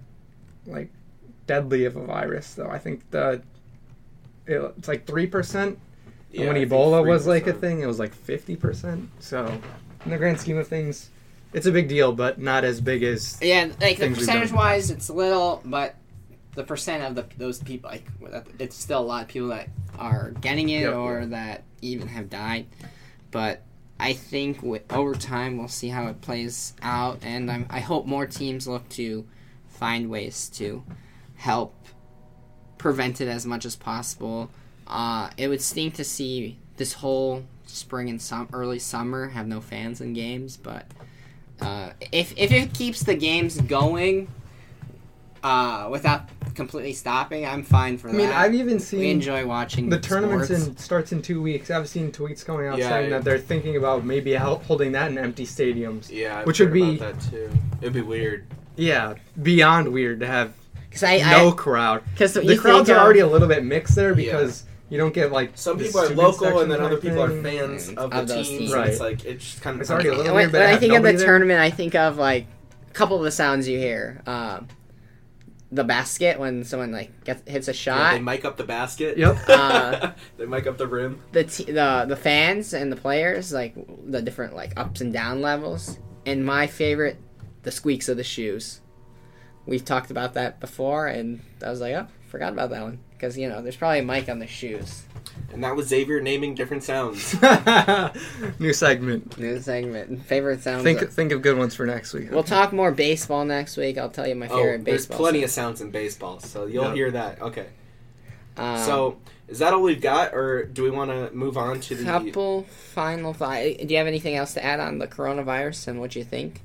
like 0.67 0.91
deadly 1.47 1.85
of 1.85 1.95
a 1.95 2.05
virus, 2.05 2.55
though. 2.55 2.69
I 2.69 2.79
think 2.79 3.09
the 3.13 3.41
it, 4.49 4.59
it's 4.79 4.89
like 4.89 5.07
three 5.07 5.29
percent 5.29 5.79
Yeah, 6.33 6.47
when 6.49 6.57
Ebola 6.57 7.07
was 7.07 7.27
like 7.29 7.47
a 7.47 7.53
thing, 7.53 7.83
it 7.83 7.87
was 7.87 7.99
like 8.01 8.15
50%. 8.15 9.07
So, 9.21 9.61
in 10.05 10.11
the 10.11 10.19
grand 10.19 10.41
scheme 10.41 10.59
of 10.59 10.69
things, 10.69 11.11
it's 11.53 11.67
a 11.67 11.73
big 11.73 11.89
deal, 11.89 12.13
but 12.13 12.41
not 12.41 12.65
as 12.65 12.81
big 12.81 13.03
as. 13.03 13.39
Yeah, 13.43 13.71
like 13.81 13.99
the 13.99 14.09
percentage 14.11 14.53
wise, 14.53 14.91
it's 14.91 15.11
little, 15.11 15.61
but 15.65 15.97
the 16.55 16.65
percent 16.65 17.03
of 17.05 17.15
the 17.15 17.27
those 17.39 17.59
people, 17.63 17.91
like 17.91 18.05
it's 18.59 18.77
still 18.77 19.01
a 19.01 19.03
lot 19.03 19.23
of 19.23 19.29
people 19.29 19.49
that 19.49 19.69
are 19.99 20.33
getting 20.41 20.69
it 20.71 20.83
Yep. 20.83 20.95
or 20.95 21.27
that 21.27 21.63
even 21.81 22.09
have 22.09 22.31
died. 22.31 22.67
But 23.31 23.63
I 24.01 24.13
think 24.15 24.63
with 24.63 24.91
over 24.93 25.15
time, 25.15 25.59
we'll 25.59 25.69
see 25.69 25.89
how 25.89 26.07
it 26.09 26.21
plays 26.21 26.75
out, 26.83 27.19
and 27.23 27.51
I'm, 27.51 27.67
I 27.71 27.81
hope 27.81 28.07
more 28.07 28.27
teams 28.27 28.67
look 28.67 28.89
to 28.91 29.27
find 29.69 30.11
ways 30.11 30.49
to 30.55 30.83
help 31.37 31.75
prevent 32.79 33.21
it 33.21 33.29
as 33.29 33.47
much 33.47 33.65
as 33.65 33.77
possible. 33.77 34.51
Uh, 34.87 35.31
it 35.37 35.49
would 35.49 35.63
stink 35.63 35.95
to 35.95 36.05
see 36.05 36.59
this 36.77 36.95
whole 36.95 37.45
spring 37.77 38.09
and 38.11 38.21
some 38.21 38.49
early 38.53 38.79
summer 38.79 39.29
have 39.29 39.47
no 39.47 39.61
fans 39.61 40.01
in 40.01 40.13
games, 40.13 40.57
but 40.57 40.87
uh, 41.61 41.91
if 42.13 42.33
if 42.37 42.51
it 42.53 42.75
keeps 42.75 43.03
the 43.03 43.15
games 43.15 43.61
going 43.63 44.29
uh, 45.43 45.89
without 45.91 46.29
completely 46.55 46.93
stopping, 46.93 47.45
I'm 47.45 47.63
fine 47.65 47.99
for 47.99 48.09
that. 48.09 48.15
I 48.15 48.17
that. 48.19 48.23
mean, 48.29 48.33
I've 48.33 48.55
even 48.55 48.79
seen 48.79 49.01
we 49.01 49.11
enjoy 49.11 49.45
watching 49.47 49.89
the 49.89 49.99
tournament 49.99 50.45
sports. 50.45 50.67
in, 50.67 50.77
starts 50.77 51.13
in 51.13 51.21
two 51.23 51.43
weeks. 51.43 51.71
I've 51.71 51.89
seen 51.89 52.13
tweets 52.13 52.45
going 52.47 52.69
out 52.69 52.79
Yeah, 52.79 52.89
saying 52.89 53.11
yeah. 53.11 53.19
that 53.19 53.25
they're 53.25 53.39
thinking 53.39 53.77
about 53.77 54.05
maybe 54.05 54.33
hel- 54.33 54.59
holding 54.59 54.93
that 54.93 55.11
in 55.11 55.19
empty 55.19 55.45
stadiums. 55.47 56.11
Yeah, 56.11 56.39
I've 56.39 56.47
Which 56.47 56.61
would 56.61 56.69
heard 56.69 56.75
be- 56.75 56.97
about 56.97 57.19
that 57.21 57.31
too. 57.31 57.51
It'd 57.81 57.93
be 57.93 58.03
weird. 58.03 58.47
Yeah, 58.77 59.15
beyond 59.43 59.93
weird 59.93 60.21
to 60.21 60.27
have 60.27 60.53
Cause 60.93 61.03
I, 61.03 61.19
no 61.19 61.49
I 61.49 61.53
crowd. 61.53 62.03
cause 62.17 62.35
The 62.35 62.57
crowds 62.57 62.89
are 62.91 62.99
already 62.99 63.21
a 63.21 63.27
little 63.27 63.49
bit 63.49 63.65
mixed 63.65 63.95
there 63.97 64.11
Yeah. 64.11 64.15
because 64.33 64.65
you 64.93 64.99
don't 64.99 65.15
get 65.15 65.33
like 65.33 65.53
Some 65.55 65.79
people 65.79 66.01
are 66.01 66.09
local, 66.11 66.61
and 66.61 66.71
then 66.71 66.81
other 66.83 66.97
type 66.97 67.03
people 67.03 67.23
are 67.23 67.43
fans 67.43 67.89
Mm, 67.91 67.97
of 67.97 68.11
the 68.11 68.19
of 68.19 68.29
those 68.29 68.49
teams. 68.49 68.59
teams. 68.59 68.73
and 68.75 68.85
It's 68.91 69.01
like 69.01 69.25
it's 69.25 69.45
just 69.45 69.63
kind 69.63 69.77
of 69.77 69.81
It's 69.81 69.91
already 69.91 70.09
a 70.11 70.13
little 70.15 70.27
when, 70.35 70.43
weird, 70.43 70.53
but 70.53 70.59
when 70.61 70.69
I 70.69 70.73
have 70.73 70.81
think 70.81 70.93
of 70.95 71.03
the 71.03 71.13
there? 71.15 71.27
tournament, 71.27 71.61
I 71.61 71.71
think 71.71 71.95
of 71.95 72.19
like 72.19 72.47
a 72.91 72.93
couple 72.93 73.17
of 73.17 73.23
the 73.25 73.31
sounds 73.31 73.67
you 73.67 73.79
hear. 73.79 74.21
Um, 74.27 74.69
the 75.71 75.85
basket 75.85 76.39
when 76.39 76.65
someone 76.65 76.93
like 76.93 77.25
gets 77.25 77.51
hits 77.51 77.67
a 77.69 77.71
Yeah, 77.71 77.75
shot. 77.77 78.13
they 78.13 78.21
mic 78.21 78.45
up 78.45 78.59
the 78.59 78.65
basket. 78.65 79.17
Yep. 79.17 79.39
Uh, 79.49 80.11
they 80.37 80.45
mic 80.45 80.67
up 80.67 80.77
the 80.77 80.87
rim. 80.87 81.21
the 81.33 81.45
t- 81.45 81.65
the 81.65 82.05
the 82.07 82.17
fans 82.17 82.75
and 82.75 82.93
the 82.93 82.97
players 82.97 83.53
like 83.55 83.73
the 84.07 84.21
different 84.21 84.55
like 84.55 84.79
ups 84.79 85.01
and 85.01 85.15
down 85.15 85.41
levels 85.41 85.99
and 86.27 86.45
my 86.45 86.67
favorite 86.67 87.17
the 87.63 87.71
squeaks 87.73 88.11
of 88.11 88.19
the 88.19 88.25
shoes 88.25 88.81
we've 89.65 89.85
talked 89.85 90.11
about 90.11 90.35
that 90.35 90.61
before 90.61 91.07
and 91.07 91.41
i 91.65 91.71
was 91.71 91.81
like 91.81 91.95
oh 91.95 92.07
forgot 92.29 92.53
about 92.53 92.69
that 92.71 92.83
one 92.83 92.99
because 93.23 93.39
you 93.39 93.49
know 93.49 93.63
there's 93.63 93.77
probably 93.77 94.01
a 94.01 94.03
mic 94.03 94.29
on 94.29 94.41
the 94.41 94.47
shoes 94.49 95.05
And 95.53 95.63
that 95.63 95.77
was 95.77 95.87
Xavier 95.87 96.21
naming 96.21 96.55
different 96.57 96.83
sounds. 96.83 97.35
New 98.59 98.73
segment. 98.73 99.39
new 99.39 99.61
segment 99.61 100.25
favorite 100.27 100.61
sounds 100.63 100.83
Think 100.83 101.03
of- 101.03 101.13
think 101.13 101.31
of 101.31 101.41
good 101.41 101.57
ones 101.57 101.75
for 101.77 101.87
next 101.87 102.13
week. 102.15 102.33
we'll 102.33 102.43
talk 102.43 102.73
more 102.73 102.91
baseball 102.91 103.45
next 103.45 103.77
week 103.77 103.97
i'll 103.97 104.11
tell 104.11 104.27
you 104.27 104.35
my 104.35 104.49
favorite 104.49 104.61
oh, 104.61 104.65
favorite 104.65 104.85
there's 104.85 105.07
baseball 105.07 105.19
plenty 105.19 105.45
of 105.45 105.51
sounds 105.51 105.81
in 105.81 105.91
baseball, 105.93 106.41
so 106.41 106.67
you'll 106.67 106.87
Yeah. 106.89 106.95
hear 106.95 107.11
that. 107.13 107.41
Okay. 107.41 107.67
um, 108.57 108.79
so 108.79 109.17
is 109.49 109.59
that 109.61 109.73
all 109.73 109.83
we've 109.83 110.01
got, 110.01 110.35
or 110.35 110.65
do 110.65 110.83
we 110.83 110.91
want 110.91 111.11
to 111.11 111.31
move 111.35 111.57
on 111.59 111.79
to 111.81 111.95
the? 111.95 112.05
couple 112.05 112.65
final 112.95 113.33
thoughts 113.33 113.77
do 113.77 113.87
you 113.89 113.99
have 113.99 114.07
anything 114.09 114.35
else 114.35 114.55
to 114.55 114.65
add 114.65 114.81
on 114.81 114.99
the 114.99 115.07
coronavirus 115.07 115.87
and 115.89 116.01
what 116.01 116.17
you 116.17 116.25
think 116.25 116.63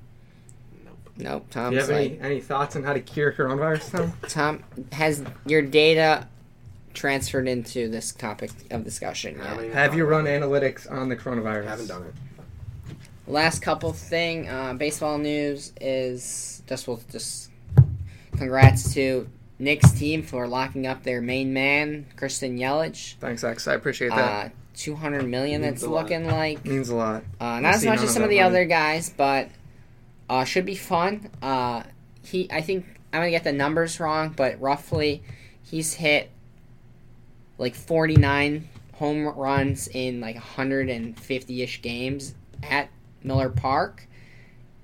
Nope. 0.84 0.98
nope 1.18 1.46
Tom. 1.52 1.70
Do 1.72 1.76
you 1.76 1.82
have 1.82 1.90
like 1.92 2.12
any, 2.12 2.20
any 2.22 2.42
thoughts 2.42 2.76
on 2.76 2.84
how 2.84 2.94
to 2.94 3.00
cure 3.02 3.32
coronavirus, 3.32 3.92
Tom? 3.92 4.14
Tom, 4.30 4.64
has 4.94 5.24
your 5.46 5.62
data 5.62 6.28
transferred 6.98 7.48
into 7.48 7.88
this 7.88 8.12
topic 8.12 8.52
of 8.72 8.84
discussion 8.84 9.40
I 9.40 9.44
haven't 9.46 9.58
yet? 9.58 9.66
even 9.68 9.78
Have 9.78 9.96
you 9.96 10.06
run 10.06 10.26
analytics 10.26 10.92
on 10.92 11.08
the 11.10 11.16
it. 11.16 11.22
coronavirus? 11.22 11.66
Haven't 11.66 11.88
done 11.88 12.04
it. 12.04 12.14
Last 13.28 13.62
couple 13.62 13.92
thing, 13.94 14.50
uh, 14.50 14.74
baseball 14.74 15.18
news 15.18 15.74
is 15.80 16.64
just 16.68 16.88
we'll 16.88 17.02
just 17.12 17.50
congrats 18.38 18.94
to 18.94 19.28
Nick's 19.60 19.92
team 19.92 20.24
for 20.24 20.48
locking 20.48 20.88
up 20.88 21.04
their 21.04 21.22
main 21.22 21.52
man, 21.54 22.06
Christian 22.16 22.58
Yelich. 22.58 23.16
Thanks, 23.20 23.44
X. 23.44 23.68
I 23.68 23.74
appreciate 23.74 24.10
that. 24.10 24.46
Uh, 24.48 24.50
Two 24.76 24.94
hundred 24.96 25.28
million. 25.28 25.62
Means 25.64 25.74
it's 25.74 25.84
a 25.84 25.90
lot. 25.90 26.04
looking 26.04 26.28
like. 26.28 26.64
Means 26.64 26.90
a 26.90 26.96
lot. 26.96 27.24
Uh, 27.40 27.60
not 27.60 27.74
as 27.74 27.82
see 27.82 27.88
much 27.88 27.96
none 27.98 28.04
as 28.04 28.10
of 28.10 28.10
some 28.12 28.22
of 28.24 28.30
that 28.30 28.36
the 28.36 28.42
money. 28.42 28.48
other 28.58 28.66
guys, 28.66 29.10
but 29.10 29.50
uh, 30.30 30.44
should 30.44 30.66
be 30.68 30.76
fun. 30.76 31.30
Uh, 31.42 31.82
he, 32.24 32.48
I 32.52 32.62
think 32.62 32.86
I'm 33.12 33.22
gonna 33.22 33.32
get 33.32 33.44
the 33.44 33.54
numbers 33.54 34.00
wrong, 34.00 34.30
but 34.38 34.62
roughly 34.62 35.24
he's 35.64 35.96
hit 35.96 36.30
like 37.58 37.76
49 37.76 38.68
home 38.96 39.28
runs 39.28 39.88
in 39.88 40.20
like 40.20 40.36
150ish 40.36 41.82
games 41.82 42.34
at 42.64 42.90
Miller 43.24 43.50
Park, 43.50 44.08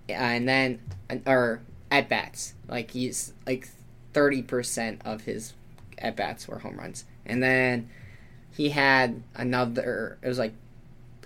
uh, 0.09 0.13
and 0.13 0.47
then 0.47 0.79
or 1.25 1.61
at 1.91 2.09
bats. 2.09 2.53
Like 2.67 2.91
he's 2.91 3.33
like 3.45 3.69
30 4.13 4.43
percent 4.43 5.01
of 5.05 5.21
his 5.21 5.53
at 5.97 6.15
bats 6.15 6.47
were 6.47 6.59
home 6.59 6.77
runs, 6.77 7.05
and 7.25 7.41
then 7.41 7.89
he 8.51 8.69
had 8.69 9.23
another. 9.35 10.17
It 10.21 10.27
was 10.27 10.39
like 10.39 10.53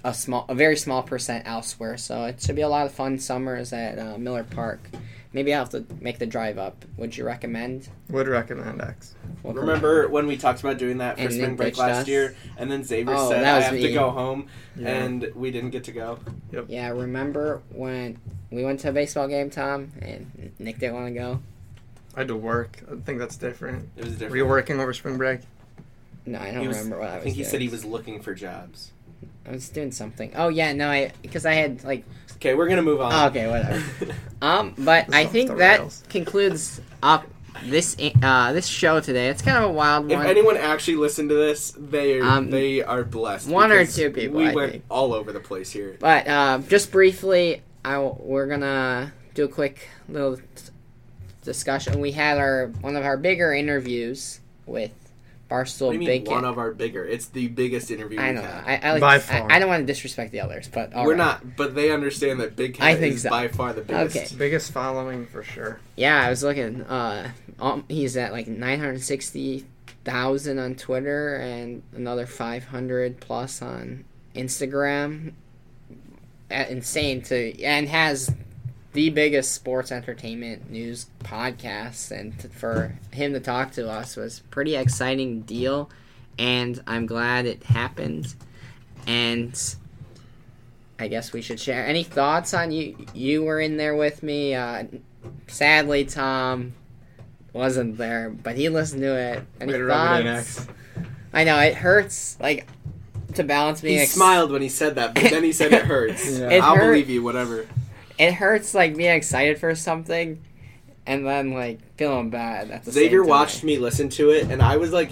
a 0.03 0.13
small, 0.13 0.45
a 0.47 0.55
very 0.55 0.77
small 0.77 1.03
percent 1.03 1.47
elsewhere. 1.47 1.97
So 1.97 2.25
it 2.25 2.41
should 2.41 2.55
be 2.55 2.61
a 2.61 2.69
lot 2.69 2.85
of 2.85 2.93
fun 2.93 3.19
summers 3.19 3.73
at 3.73 3.99
uh, 3.99 4.17
Miller 4.17 4.43
Park. 4.43 4.89
Maybe 5.33 5.53
I'll 5.53 5.59
have 5.59 5.69
to 5.71 5.85
make 6.01 6.19
the 6.19 6.25
drive 6.25 6.57
up. 6.57 6.85
Would 6.97 7.15
you 7.17 7.25
recommend? 7.25 7.89
Would 8.09 8.27
recommend 8.27 8.81
X. 8.81 9.13
We'll- 9.43 9.53
Remember 9.53 10.07
when 10.07 10.25
we 10.25 10.37
talked 10.37 10.61
about 10.61 10.77
doing 10.77 10.97
that 10.99 11.17
for 11.17 11.21
And 11.23 11.33
spring 11.33 11.49
Nick 11.51 11.57
break 11.57 11.67
ditched 11.73 11.79
last 11.79 11.97
us? 12.03 12.07
year, 12.07 12.35
and 12.57 12.71
then 12.71 12.83
Xavier 12.83 13.13
Oh, 13.15 13.29
said 13.29 13.41
that 13.43 13.53
I 13.53 13.57
was 13.57 13.65
have 13.65 13.75
to 13.75 13.81
me. 13.87 13.93
go 13.93 14.09
home, 14.09 14.47
Yeah. 14.75 14.87
and 14.87 15.31
we 15.35 15.51
didn't 15.51 15.71
get 15.71 15.83
to 15.85 15.91
go. 15.91 16.19
Yeah, 16.67 16.89
remember 16.89 17.61
when 17.71 18.17
we 18.51 18.63
went 18.63 18.79
to 18.81 18.89
a 18.89 18.93
baseball 18.93 19.27
game, 19.27 19.49
Tom, 19.49 19.91
and 20.01 20.51
Nick 20.59 20.79
didn't 20.79 20.95
want 20.95 21.07
to 21.07 21.13
go? 21.13 21.39
I 22.15 22.21
had 22.21 22.29
to 22.29 22.35
work. 22.35 22.79
I 22.91 22.95
think 22.95 23.19
that's 23.19 23.35
different. 23.37 23.89
It 23.97 24.05
was 24.05 24.13
different. 24.13 24.31
Were 24.31 24.37
you 24.37 24.45
working 24.47 24.79
over 24.79 24.93
spring 24.93 25.17
break? 25.17 25.41
No, 26.25 26.39
I 26.39 26.51
don't 26.51 26.61
He 26.61 26.67
was- 26.67 26.77
remember 26.77 26.99
what 26.99 27.09
I 27.09 27.11
I 27.11 27.15
was 27.17 27.23
think 27.25 27.35
he 27.35 27.41
doing. 27.43 27.51
said 27.51 27.61
he 27.61 27.67
was 27.69 27.85
looking 27.85 28.21
for 28.21 28.33
jobs. 28.33 28.91
I 29.47 29.51
was 29.51 29.69
doing 29.69 29.91
something. 29.91 30.31
Oh 30.35 30.49
yeah, 30.49 30.73
no, 30.73 30.89
I 30.89 31.11
because 31.21 31.45
I 31.45 31.53
had 31.53 31.83
like 31.83 32.03
Okay, 32.35 32.53
we're 32.53 32.67
gonna 32.67 32.83
move 32.83 33.01
on. 33.01 33.11
oh, 33.13 33.27
okay, 33.27 33.47
whatever. 33.47 33.83
Um, 34.41 34.75
but 34.77 35.11
I 35.13 35.25
think 35.25 35.57
that 35.57 35.79
rails. 35.79 36.03
concludes 36.09 36.79
up 37.01 37.25
this 37.65 37.95
uh 38.21 38.53
this 38.53 38.67
show 38.67 38.99
today. 38.99 39.29
It's 39.29 39.41
kind 39.41 39.57
of 39.57 39.63
a 39.71 39.73
wild 39.73 40.11
if 40.11 40.15
one. 40.17 40.25
If 40.27 40.29
anyone 40.29 40.57
actually 40.57 40.97
listened 40.97 41.29
to 41.29 41.35
this, 41.35 41.73
they 41.75 42.19
are 42.19 42.23
Um, 42.23 42.51
they 42.51 42.83
are 42.83 43.03
blessed. 43.03 43.49
one 43.49 43.71
or 43.71 43.83
two 43.85 44.11
people, 44.11 44.37
We 44.37 44.49
I 44.49 44.53
went 44.53 44.71
think. 44.73 44.83
all 44.91 45.11
over 45.13 45.31
the 45.31 45.39
place 45.39 45.71
here. 45.71 45.97
But 45.99 46.27
uh, 46.27 46.59
just 46.67 46.91
briefly, 46.91 47.63
I 47.83 47.93
w- 47.93 48.15
we're 48.19 48.45
gonna 48.45 49.11
do 49.33 49.45
a 49.45 49.47
quick 49.47 49.87
little 50.07 50.37
t- 50.37 50.43
discussion. 51.43 51.99
We 51.99 52.11
had 52.11 52.37
our 52.37 52.67
one 52.81 52.95
of 52.95 53.03
our 53.03 53.17
bigger 53.17 53.53
interviews 53.53 54.39
with 54.67 54.91
Barstool 55.49 55.87
What 55.87 55.91
do 55.93 55.93
you 55.93 55.99
mean 55.99 56.23
Big. 56.23 56.27
one 56.27 56.43
of 56.45 56.57
our 56.57 56.71
bigger? 56.73 57.05
It's 57.05 57.27
the 57.27 57.47
biggest 57.47 57.89
interview 57.89 58.19
I 58.19 58.27
we've 58.27 58.35
know. 58.35 58.41
had. 58.41 58.63
I, 58.65 58.87
I 58.89 58.91
like. 58.93 59.01
By 59.01 59.19
far. 59.19 59.51
I 59.51 59.59
don't 59.59 59.69
want 59.69 59.81
to 59.81 59.85
disrespect 59.85 60.31
the 60.31 60.41
others, 60.41 60.67
but 60.67 60.93
all 60.93 61.05
We're 61.05 61.11
right. 61.11 61.17
not, 61.17 61.55
but 61.55 61.73
they 61.73 61.91
understand 61.91 62.41
that 62.41 62.55
Big 62.55 62.75
Cat 62.75 62.85
I 62.87 62.95
think 62.95 63.15
is 63.15 63.21
so. 63.21 63.29
by 63.29 63.47
far 63.47 63.71
the 63.73 63.81
biggest. 63.81 64.15
Okay. 64.17 64.35
Biggest 64.37 64.71
following 64.71 65.25
for 65.25 65.43
sure. 65.43 65.79
Yeah, 65.95 66.21
I 66.21 66.29
was 66.29 66.43
looking. 66.43 66.81
Uh, 66.83 67.31
um, 67.59 67.85
he's 67.87 68.17
at 68.17 68.31
like 68.33 68.47
nine 68.47 68.79
hundred 68.79 69.01
sixty 69.01 69.65
thousand 70.03 70.59
on 70.59 70.75
Twitter 70.75 71.35
and 71.37 71.81
another 71.95 72.25
five 72.25 72.65
hundred 72.65 73.19
plus 73.21 73.61
on 73.61 74.03
Instagram. 74.35 75.33
Uh, 76.49 76.65
insane 76.69 77.21
to 77.21 77.61
and 77.63 77.89
has 77.89 78.33
the 78.93 79.09
biggest 79.09 79.53
sports 79.53 79.91
entertainment 79.91 80.69
news 80.71 81.07
podcast, 81.23 82.11
and 82.11 82.37
t- 82.39 82.47
for 82.47 82.95
him 83.11 83.33
to 83.33 83.39
talk 83.39 83.71
to 83.73 83.89
us 83.89 84.15
was 84.15 84.39
pretty 84.49 84.75
exciting 84.75 85.41
deal, 85.41 85.89
and 86.39 86.81
I'm 86.87 87.05
glad 87.05 87.45
it 87.45 87.63
happened. 87.63 88.33
And 89.05 89.75
I 90.99 91.07
guess 91.07 91.31
we 91.31 91.41
should 91.41 91.59
share 91.59 91.85
any 91.85 92.03
thoughts 92.03 92.53
on 92.53 92.71
you. 92.71 92.97
You 93.13 93.43
were 93.43 93.59
in 93.59 93.77
there 93.77 93.95
with 93.95 94.23
me. 94.23 94.55
Uh, 94.55 94.85
Sadly, 95.47 96.05
Tom 96.05 96.73
wasn't 97.53 97.97
there, 97.97 98.29
but 98.29 98.55
he 98.55 98.69
listened 98.69 99.01
to 99.01 99.15
it. 99.15 99.43
Any 99.59 99.73
Way 99.73 99.77
to 99.79 99.85
rub 99.85 100.19
it 100.21 100.25
in, 100.25 100.35
thoughts? 100.35 100.59
X. 100.59 100.67
I 101.33 101.43
know 101.43 101.59
it 101.59 101.75
hurts. 101.75 102.37
Like 102.39 102.67
to 103.35 103.43
balance 103.43 103.81
being 103.81 103.97
He 103.97 104.03
ex- 104.03 104.11
smiled 104.13 104.51
when 104.51 104.61
he 104.61 104.69
said 104.69 104.95
that, 104.95 105.13
but 105.15 105.23
then 105.29 105.43
he 105.43 105.51
said 105.51 105.73
it 105.73 105.83
hurts. 105.85 106.25
Yeah. 106.39 106.49
It 106.49 106.63
I'll 106.63 106.75
hurt. 106.75 106.91
believe 106.91 107.09
you, 107.09 107.21
whatever. 107.23 107.67
It 108.17 108.33
hurts 108.33 108.73
like 108.73 108.95
being 108.97 109.15
excited 109.15 109.59
for 109.59 109.73
something, 109.75 110.41
and 111.05 111.25
then 111.25 111.53
like 111.53 111.79
feeling 111.97 112.29
bad 112.29 112.71
at 112.71 112.83
the 112.83 112.91
Xavier 112.91 113.09
same 113.19 113.21
time. 113.21 113.29
watched 113.29 113.63
me 113.63 113.77
listen 113.77 114.09
to 114.09 114.31
it, 114.31 114.49
and 114.49 114.61
I 114.61 114.77
was 114.77 114.91
like 114.91 115.11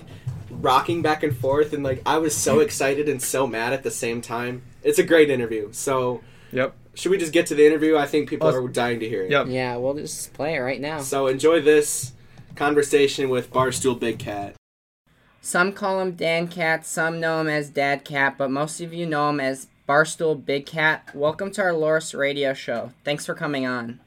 rocking 0.49 1.01
back 1.01 1.21
and 1.23 1.35
forth, 1.35 1.73
and 1.73 1.83
like 1.83 2.01
I 2.05 2.17
was 2.17 2.35
so 2.35 2.59
excited 2.61 3.07
and 3.09 3.21
so 3.21 3.45
mad 3.47 3.73
at 3.73 3.83
the 3.83 3.91
same 3.91 4.21
time. 4.21 4.63
It's 4.83 4.99
a 4.99 5.03
great 5.03 5.29
interview. 5.29 5.69
So, 5.71 6.21
Yep. 6.51 6.73
should 6.93 7.11
we 7.11 7.17
just 7.17 7.33
get 7.33 7.47
to 7.47 7.55
the 7.55 7.65
interview? 7.65 7.97
I 7.97 8.05
think 8.05 8.29
people 8.29 8.47
Let's- 8.47 8.57
are 8.57 8.67
dying 8.67 8.99
to 9.01 9.09
hear 9.09 9.23
it. 9.23 9.31
Yep. 9.31 9.47
Yeah, 9.49 9.75
we'll 9.77 9.95
just 9.95 10.33
play 10.33 10.55
it 10.55 10.59
right 10.59 10.79
now. 10.81 10.99
So 11.01 11.27
enjoy 11.27 11.61
this 11.61 12.13
conversation 12.55 13.29
with 13.29 13.51
Barstool 13.51 13.99
Big 13.99 14.17
Cat. 14.19 14.55
Some 15.41 15.73
call 15.73 15.99
him 15.99 16.13
Dan 16.13 16.47
Cat, 16.47 16.85
some 16.87 17.19
know 17.19 17.41
him 17.41 17.47
as 17.47 17.69
Dad 17.69 18.03
Cat, 18.03 18.35
but 18.37 18.49
most 18.49 18.81
of 18.81 18.93
you 18.93 19.05
know 19.05 19.29
him 19.29 19.39
as 19.39 19.67
Barstool 19.87 20.43
Big 20.43 20.65
Cat. 20.65 21.09
Welcome 21.13 21.51
to 21.51 21.61
our 21.61 21.71
Loras 21.71 22.17
radio 22.17 22.53
show. 22.53 22.91
Thanks 23.03 23.25
for 23.25 23.35
coming 23.35 23.65
on. 23.65 23.99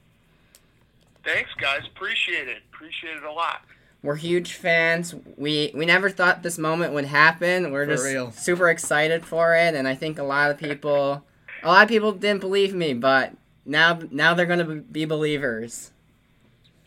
Thanks, 1.25 1.51
guys. 1.61 1.83
Appreciate 1.95 2.49
it. 2.49 2.63
Appreciate 2.73 3.17
it 3.17 3.23
a 3.23 3.33
lot. 3.33 3.63
We're 4.03 4.17
huge 4.17 4.55
fans. 4.55 5.15
We 5.37 5.71
we 5.75 5.85
never 5.85 6.09
thought 6.11 6.43
this 6.43 6.59
moment 6.59 6.95
would 6.95 7.05
happen. 7.07 7.71
We're 7.73 7.85
For 7.87 7.93
just 7.93 8.05
real. 8.05 8.31
super 8.33 8.69
excited 8.71 9.25
for 9.25 9.55
it, 9.55 9.75
and 9.75 9.87
I 9.87 9.95
think 9.95 10.19
a 10.19 10.23
lot 10.25 10.51
of 10.51 10.59
people, 10.59 11.25
a 11.63 11.67
lot 11.69 11.83
of 11.83 11.89
people 11.89 12.13
didn't 12.13 12.41
believe 12.41 12.75
me, 12.75 12.95
but 12.95 13.33
now 13.65 13.99
now 14.11 14.35
they're 14.35 14.47
gonna 14.47 14.65
be 14.65 15.05
believers. 15.05 15.91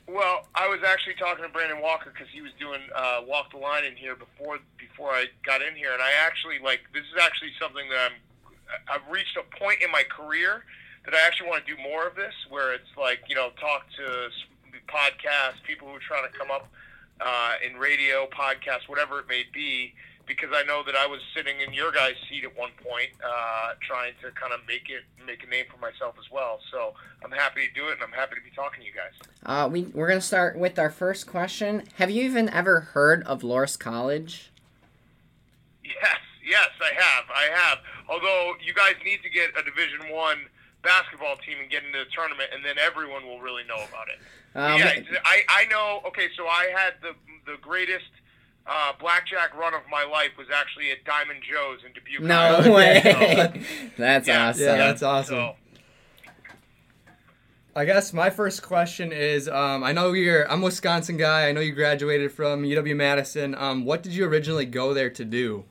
Well, 0.07 0.47
I 0.55 0.67
was 0.67 0.79
actually 0.85 1.15
talking 1.15 1.43
to 1.43 1.49
Brandon 1.49 1.81
Walker 1.81 2.11
because 2.13 2.27
he 2.33 2.41
was 2.41 2.51
doing 2.59 2.81
uh, 2.95 3.21
walk 3.25 3.51
the 3.51 3.57
line 3.57 3.83
in 3.85 3.95
here 3.95 4.15
before 4.15 4.59
before 4.77 5.11
I 5.11 5.25
got 5.45 5.61
in 5.61 5.75
here, 5.75 5.91
and 5.93 6.01
I 6.01 6.11
actually 6.25 6.59
like 6.59 6.81
this 6.93 7.03
is 7.03 7.21
actually 7.21 7.51
something 7.59 7.87
that 7.89 8.11
I'm 8.11 8.17
I've 8.89 9.07
reached 9.09 9.37
a 9.37 9.43
point 9.57 9.81
in 9.81 9.91
my 9.91 10.03
career 10.03 10.63
that 11.05 11.13
I 11.13 11.25
actually 11.25 11.49
want 11.49 11.65
to 11.65 11.75
do 11.75 11.81
more 11.81 12.07
of 12.07 12.15
this, 12.15 12.33
where 12.49 12.73
it's 12.73 12.91
like 12.97 13.21
you 13.27 13.35
know 13.35 13.49
talk 13.59 13.85
to 13.97 14.29
podcasts, 14.87 15.63
people 15.65 15.87
who 15.87 15.95
are 15.95 15.99
trying 15.99 16.29
to 16.29 16.37
come 16.37 16.51
up 16.51 16.67
uh, 17.19 17.53
in 17.65 17.77
radio, 17.77 18.27
podcasts, 18.27 18.87
whatever 18.87 19.19
it 19.19 19.27
may 19.27 19.43
be, 19.53 19.93
because 20.27 20.49
I 20.53 20.63
know 20.63 20.83
that 20.85 20.95
I 20.95 21.07
was 21.07 21.19
sitting 21.35 21.59
in 21.65 21.73
your 21.73 21.91
guys' 21.91 22.15
seat 22.29 22.43
at 22.43 22.57
one 22.57 22.71
point, 22.77 23.09
uh, 23.23 23.73
trying 23.85 24.13
to 24.21 24.31
kind 24.31 24.53
of 24.53 24.59
make 24.67 24.89
it 24.89 25.03
make 25.25 25.43
a 25.43 25.47
name 25.47 25.65
for 25.71 25.79
myself 25.79 26.15
as 26.19 26.31
well. 26.31 26.59
So 26.71 26.93
I'm 27.23 27.31
happy 27.31 27.67
to 27.67 27.73
do 27.73 27.87
it, 27.89 27.93
and 27.93 28.03
I'm 28.03 28.11
happy 28.11 28.35
to 28.35 28.41
be 28.41 28.51
talking 28.55 28.81
to 28.81 28.85
you 28.85 28.93
guys. 28.93 29.13
Uh, 29.45 29.69
we 29.69 29.83
we're 29.93 30.07
gonna 30.07 30.21
start 30.21 30.57
with 30.57 30.77
our 30.79 30.89
first 30.89 31.27
question. 31.27 31.83
Have 31.95 32.09
you 32.11 32.23
even 32.23 32.49
ever 32.49 32.79
heard 32.79 33.23
of 33.23 33.41
Loras 33.41 33.77
College? 33.77 34.51
Yes, 35.83 36.19
yes, 36.45 36.69
I 36.81 36.93
have. 36.93 37.25
I 37.33 37.49
have. 37.53 37.77
Although 38.09 38.53
you 38.63 38.73
guys 38.73 38.95
need 39.05 39.21
to 39.23 39.29
get 39.29 39.49
a 39.57 39.63
Division 39.63 40.11
One 40.11 40.37
basketball 40.83 41.37
team 41.37 41.57
and 41.61 41.69
get 41.69 41.83
into 41.83 41.99
the 41.99 42.05
tournament, 42.15 42.49
and 42.53 42.63
then 42.65 42.75
everyone 42.77 43.25
will 43.25 43.39
really 43.39 43.63
know 43.63 43.75
about 43.87 44.07
it. 44.09 44.19
Um, 44.53 44.79
yeah, 44.79 45.19
I, 45.23 45.43
I 45.47 45.65
know. 45.65 46.01
Okay, 46.07 46.27
so 46.35 46.47
I 46.47 46.69
had 46.75 46.93
the 47.01 47.13
the 47.49 47.57
greatest 47.61 48.05
uh, 48.67 48.93
blackjack 48.99 49.57
run 49.57 49.73
of 49.73 49.81
my 49.89 50.03
life 50.03 50.31
was 50.37 50.47
actually 50.53 50.91
at 50.91 51.03
Diamond 51.05 51.39
Joe's 51.49 51.79
in 51.85 51.93
Dubuque. 51.93 52.21
No 52.21 52.35
Iowa. 52.39 52.71
way. 52.75 53.63
That's 53.97 54.27
Yeah. 54.27 54.49
awesome. 54.49 54.63
Yeah, 54.63 54.75
that's 54.77 55.01
awesome. 55.03 55.35
So, 55.35 55.55
I 57.75 57.85
guess 57.85 58.11
my 58.11 58.29
first 58.29 58.61
question 58.63 59.11
is 59.13 59.47
um, 59.47 59.83
I 59.83 59.93
know 59.93 60.11
you're 60.11 60.49
I'm 60.51 60.61
a 60.61 60.65
Wisconsin 60.65 61.15
guy. 61.17 61.47
I 61.47 61.53
know 61.53 61.61
you 61.61 61.71
graduated 61.73 62.31
from 62.33 62.63
UW 62.63 62.95
Madison. 62.95 63.55
Um, 63.55 63.85
what 63.85 64.03
did 64.03 64.13
you 64.13 64.25
originally 64.25 64.65
go 64.65 64.93
there 64.93 65.09
to 65.11 65.23
do? 65.25 65.63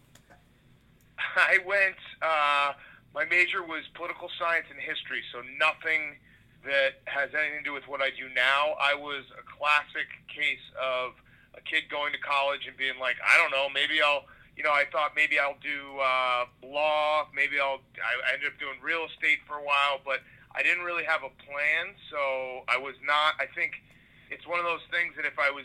I 1.36 1.58
went. 1.66 2.00
Uh, 2.22 2.72
my 3.14 3.24
major 3.24 3.62
was 3.62 3.82
political 3.94 4.30
science 4.38 4.66
and 4.70 4.78
history, 4.78 5.22
so 5.32 5.42
nothing 5.58 6.16
that 6.64 7.00
has 7.06 7.30
anything 7.34 7.64
to 7.64 7.64
do 7.64 7.72
with 7.72 7.88
what 7.88 8.00
I 8.00 8.10
do 8.10 8.28
now. 8.34 8.76
I 8.78 8.94
was 8.94 9.24
a 9.34 9.42
classic 9.42 10.06
case 10.28 10.62
of 10.76 11.16
a 11.56 11.60
kid 11.62 11.88
going 11.90 12.12
to 12.12 12.20
college 12.20 12.68
and 12.68 12.76
being 12.76 12.98
like, 13.00 13.16
I 13.24 13.36
don't 13.36 13.50
know, 13.50 13.68
maybe 13.72 14.00
I'll. 14.02 14.24
You 14.56 14.64
know, 14.64 14.76
I 14.76 14.84
thought 14.92 15.16
maybe 15.16 15.38
I'll 15.38 15.56
do 15.62 15.96
uh, 15.96 16.44
law. 16.68 17.28
Maybe 17.32 17.56
I'll. 17.56 17.80
I 17.96 18.34
ended 18.34 18.52
up 18.52 18.60
doing 18.60 18.76
real 18.82 19.06
estate 19.08 19.40
for 19.48 19.56
a 19.56 19.64
while, 19.64 20.04
but 20.04 20.20
I 20.52 20.62
didn't 20.62 20.84
really 20.84 21.04
have 21.04 21.22
a 21.24 21.32
plan. 21.48 21.96
So 22.12 22.68
I 22.68 22.76
was 22.76 22.92
not. 23.00 23.40
I 23.40 23.46
think 23.48 23.80
it's 24.28 24.46
one 24.46 24.58
of 24.58 24.66
those 24.66 24.84
things 24.90 25.16
that 25.16 25.24
if 25.24 25.38
I 25.38 25.48
was 25.50 25.64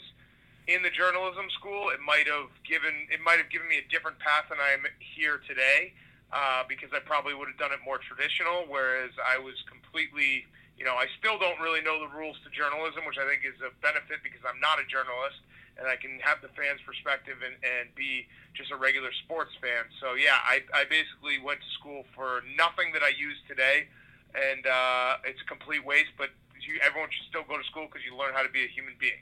in 0.67 0.81
the 0.81 0.89
journalism 0.89 1.45
school, 1.53 1.89
it 1.89 2.01
might 2.01 2.25
have 2.25 2.49
given 2.65 3.07
it 3.13 3.21
might 3.21 3.37
have 3.37 3.49
given 3.49 3.69
me 3.69 3.77
a 3.77 3.87
different 3.91 4.17
path 4.19 4.49
than 4.49 4.57
I 4.57 4.73
am 4.73 4.85
here 4.97 5.41
today, 5.45 5.93
uh, 6.33 6.65
because 6.67 6.89
I 6.93 6.99
probably 6.99 7.33
would 7.33 7.47
have 7.47 7.57
done 7.57 7.71
it 7.71 7.79
more 7.85 8.01
traditional. 8.01 8.65
Whereas 8.65 9.13
I 9.21 9.37
was 9.37 9.55
completely, 9.69 10.45
you 10.77 10.85
know, 10.85 10.97
I 10.97 11.05
still 11.21 11.37
don't 11.37 11.61
really 11.61 11.81
know 11.81 12.01
the 12.01 12.09
rules 12.09 12.37
to 12.43 12.49
journalism, 12.49 13.05
which 13.05 13.21
I 13.21 13.29
think 13.29 13.45
is 13.45 13.57
a 13.61 13.69
benefit 13.85 14.25
because 14.25 14.41
I'm 14.41 14.59
not 14.59 14.81
a 14.81 14.85
journalist 14.89 15.37
and 15.77 15.87
I 15.87 15.95
can 15.95 16.19
have 16.23 16.39
the 16.39 16.47
fans' 16.55 16.79
perspective 16.85 17.35
and, 17.43 17.55
and 17.59 17.91
be 17.95 18.27
just 18.55 18.71
a 18.71 18.79
regular 18.79 19.11
sports 19.27 19.51
fan. 19.59 19.91
So 19.99 20.15
yeah, 20.15 20.39
I, 20.43 20.63
I 20.73 20.87
basically 20.87 21.39
went 21.43 21.59
to 21.59 21.69
school 21.75 22.07
for 22.15 22.41
nothing 22.55 22.95
that 22.95 23.03
I 23.03 23.11
use 23.11 23.35
today, 23.47 23.91
and 24.31 24.63
uh, 24.65 25.27
it's 25.27 25.41
a 25.43 25.47
complete 25.51 25.83
waste. 25.83 26.15
But 26.17 26.31
you, 26.63 26.79
everyone 26.79 27.11
should 27.11 27.27
still 27.27 27.43
go 27.43 27.59
to 27.59 27.67
school 27.67 27.91
because 27.91 28.07
you 28.07 28.15
learn 28.15 28.33
how 28.33 28.43
to 28.43 28.49
be 28.49 28.63
a 28.63 28.71
human 28.71 28.95
being. 28.97 29.19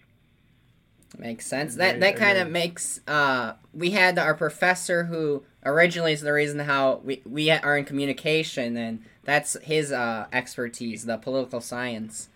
Makes 1.17 1.45
sense. 1.45 1.75
That 1.75 1.99
that 1.99 2.15
kind 2.15 2.37
of 2.37 2.49
makes. 2.49 2.99
Uh, 3.07 3.53
we 3.73 3.91
had 3.91 4.17
our 4.17 4.33
professor 4.33 5.03
who 5.05 5.43
originally 5.63 6.13
is 6.13 6.21
the 6.21 6.33
reason 6.33 6.59
how 6.59 7.01
we 7.03 7.21
we 7.25 7.51
are 7.51 7.77
in 7.77 7.85
communication, 7.85 8.75
and 8.77 9.03
that's 9.23 9.55
his 9.61 9.91
uh, 9.91 10.25
expertise, 10.33 11.05
the 11.05 11.17
political 11.17 11.61
science 11.61 12.29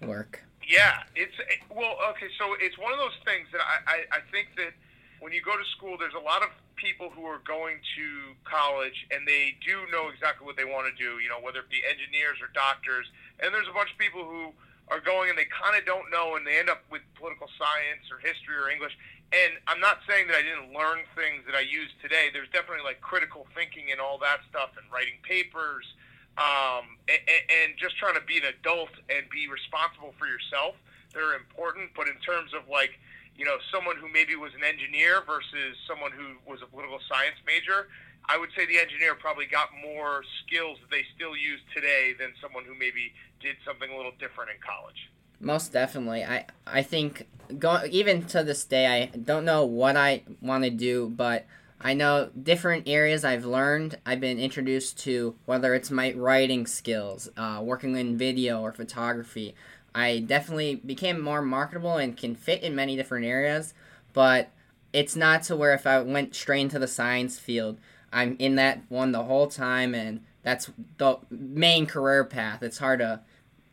work. 0.00 0.44
Yeah, 0.66 1.02
it's 1.14 1.34
well, 1.68 1.96
okay. 2.10 2.28
So 2.38 2.56
it's 2.60 2.78
one 2.78 2.92
of 2.92 2.98
those 2.98 3.18
things 3.24 3.48
that 3.52 3.60
I, 3.60 3.76
I, 3.84 3.98
I 4.16 4.20
think 4.32 4.48
that 4.56 4.72
when 5.20 5.32
you 5.32 5.42
go 5.42 5.56
to 5.56 5.64
school, 5.76 5.96
there's 5.98 6.14
a 6.14 6.24
lot 6.24 6.42
of 6.42 6.48
people 6.76 7.10
who 7.10 7.24
are 7.26 7.40
going 7.46 7.78
to 7.94 8.34
college 8.42 9.06
and 9.12 9.28
they 9.28 9.54
do 9.64 9.86
know 9.92 10.08
exactly 10.08 10.46
what 10.46 10.56
they 10.56 10.64
want 10.64 10.88
to 10.88 10.94
do. 10.96 11.20
You 11.20 11.28
know, 11.28 11.38
whether 11.38 11.60
it 11.60 11.70
be 11.70 11.84
engineers 11.84 12.40
or 12.40 12.48
doctors, 12.54 13.06
and 13.38 13.52
there's 13.52 13.68
a 13.68 13.76
bunch 13.76 13.92
of 13.92 13.98
people 13.98 14.24
who 14.24 14.56
are 14.92 15.00
going 15.00 15.32
and 15.32 15.38
they 15.40 15.48
kind 15.48 15.72
of 15.72 15.88
don't 15.88 16.12
know, 16.12 16.36
and 16.36 16.44
they 16.44 16.60
end 16.60 16.68
up 16.68 16.84
with 16.92 17.00
political 17.16 17.48
science 17.56 18.04
or 18.12 18.20
history 18.20 18.52
or 18.60 18.68
English. 18.68 18.92
And 19.32 19.56
I'm 19.64 19.80
not 19.80 20.04
saying 20.04 20.28
that 20.28 20.36
I 20.36 20.44
didn't 20.44 20.76
learn 20.76 21.08
things 21.16 21.48
that 21.48 21.56
I 21.56 21.64
use 21.64 21.88
today. 22.04 22.28
There's 22.28 22.52
definitely 22.52 22.84
like 22.84 23.00
critical 23.00 23.48
thinking 23.56 23.88
and 23.88 23.96
all 23.96 24.20
that 24.20 24.44
stuff, 24.52 24.76
and 24.76 24.84
writing 24.92 25.16
papers 25.24 25.88
um, 26.36 27.00
and, 27.08 27.20
and 27.48 27.68
just 27.80 27.96
trying 27.96 28.14
to 28.20 28.24
be 28.28 28.36
an 28.36 28.52
adult 28.52 28.92
and 29.08 29.24
be 29.32 29.48
responsible 29.48 30.12
for 30.20 30.28
yourself. 30.28 30.76
They're 31.12 31.36
important, 31.36 31.96
but 31.96 32.08
in 32.08 32.16
terms 32.20 32.52
of 32.52 32.68
like, 32.68 32.96
you 33.36 33.44
know, 33.44 33.56
someone 33.72 33.96
who 33.96 34.08
maybe 34.08 34.36
was 34.36 34.52
an 34.52 34.64
engineer 34.64 35.24
versus 35.24 35.76
someone 35.88 36.12
who 36.12 36.36
was 36.44 36.60
a 36.60 36.68
political 36.68 37.00
science 37.08 37.36
major, 37.48 37.88
I 38.28 38.38
would 38.38 38.50
say 38.56 38.66
the 38.66 38.78
engineer 38.78 39.14
probably 39.14 39.46
got 39.46 39.68
more 39.82 40.22
skills 40.44 40.78
that 40.80 40.90
they 40.90 41.04
still 41.14 41.36
use 41.36 41.60
today 41.74 42.14
than 42.18 42.32
someone 42.40 42.64
who 42.64 42.74
maybe 42.74 43.12
did 43.40 43.56
something 43.64 43.90
a 43.90 43.96
little 43.96 44.12
different 44.18 44.50
in 44.50 44.56
college. 44.64 45.10
Most 45.40 45.72
definitely. 45.72 46.24
I 46.24 46.46
I 46.66 46.82
think 46.82 47.26
go 47.58 47.80
even 47.90 48.24
to 48.26 48.44
this 48.44 48.64
day 48.64 48.86
I 48.86 49.16
don't 49.16 49.44
know 49.44 49.64
what 49.64 49.96
I 49.96 50.22
want 50.40 50.64
to 50.64 50.70
do, 50.70 51.08
but 51.08 51.46
I 51.80 51.94
know 51.94 52.30
different 52.40 52.86
areas 52.86 53.24
I've 53.24 53.44
learned. 53.44 53.98
I've 54.06 54.20
been 54.20 54.38
introduced 54.38 54.98
to 55.00 55.34
whether 55.46 55.74
it's 55.74 55.90
my 55.90 56.12
writing 56.12 56.64
skills, 56.66 57.28
uh, 57.36 57.60
working 57.60 57.96
in 57.96 58.16
video 58.16 58.60
or 58.60 58.72
photography. 58.72 59.56
I 59.92 60.20
definitely 60.20 60.76
became 60.76 61.20
more 61.20 61.42
marketable 61.42 61.96
and 61.96 62.16
can 62.16 62.36
fit 62.36 62.62
in 62.62 62.76
many 62.76 62.94
different 62.94 63.26
areas, 63.26 63.74
but 64.12 64.50
it's 64.92 65.16
not 65.16 65.42
to 65.44 65.56
where 65.56 65.74
if 65.74 65.86
I 65.86 66.00
went 66.02 66.36
straight 66.36 66.60
into 66.60 66.78
the 66.78 66.86
science 66.86 67.38
field, 67.38 67.78
I'm 68.12 68.36
in 68.38 68.56
that 68.56 68.82
one 68.88 69.12
the 69.12 69.22
whole 69.24 69.46
time, 69.46 69.94
and 69.94 70.20
that's 70.42 70.70
the 70.98 71.18
main 71.30 71.86
career 71.86 72.24
path. 72.24 72.62
It's 72.62 72.78
hard 72.78 72.98
to 73.00 73.20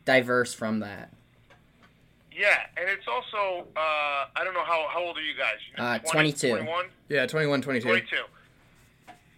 diverse 0.04 0.54
from 0.54 0.80
that. 0.80 1.12
Yeah, 2.32 2.56
and 2.76 2.88
it's 2.88 3.06
also 3.06 3.66
uh, 3.76 3.80
I 4.34 4.42
don't 4.44 4.54
know 4.54 4.64
how 4.64 4.86
how 4.90 5.02
old 5.02 5.18
are 5.18 5.22
you 5.22 5.36
guys? 5.36 5.58
You 5.76 5.82
Uh, 5.82 5.98
20, 5.98 6.32
22. 6.32 6.48
21? 6.50 6.86
Yeah, 7.08 7.26
21, 7.26 7.60
22. 7.62 7.86
22. 7.86 8.16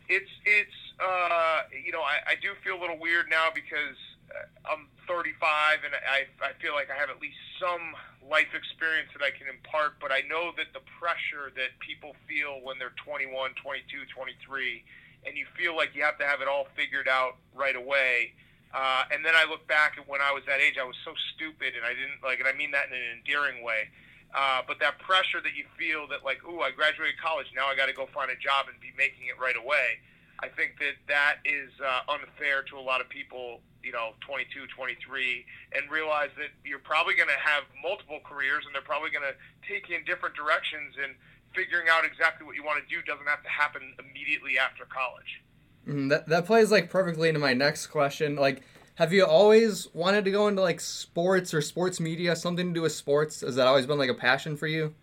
It's 0.09 0.31
it's 0.45 0.71
uh, 1.01 1.63
you 1.85 1.91
know 1.91 2.03
I, 2.03 2.33
I 2.33 2.35
do 2.41 2.51
feel 2.63 2.79
a 2.79 2.81
little 2.81 2.99
weird 2.99 3.27
now 3.29 3.49
because 3.53 3.97
uh, 4.31 4.71
I'm 4.73 4.87
35 5.09 5.81
and 5.85 5.95
I 5.95 6.27
I 6.47 6.53
feel 6.63 6.75
like 6.75 6.91
I 6.91 6.95
have 6.95 7.11
at 7.11 7.21
least 7.21 7.39
some 7.59 7.95
life 8.29 8.55
experience 8.55 9.11
that 9.13 9.25
I 9.25 9.31
can 9.31 9.49
impart, 9.49 9.99
but 10.01 10.13
I 10.13 10.23
know 10.29 10.53
that 10.57 10.71
the 10.73 10.85
pressure 10.99 11.51
that 11.57 11.75
people 11.81 12.15
feel 12.29 12.61
when 12.63 12.79
they're 12.79 12.95
21, 13.03 13.31
22, 13.59 14.07
23, 14.15 14.85
and 15.27 15.37
you 15.37 15.47
feel 15.59 15.77
like 15.77 15.95
you 15.95 16.03
have 16.03 16.19
to 16.19 16.27
have 16.27 16.41
it 16.41 16.49
all 16.49 16.67
figured 16.75 17.09
out 17.09 17.37
right 17.55 17.77
away. 17.77 18.33
Uh, 18.73 19.05
and 19.13 19.25
then 19.25 19.35
I 19.37 19.45
look 19.45 19.67
back 19.69 19.99
at 19.99 20.09
when 20.09 20.21
I 20.21 20.33
was 20.33 20.43
that 20.47 20.61
age, 20.61 20.81
I 20.81 20.85
was 20.85 20.97
so 21.05 21.13
stupid, 21.35 21.77
and 21.77 21.85
I 21.85 21.93
didn't 21.93 22.25
like, 22.25 22.41
and 22.41 22.49
I 22.49 22.57
mean 22.57 22.71
that 22.73 22.89
in 22.89 22.97
an 22.97 23.21
endearing 23.21 23.63
way. 23.63 23.91
Uh, 24.33 24.65
but 24.67 24.81
that 24.81 24.99
pressure 24.99 25.45
that 25.45 25.53
you 25.53 25.69
feel 25.77 26.09
that 26.09 26.25
like, 26.25 26.41
ooh, 26.49 26.65
I 26.65 26.73
graduated 26.73 27.21
college, 27.21 27.53
now 27.55 27.69
I 27.69 27.77
got 27.77 27.87
to 27.87 27.93
go 27.93 28.09
find 28.17 28.33
a 28.33 28.39
job 28.41 28.73
and 28.73 28.81
be 28.81 28.89
making 28.97 29.29
it 29.29 29.37
right 29.37 29.57
away. 29.57 30.01
I 30.43 30.49
think 30.49 30.79
that 30.81 30.99
that 31.07 31.37
is 31.45 31.71
uh, 31.79 32.13
unfair 32.13 32.63
to 32.65 32.77
a 32.77 32.83
lot 32.83 33.01
of 33.01 33.09
people, 33.09 33.61
you 33.83 33.93
know, 33.93 34.19
22, 34.27 34.67
23, 34.75 35.47
and 35.75 35.91
realize 35.91 36.31
that 36.37 36.51
you're 36.65 36.83
probably 36.83 37.15
going 37.15 37.31
to 37.31 37.39
have 37.39 37.63
multiple 37.81 38.19
careers 38.27 38.67
and 38.67 38.75
they're 38.75 38.83
probably 38.83 39.11
going 39.11 39.23
to 39.23 39.39
take 39.71 39.89
you 39.89 39.97
in 39.97 40.05
different 40.05 40.35
directions. 40.35 40.99
And 41.01 41.15
figuring 41.55 41.87
out 41.89 42.05
exactly 42.05 42.47
what 42.47 42.57
you 42.57 42.65
want 42.65 42.83
to 42.83 42.89
do 42.95 43.03
doesn't 43.03 43.27
have 43.27 43.43
to 43.43 43.49
happen 43.49 43.95
immediately 43.99 44.59
after 44.59 44.85
college. 44.85 45.43
Mm, 45.87 46.09
that 46.11 46.29
that 46.29 46.47
plays 46.47 46.71
like 46.71 46.91
perfectly 46.91 47.29
into 47.29 47.41
my 47.41 47.55
next 47.55 47.89
question. 47.89 48.37
Like, 48.37 48.63
have 48.97 49.13
you 49.13 49.25
always 49.25 49.89
wanted 49.95 50.25
to 50.25 50.31
go 50.31 50.49
into 50.49 50.63
like 50.63 50.81
sports 50.81 51.55
or 51.55 51.61
sports 51.61 52.01
media, 52.01 52.37
something 52.37 52.69
to 52.69 52.73
do 52.73 52.83
with 52.83 52.93
sports? 52.93 53.41
Has 53.41 53.57
that 53.57 53.67
always 53.67 53.87
been 53.87 53.99
like 53.99 54.11
a 54.11 54.15
passion 54.15 54.57
for 54.57 54.67
you? 54.67 54.95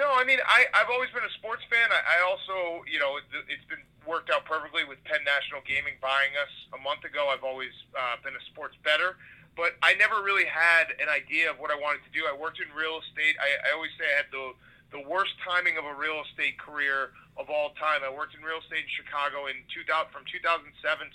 No, 0.00 0.08
I 0.16 0.24
mean 0.24 0.40
I 0.48 0.64
I've 0.72 0.88
always 0.88 1.12
been 1.12 1.28
a 1.28 1.34
sports 1.36 1.60
fan. 1.68 1.92
I, 1.92 2.00
I 2.00 2.18
also 2.24 2.80
you 2.88 2.96
know 2.96 3.20
it, 3.20 3.28
it's 3.52 3.68
been 3.68 3.84
worked 4.08 4.32
out 4.32 4.48
perfectly 4.48 4.80
with 4.88 4.96
Penn 5.04 5.20
National 5.28 5.60
Gaming 5.68 6.00
buying 6.00 6.32
us 6.40 6.48
a 6.72 6.80
month 6.80 7.04
ago. 7.04 7.28
I've 7.28 7.44
always 7.44 7.76
uh, 7.92 8.16
been 8.24 8.32
a 8.32 8.40
sports 8.48 8.80
better, 8.80 9.20
but 9.60 9.76
I 9.84 9.92
never 10.00 10.24
really 10.24 10.48
had 10.48 10.96
an 10.96 11.12
idea 11.12 11.52
of 11.52 11.60
what 11.60 11.68
I 11.68 11.76
wanted 11.76 12.00
to 12.08 12.12
do. 12.16 12.24
I 12.24 12.32
worked 12.32 12.64
in 12.64 12.72
real 12.72 12.96
estate. 13.04 13.36
I, 13.36 13.68
I 13.68 13.76
always 13.76 13.92
say 14.00 14.08
I 14.08 14.24
had 14.24 14.32
the 14.32 14.56
the 14.96 15.04
worst 15.04 15.36
timing 15.44 15.76
of 15.76 15.84
a 15.84 15.92
real 15.92 16.24
estate 16.24 16.56
career 16.56 17.12
of 17.36 17.52
all 17.52 17.76
time. 17.76 18.00
I 18.00 18.08
worked 18.08 18.32
in 18.32 18.40
real 18.40 18.64
estate 18.64 18.88
in 18.88 18.92
Chicago 19.04 19.52
in 19.52 19.60
2000 19.68 19.84
from 20.16 20.24
2007 20.24 20.64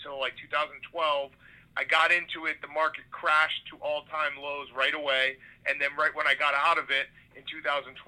till 0.06 0.22
like 0.22 0.38
2012. 0.38 1.34
I 1.74 1.90
got 1.90 2.14
into 2.14 2.46
it, 2.46 2.62
the 2.62 2.70
market 2.70 3.10
crashed 3.10 3.66
to 3.74 3.82
all-time 3.84 4.40
lows 4.40 4.72
right 4.72 4.96
away, 4.96 5.36
and 5.68 5.76
then 5.76 5.92
right 6.00 6.14
when 6.16 6.24
I 6.24 6.32
got 6.32 6.56
out 6.56 6.80
of 6.80 6.88
it 6.88 7.12
in 7.36 7.44
2012, 7.52 8.00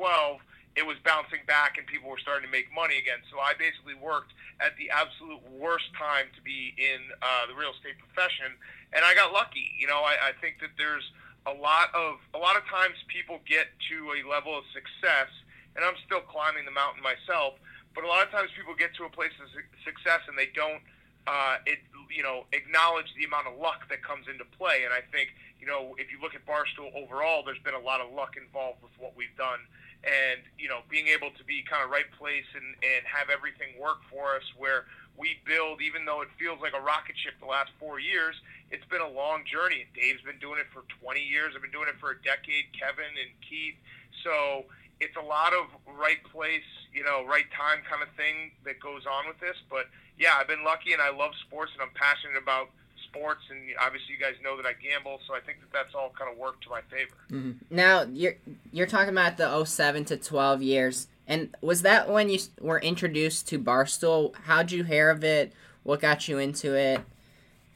it 0.77 0.85
was 0.85 0.95
bouncing 1.01 1.41
back 1.49 1.81
and 1.81 1.89
people 1.89 2.05
were 2.05 2.21
starting 2.21 2.45
to 2.45 2.53
make 2.53 2.69
money 2.69 3.01
again. 3.01 3.17
So 3.33 3.41
I 3.41 3.57
basically 3.57 3.97
worked 3.97 4.37
at 4.61 4.77
the 4.77 4.93
absolute 4.93 5.41
worst 5.49 5.89
time 5.97 6.29
to 6.37 6.41
be 6.45 6.77
in 6.77 7.01
uh, 7.17 7.49
the 7.49 7.57
real 7.57 7.73
estate 7.73 7.97
profession, 7.97 8.53
and 8.93 9.01
I 9.01 9.17
got 9.17 9.33
lucky. 9.33 9.73
You 9.81 9.89
know, 9.89 10.05
I, 10.05 10.29
I 10.29 10.31
think 10.37 10.61
that 10.61 10.77
there's 10.77 11.03
a 11.49 11.53
lot 11.57 11.89
of 11.97 12.21
a 12.37 12.39
lot 12.39 12.53
of 12.53 12.63
times 12.69 12.93
people 13.09 13.41
get 13.49 13.73
to 13.89 14.13
a 14.13 14.21
level 14.29 14.53
of 14.53 14.69
success, 14.69 15.33
and 15.73 15.81
I'm 15.81 15.97
still 16.05 16.21
climbing 16.21 16.69
the 16.69 16.75
mountain 16.77 17.01
myself. 17.01 17.57
But 17.97 18.05
a 18.05 18.09
lot 18.09 18.21
of 18.21 18.29
times 18.29 18.53
people 18.53 18.77
get 18.77 18.93
to 19.01 19.09
a 19.09 19.11
place 19.11 19.33
of 19.41 19.49
success 19.81 20.21
and 20.29 20.37
they 20.37 20.53
don't, 20.53 20.85
uh, 21.25 21.57
it 21.65 21.81
you 22.13 22.21
know, 22.21 22.45
acknowledge 22.53 23.09
the 23.17 23.25
amount 23.25 23.49
of 23.49 23.57
luck 23.57 23.89
that 23.89 24.05
comes 24.05 24.29
into 24.29 24.45
play. 24.45 24.85
And 24.85 24.93
I 24.93 25.01
think 25.09 25.33
you 25.57 25.65
know, 25.65 25.97
if 25.97 26.13
you 26.13 26.21
look 26.21 26.37
at 26.37 26.45
Barstool 26.45 26.93
overall, 26.93 27.41
there's 27.41 27.61
been 27.65 27.73
a 27.73 27.81
lot 27.81 28.01
of 28.01 28.13
luck 28.13 28.37
involved 28.37 28.85
with 28.85 28.93
what 29.01 29.17
we've 29.17 29.33
done 29.37 29.65
and 30.05 30.41
you 30.57 30.69
know 30.69 30.81
being 30.89 31.07
able 31.07 31.31
to 31.33 31.43
be 31.43 31.63
kind 31.65 31.83
of 31.83 31.89
right 31.89 32.09
place 32.17 32.45
and 32.53 32.77
and 32.85 33.01
have 33.05 33.29
everything 33.29 33.73
work 33.79 33.97
for 34.09 34.35
us 34.35 34.45
where 34.57 34.85
we 35.17 35.37
build 35.45 35.81
even 35.81 36.05
though 36.05 36.21
it 36.21 36.29
feels 36.37 36.61
like 36.61 36.73
a 36.77 36.81
rocket 36.81 37.17
ship 37.17 37.33
the 37.41 37.49
last 37.49 37.71
four 37.79 37.99
years 37.99 38.35
it's 38.69 38.85
been 38.91 38.99
a 38.99 39.07
long 39.07 39.47
journey. 39.47 39.87
Dave's 39.95 40.21
been 40.23 40.39
doing 40.43 40.59
it 40.59 40.67
for 40.75 40.83
20 40.99 41.23
years. 41.23 41.55
I've 41.55 41.63
been 41.63 41.71
doing 41.71 41.87
it 41.87 41.95
for 42.03 42.11
a 42.11 42.19
decade 42.19 42.67
kevin 42.75 43.15
and 43.15 43.31
keith. 43.39 43.79
So 44.27 44.67
it's 44.99 45.15
a 45.15 45.23
lot 45.23 45.53
of 45.53 45.71
right 45.95 46.19
place 46.33 46.67
you 46.91 47.03
know 47.03 47.23
right 47.25 47.47
time 47.55 47.79
kind 47.87 48.03
of 48.03 48.09
thing 48.19 48.51
that 48.65 48.79
goes 48.83 49.07
on 49.07 49.27
with 49.27 49.39
this. 49.39 49.55
But 49.69 49.87
yeah 50.17 50.33
i've 50.37 50.47
been 50.47 50.63
lucky 50.63 50.93
and 50.93 51.01
i 51.01 51.13
love 51.13 51.31
sports 51.47 51.71
and 51.73 51.81
i'm 51.81 51.93
passionate 51.93 52.37
about 52.37 52.69
sports, 53.17 53.41
and 53.49 53.59
obviously 53.79 54.13
you 54.13 54.19
guys 54.19 54.35
know 54.43 54.57
that 54.57 54.65
I 54.65 54.73
gamble, 54.73 55.19
so 55.27 55.33
I 55.33 55.39
think 55.39 55.59
that 55.59 55.71
that's 55.71 55.95
all 55.95 56.13
kind 56.17 56.31
of 56.31 56.37
worked 56.37 56.63
to 56.63 56.69
my 56.69 56.81
favor. 56.89 57.15
Mm-hmm. 57.31 57.75
Now 57.75 58.03
you're 58.03 58.35
you're 58.71 58.87
talking 58.87 59.09
about 59.09 59.37
the 59.37 59.65
07 59.65 60.05
to 60.05 60.17
12 60.17 60.61
years, 60.61 61.07
and 61.27 61.55
was 61.61 61.81
that 61.81 62.09
when 62.09 62.29
you 62.29 62.39
were 62.59 62.79
introduced 62.79 63.47
to 63.49 63.59
Barstool? 63.59 64.35
How'd 64.45 64.71
you 64.71 64.83
hear 64.83 65.09
of 65.09 65.23
it? 65.23 65.53
What 65.83 66.01
got 66.01 66.27
you 66.27 66.37
into 66.37 66.75
it? 66.75 67.01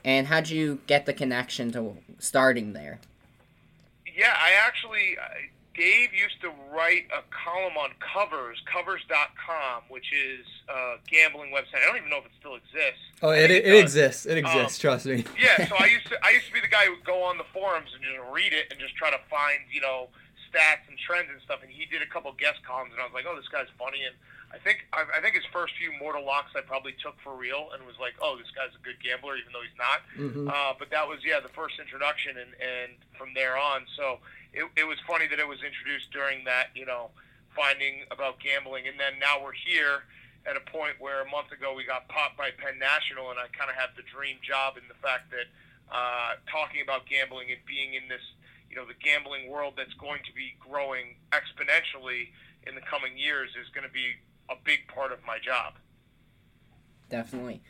And 0.04 0.28
how'd 0.28 0.50
you 0.50 0.80
get 0.88 1.06
the 1.06 1.14
connection 1.14 1.72
to 1.74 1.98
starting 2.18 2.74
there? 2.74 3.00
Yeah, 4.18 4.36
I 4.36 4.54
actually 4.66 5.18
Dave 5.76 6.14
used 6.14 6.42
to 6.42 6.52
write 6.74 7.08
a 7.16 7.24
column 7.32 7.78
on 7.78 7.92
Covers, 8.00 8.62
Covers.com, 8.68 9.84
which 9.88 10.12
is 10.12 10.46
a 10.68 10.96
gambling 11.08 11.52
website. 11.52 11.80
I 11.84 11.88
don't 11.88 11.98
even 11.98 12.10
know 12.10 12.18
if 12.18 12.26
it 12.26 12.36
still 12.40 12.56
exists. 12.56 13.00
Oh, 13.22 13.32
it, 13.32 13.52
it, 13.52 13.66
it 13.66 13.80
exists. 13.80 14.26
It 14.26 14.38
exists. 14.38 14.84
Um, 14.84 14.92
trust 14.92 15.06
me. 15.06 15.24
yeah, 15.40 15.68
so 15.68 15.76
I 15.80 15.86
used 15.96 16.08
to 16.08 16.20
I 16.26 16.32
used 16.32 16.48
to 16.48 16.54
be 16.54 16.60
the 16.60 16.68
guy 16.68 16.86
who 16.86 17.00
would 17.00 17.06
go 17.06 17.24
on 17.24 17.38
the 17.38 17.48
forums 17.54 17.90
and 17.96 18.04
just 18.04 18.20
read 18.32 18.52
it 18.52 18.68
and 18.72 18.80
just 18.80 18.96
try 18.96 19.12
to 19.12 19.20
find 19.30 19.64
you 19.72 19.80
know 19.80 20.10
stats 20.52 20.84
and 20.92 21.00
trends 21.00 21.32
and 21.32 21.40
stuff. 21.42 21.64
And 21.64 21.72
he 21.72 21.88
did 21.88 22.02
a 22.02 22.10
couple 22.10 22.32
guest 22.36 22.60
columns, 22.68 22.92
and 22.92 23.00
I 23.00 23.06
was 23.08 23.16
like, 23.16 23.24
oh, 23.24 23.36
this 23.40 23.48
guy's 23.48 23.72
funny. 23.80 24.04
And 24.04 24.16
I 24.52 24.60
think 24.60 24.84
I, 24.92 25.08
I 25.08 25.22
think 25.24 25.40
his 25.40 25.48
first 25.56 25.74
few 25.80 25.96
mortal 25.96 26.28
locks 26.28 26.52
I 26.52 26.62
probably 26.62 26.94
took 27.00 27.16
for 27.24 27.32
real 27.32 27.72
and 27.72 27.88
was 27.88 27.96
like, 27.96 28.20
oh, 28.20 28.36
this 28.36 28.52
guy's 28.52 28.76
a 28.76 28.84
good 28.84 29.00
gambler, 29.00 29.40
even 29.40 29.56
though 29.56 29.64
he's 29.64 29.80
not. 29.80 30.04
Mm-hmm. 30.20 30.52
Uh, 30.52 30.76
but 30.76 30.92
that 30.92 31.08
was 31.08 31.24
yeah 31.24 31.40
the 31.40 31.54
first 31.56 31.80
introduction, 31.80 32.36
and 32.36 32.52
and 32.60 33.00
from 33.16 33.32
there 33.34 33.56
on, 33.56 33.88
so 33.96 34.20
it, 34.54 34.68
it 34.76 34.88
was 34.88 34.98
funny 35.08 35.28
that 35.28 35.40
it 35.40 35.48
was 35.48 35.64
introduced 35.64 36.12
during 36.12 36.44
that, 36.46 36.68
you 36.76 36.86
know, 36.86 37.12
finding 37.56 38.04
about 38.12 38.40
gambling. 38.40 38.88
And 38.88 39.00
then 39.00 39.20
now 39.20 39.44
we're 39.44 39.56
here 39.56 40.04
at 40.46 40.56
a 40.58 40.64
point 40.72 40.96
where 41.00 41.22
a 41.22 41.30
month 41.30 41.52
ago 41.52 41.74
we 41.76 41.86
got 41.86 42.08
popped 42.10 42.38
by 42.38 42.50
Penn 42.52 42.80
National, 42.80 43.30
and 43.30 43.40
I 43.40 43.48
kind 43.54 43.70
of 43.70 43.76
have 43.76 43.96
the 43.96 44.04
dream 44.04 44.38
job 44.42 44.76
in 44.78 44.84
the 44.88 44.98
fact 45.00 45.30
that 45.32 45.48
uh, 45.92 46.40
talking 46.50 46.82
about 46.82 47.06
gambling 47.06 47.52
and 47.52 47.60
being 47.68 47.94
in 47.94 48.08
this, 48.10 48.24
you 48.70 48.76
know, 48.76 48.86
the 48.86 48.98
gambling 48.98 49.50
world 49.50 49.74
that's 49.78 49.94
going 49.96 50.22
to 50.26 50.34
be 50.34 50.56
growing 50.60 51.16
exponentially 51.32 52.32
in 52.66 52.76
the 52.76 52.82
coming 52.82 53.18
years 53.18 53.50
is 53.60 53.70
going 53.70 53.86
to 53.86 53.94
be 53.94 54.16
a 54.50 54.56
big 54.64 54.88
part 54.88 55.12
of 55.12 55.20
my 55.26 55.38
job. 55.38 55.74
Definitely. 57.10 57.62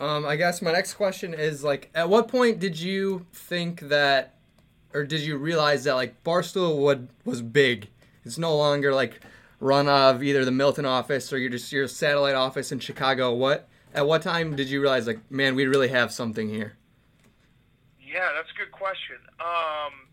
Um, 0.00 0.24
I 0.24 0.36
guess 0.36 0.62
my 0.62 0.72
next 0.72 0.94
question 0.94 1.34
is 1.34 1.62
like, 1.62 1.90
at 1.94 2.08
what 2.08 2.26
point 2.28 2.58
did 2.58 2.80
you 2.80 3.26
think 3.32 3.80
that 3.88 4.39
or 4.94 5.04
did 5.04 5.20
you 5.20 5.36
realize 5.36 5.84
that 5.84 5.94
like 5.94 6.22
Barstool 6.24 6.78
would 6.78 7.08
was 7.24 7.42
big? 7.42 7.88
It's 8.24 8.38
no 8.38 8.56
longer 8.56 8.94
like 8.94 9.20
run 9.60 9.88
of 9.88 10.22
either 10.22 10.44
the 10.44 10.50
Milton 10.50 10.86
office 10.86 11.32
or 11.32 11.38
your 11.38 11.50
just 11.50 11.72
your 11.72 11.86
satellite 11.88 12.34
office 12.34 12.72
in 12.72 12.80
Chicago. 12.80 13.32
What 13.32 13.68
at 13.94 14.06
what 14.06 14.22
time 14.22 14.56
did 14.56 14.68
you 14.68 14.80
realize 14.80 15.06
like 15.06 15.30
man 15.30 15.54
we 15.54 15.66
really 15.66 15.88
have 15.88 16.12
something 16.12 16.48
here? 16.48 16.76
Yeah, 18.00 18.30
that's 18.34 18.50
a 18.50 18.58
good 18.58 18.72
question. 18.72 19.16
Um, 19.38 20.08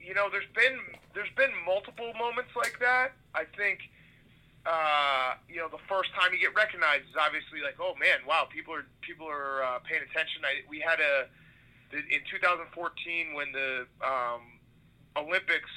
you 0.00 0.14
know, 0.14 0.28
there's 0.30 0.50
been 0.54 0.78
there's 1.14 1.32
been 1.36 1.50
multiple 1.64 2.12
moments 2.18 2.50
like 2.56 2.78
that. 2.80 3.12
I 3.34 3.44
think 3.56 3.80
uh, 4.66 5.34
you 5.48 5.56
know 5.56 5.68
the 5.68 5.82
first 5.88 6.10
time 6.12 6.32
you 6.32 6.40
get 6.40 6.54
recognized 6.54 7.08
is 7.08 7.16
obviously 7.18 7.62
like 7.64 7.76
oh 7.80 7.94
man 7.96 8.20
wow 8.28 8.44
people 8.44 8.74
are 8.74 8.84
people 9.00 9.26
are 9.26 9.64
uh, 9.64 9.78
paying 9.80 10.02
attention. 10.02 10.42
I, 10.44 10.68
we 10.68 10.80
had 10.80 11.00
a 11.00 11.28
in 11.92 12.22
2014 12.30 13.34
when 13.34 13.52
the 13.52 13.86
um, 14.04 14.42
Olympics, 15.16 15.70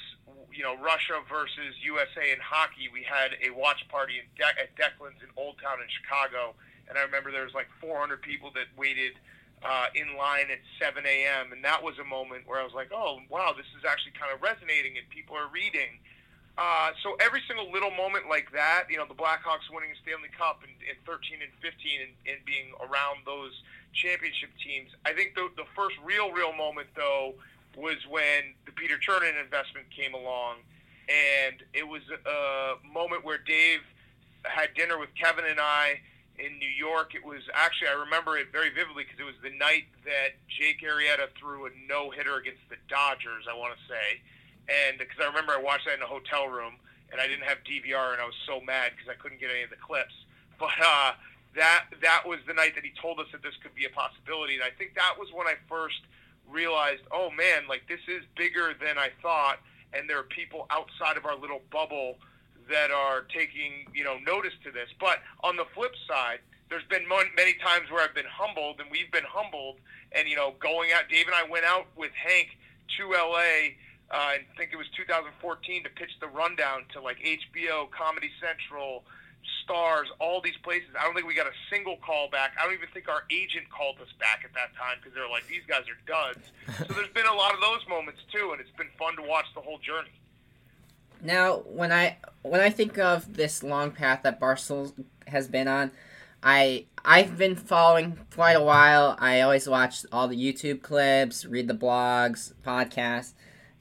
you 0.52 0.62
know, 0.62 0.76
Russia 0.78 1.18
versus 1.28 1.74
USA 1.82 2.30
in 2.32 2.38
hockey, 2.40 2.88
we 2.92 3.02
had 3.02 3.32
a 3.42 3.50
watch 3.50 3.86
party 3.88 4.18
in 4.18 4.26
De- 4.38 4.60
at 4.60 4.74
Declan's 4.76 5.20
in 5.22 5.28
Old 5.36 5.56
Town 5.62 5.82
in 5.82 5.88
Chicago, 5.90 6.54
and 6.88 6.98
I 6.98 7.02
remember 7.02 7.32
there 7.32 7.44
was 7.44 7.54
like 7.54 7.68
400 7.80 8.22
people 8.22 8.50
that 8.54 8.66
waited 8.76 9.18
uh, 9.64 9.86
in 9.94 10.16
line 10.16 10.52
at 10.52 10.60
7 10.78 11.02
a.m. 11.06 11.52
And 11.52 11.64
that 11.64 11.82
was 11.82 11.98
a 11.98 12.04
moment 12.04 12.46
where 12.46 12.60
I 12.60 12.64
was 12.64 12.74
like, 12.74 12.90
oh 12.92 13.20
wow, 13.30 13.54
this 13.56 13.66
is 13.78 13.84
actually 13.88 14.12
kind 14.12 14.32
of 14.32 14.42
resonating, 14.42 14.96
and 14.98 15.08
people 15.08 15.36
are 15.36 15.48
reading. 15.48 15.98
Uh, 16.56 16.90
so 17.02 17.16
every 17.18 17.42
single 17.48 17.70
little 17.72 17.90
moment 17.90 18.28
like 18.28 18.52
that, 18.52 18.84
you 18.88 18.96
know, 18.96 19.06
the 19.06 19.14
Blackhawks 19.14 19.66
winning 19.72 19.90
a 19.90 19.98
Stanley 20.06 20.30
Cup 20.38 20.62
in, 20.62 20.70
in 20.86 20.94
13 21.02 21.42
and 21.42 21.50
15 21.58 21.74
and, 22.00 22.14
and 22.30 22.38
being 22.46 22.70
around 22.78 23.26
those 23.26 23.50
championship 23.92 24.50
teams. 24.62 24.90
I 25.04 25.12
think 25.12 25.34
the, 25.34 25.50
the 25.56 25.66
first 25.74 25.96
real, 26.04 26.30
real 26.30 26.52
moment, 26.52 26.88
though, 26.94 27.34
was 27.76 27.98
when 28.08 28.54
the 28.66 28.72
Peter 28.72 28.98
Chernin 28.98 29.34
investment 29.42 29.90
came 29.90 30.14
along. 30.14 30.62
And 31.10 31.58
it 31.74 31.86
was 31.86 32.02
a 32.08 32.78
moment 32.86 33.24
where 33.24 33.38
Dave 33.38 33.80
had 34.44 34.72
dinner 34.74 34.98
with 34.98 35.10
Kevin 35.18 35.44
and 35.44 35.58
I 35.58 36.00
in 36.38 36.58
New 36.58 36.70
York. 36.70 37.14
It 37.14 37.24
was 37.24 37.42
actually, 37.52 37.88
I 37.88 37.98
remember 37.98 38.38
it 38.38 38.52
very 38.52 38.70
vividly 38.70 39.04
because 39.04 39.18
it 39.18 39.26
was 39.26 39.38
the 39.42 39.52
night 39.58 39.90
that 40.04 40.38
Jake 40.48 40.82
Arrieta 40.82 41.28
threw 41.38 41.66
a 41.66 41.70
no 41.88 42.10
hitter 42.10 42.36
against 42.36 42.62
the 42.70 42.76
Dodgers, 42.88 43.46
I 43.50 43.58
want 43.58 43.74
to 43.74 43.82
say. 43.90 44.22
And 44.68 44.98
because 44.98 45.18
I 45.20 45.26
remember 45.26 45.52
I 45.52 45.60
watched 45.60 45.86
that 45.86 45.94
in 45.94 46.02
a 46.02 46.06
hotel 46.06 46.48
room 46.48 46.74
and 47.12 47.20
I 47.20 47.26
didn't 47.28 47.44
have 47.44 47.58
DVR 47.64 48.12
and 48.12 48.20
I 48.20 48.26
was 48.26 48.38
so 48.46 48.60
mad 48.60 48.92
because 48.96 49.08
I 49.08 49.14
couldn't 49.20 49.40
get 49.40 49.50
any 49.50 49.62
of 49.62 49.70
the 49.70 49.80
clips. 49.80 50.14
But, 50.56 50.78
uh, 50.78 51.12
that 51.54 51.86
that 52.02 52.22
was 52.26 52.38
the 52.46 52.54
night 52.54 52.74
that 52.74 52.84
he 52.84 52.92
told 53.00 53.20
us 53.20 53.26
that 53.32 53.42
this 53.42 53.54
could 53.62 53.74
be 53.74 53.84
a 53.84 53.90
possibility, 53.90 54.54
and 54.54 54.62
I 54.62 54.70
think 54.70 54.94
that 54.94 55.14
was 55.18 55.28
when 55.32 55.46
I 55.46 55.54
first 55.68 56.02
realized, 56.50 57.02
oh 57.12 57.30
man, 57.30 57.66
like 57.68 57.86
this 57.88 58.00
is 58.08 58.22
bigger 58.36 58.74
than 58.74 58.98
I 58.98 59.10
thought, 59.22 59.58
and 59.92 60.10
there 60.10 60.18
are 60.18 60.28
people 60.28 60.66
outside 60.70 61.16
of 61.16 61.24
our 61.24 61.36
little 61.36 61.62
bubble 61.70 62.18
that 62.68 62.90
are 62.90 63.22
taking 63.22 63.86
you 63.94 64.04
know 64.04 64.18
notice 64.26 64.54
to 64.64 64.70
this. 64.70 64.88
But 64.98 65.22
on 65.42 65.56
the 65.56 65.66
flip 65.74 65.94
side, 66.08 66.40
there's 66.68 66.86
been 66.90 67.06
many 67.08 67.54
times 67.54 67.90
where 67.90 68.02
I've 68.02 68.14
been 68.14 68.30
humbled, 68.30 68.80
and 68.80 68.90
we've 68.90 69.10
been 69.12 69.26
humbled, 69.26 69.76
and 70.12 70.28
you 70.28 70.36
know, 70.36 70.54
going 70.60 70.90
out. 70.92 71.08
Dave 71.08 71.26
and 71.26 71.34
I 71.34 71.48
went 71.48 71.64
out 71.64 71.86
with 71.96 72.12
Hank 72.12 72.58
to 72.98 73.10
LA. 73.10 73.78
Uh, 74.10 74.16
I 74.16 74.38
think 74.56 74.70
it 74.72 74.76
was 74.76 74.86
2014 74.96 75.84
to 75.84 75.90
pitch 75.90 76.10
the 76.20 76.28
rundown 76.28 76.84
to 76.92 77.00
like 77.00 77.18
HBO, 77.18 77.90
Comedy 77.90 78.30
Central, 78.40 79.04
Starz, 79.64 80.06
all 80.20 80.40
these 80.40 80.56
places. 80.62 80.88
I 80.98 81.04
don't 81.04 81.14
think 81.14 81.26
we 81.26 81.34
got 81.34 81.46
a 81.46 81.56
single 81.70 81.96
call 81.96 82.28
back. 82.30 82.52
I 82.60 82.64
don't 82.64 82.74
even 82.74 82.88
think 82.92 83.08
our 83.08 83.24
agent 83.30 83.68
called 83.70 83.96
us 84.00 84.12
back 84.20 84.42
at 84.44 84.52
that 84.54 84.76
time 84.76 84.98
because 85.00 85.14
they're 85.14 85.28
like, 85.28 85.46
these 85.48 85.64
guys 85.66 85.84
are 85.88 85.98
duds. 86.06 86.52
so 86.86 86.94
there's 86.94 87.12
been 87.12 87.26
a 87.26 87.34
lot 87.34 87.54
of 87.54 87.60
those 87.60 87.80
moments 87.88 88.20
too, 88.32 88.52
and 88.52 88.60
it's 88.60 88.74
been 88.76 88.92
fun 88.98 89.16
to 89.16 89.22
watch 89.22 89.46
the 89.54 89.60
whole 89.60 89.78
journey. 89.78 90.12
Now, 91.22 91.62
when 91.66 91.90
I 91.90 92.18
when 92.42 92.60
I 92.60 92.70
think 92.70 92.98
of 92.98 93.34
this 93.34 93.62
long 93.62 93.90
path 93.90 94.20
that 94.24 94.38
Barstool 94.38 94.92
has 95.26 95.48
been 95.48 95.68
on, 95.68 95.90
I 96.42 96.84
I've 97.04 97.38
been 97.38 97.56
following 97.56 98.18
quite 98.34 98.56
a 98.56 98.62
while. 98.62 99.16
I 99.18 99.40
always 99.40 99.66
watch 99.66 100.04
all 100.12 100.28
the 100.28 100.36
YouTube 100.36 100.82
clips, 100.82 101.46
read 101.46 101.68
the 101.68 101.74
blogs, 101.74 102.52
podcasts, 102.62 103.32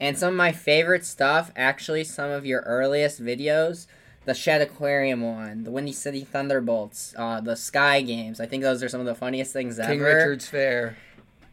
and 0.03 0.17
some 0.17 0.33
of 0.33 0.35
my 0.35 0.51
favorite 0.51 1.05
stuff. 1.05 1.49
Actually, 1.55 2.03
some 2.03 2.29
of 2.29 2.45
your 2.45 2.59
earliest 2.63 3.23
videos, 3.23 3.87
the 4.25 4.33
Shedd 4.33 4.61
Aquarium 4.61 5.21
one, 5.21 5.63
the 5.63 5.71
Windy 5.71 5.93
City 5.93 6.25
Thunderbolts, 6.25 7.15
uh, 7.17 7.39
the 7.39 7.55
Sky 7.55 8.01
Games. 8.01 8.41
I 8.41 8.45
think 8.45 8.63
those 8.63 8.83
are 8.83 8.89
some 8.89 8.99
of 8.99 9.05
the 9.05 9.15
funniest 9.15 9.53
things 9.53 9.77
King 9.77 10.01
ever. 10.01 10.03
Richard's 10.03 10.45
Fair. 10.45 10.97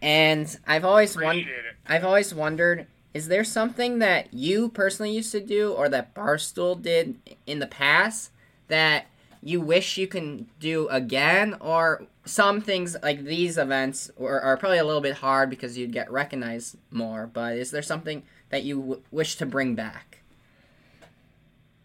And 0.03 0.59
I've 0.67 0.85
always 0.85 1.17
wondered. 1.17 1.77
I've 1.87 2.05
always 2.05 2.35
wondered 2.35 2.89
is 3.15 3.29
there 3.29 3.45
something 3.45 4.01
that 4.01 4.35
you 4.35 4.69
personally 4.69 5.13
used 5.13 5.31
to 5.33 5.41
do 5.41 5.73
or 5.73 5.89
that 5.89 6.15
Barstool 6.15 6.81
did 6.81 7.19
in 7.47 7.61
the 7.61 7.67
past 7.67 8.31
that 8.67 9.07
you 9.43 9.61
wish 9.61 9.97
you 9.97 10.09
can 10.09 10.49
do 10.59 10.89
again? 10.89 11.57
Or 11.61 12.07
some 12.25 12.61
things 12.61 12.97
like 13.03 13.25
these 13.25 13.59
events 13.59 14.11
are, 14.21 14.41
are 14.41 14.57
probably 14.57 14.79
a 14.79 14.85
little 14.85 15.01
bit 15.01 15.17
hard 15.17 15.51
because 15.51 15.77
you'd 15.77 15.93
get 15.93 16.11
recognized 16.11 16.77
more, 16.91 17.29
but 17.33 17.57
is 17.57 17.71
there 17.71 17.83
something 17.83 18.23
that 18.51 18.65
you 18.65 18.79
w- 18.79 19.03
wish 19.11 19.37
to 19.37 19.47
bring 19.47 19.75
back? 19.75 20.19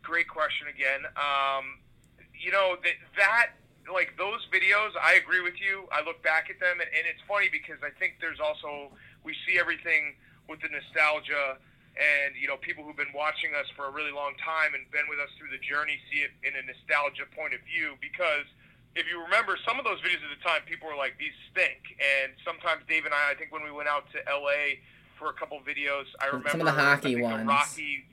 Great 0.02 0.28
question 0.28 0.68
again. 0.68 1.06
Um, 1.16 1.80
you 2.38 2.52
know 2.52 2.78
that 2.84 2.98
that 3.18 3.50
like 3.92 4.18
those 4.18 4.42
videos, 4.50 4.98
I 5.02 5.14
agree 5.14 5.42
with 5.42 5.62
you. 5.62 5.86
I 5.94 6.02
look 6.02 6.22
back 6.22 6.50
at 6.50 6.60
them, 6.60 6.82
and, 6.82 6.90
and 6.90 7.06
it's 7.06 7.22
funny 7.30 7.50
because 7.50 7.78
I 7.86 7.94
think 7.98 8.18
there's 8.20 8.42
also 8.42 8.92
we 9.24 9.34
see 9.48 9.58
everything 9.58 10.18
with 10.50 10.62
the 10.62 10.70
nostalgia, 10.70 11.58
and 11.98 12.38
you 12.38 12.50
know 12.50 12.58
people 12.58 12.84
who've 12.84 12.98
been 12.98 13.14
watching 13.14 13.54
us 13.58 13.66
for 13.74 13.86
a 13.90 13.92
really 13.94 14.12
long 14.12 14.34
time 14.42 14.74
and 14.74 14.86
been 14.92 15.10
with 15.10 15.22
us 15.22 15.30
through 15.38 15.54
the 15.54 15.62
journey 15.62 15.98
see 16.12 16.26
it 16.26 16.34
in 16.46 16.54
a 16.58 16.62
nostalgia 16.66 17.26
point 17.34 17.54
of 17.54 17.62
view 17.64 17.96
because. 18.02 18.46
If 18.96 19.12
you 19.12 19.20
remember 19.20 19.60
some 19.68 19.76
of 19.76 19.84
those 19.84 20.00
videos 20.00 20.24
at 20.24 20.32
the 20.32 20.40
time, 20.40 20.64
people 20.64 20.88
were 20.88 20.96
like, 20.96 21.20
"These 21.20 21.36
stink." 21.52 21.84
And 22.00 22.32
sometimes 22.48 22.80
Dave 22.88 23.04
and 23.04 23.12
I, 23.12 23.32
I 23.32 23.36
think 23.36 23.52
when 23.52 23.60
we 23.60 23.70
went 23.70 23.92
out 23.92 24.08
to 24.16 24.24
LA 24.24 24.80
for 25.18 25.30
a 25.30 25.34
couple 25.34 25.60
videos, 25.60 26.06
I 26.20 26.28
remember 26.28 26.50
Some 26.50 26.62
of 26.62 26.68
the 26.68 26.72
hockey 26.72 27.18
I 27.18 27.22
ones. 27.22 27.44
The 27.44 27.48
Rocky, 27.48 28.06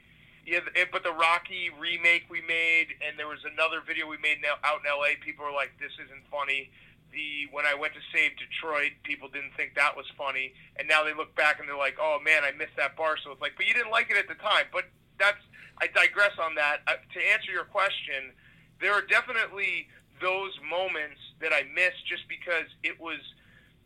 yeah, 0.47 0.61
it, 0.75 0.89
but 0.91 1.03
the 1.03 1.13
Rocky 1.13 1.71
remake 1.79 2.27
we 2.31 2.41
made, 2.43 2.95
and 3.07 3.19
there 3.19 3.29
was 3.29 3.45
another 3.45 3.81
video 3.87 4.09
we 4.09 4.19
made 4.19 4.39
now, 4.43 4.59
out 4.65 4.81
in 4.85 4.91
LA. 4.91 5.19
People 5.21 5.45
were 5.45 5.53
like, 5.53 5.73
"This 5.79 5.93
isn't 6.05 6.25
funny." 6.31 6.71
The 7.13 7.47
when 7.53 7.67
I 7.67 7.75
went 7.75 7.95
to 7.95 8.01
save 8.13 8.33
Detroit, 8.39 8.93
people 9.05 9.29
didn't 9.29 9.55
think 9.57 9.75
that 9.75 9.97
was 9.97 10.07
funny, 10.17 10.55
and 10.77 10.89
now 10.89 11.05
they 11.05 11.15
look 11.15 11.35
back 11.37 11.61
and 11.61 11.69
they're 11.69 11.77
like, 11.77 11.97
"Oh 12.01 12.19
man, 12.25 12.43
I 12.43 12.51
missed 12.53 12.77
that 12.77 12.97
bar." 12.97 13.17
So 13.23 13.31
it's 13.31 13.41
like, 13.41 13.53
but 13.57 13.67
you 13.67 13.75
didn't 13.75 13.93
like 13.93 14.11
it 14.11 14.17
at 14.17 14.29
the 14.29 14.39
time. 14.41 14.67
But 14.73 14.87
that's 15.19 15.43
I 15.79 15.87
digress 15.89 16.33
on 16.41 16.55
that. 16.57 16.83
Uh, 16.87 16.95
to 16.99 17.21
answer 17.33 17.53
your 17.53 17.65
question, 17.65 18.33
there 18.81 18.93
are 18.93 19.03
definitely 19.03 19.89
those 20.21 20.53
moments 20.69 21.19
that 21.41 21.53
I 21.53 21.65
missed 21.75 22.07
just 22.07 22.23
because 22.29 22.67
it 22.83 22.99
was 23.01 23.19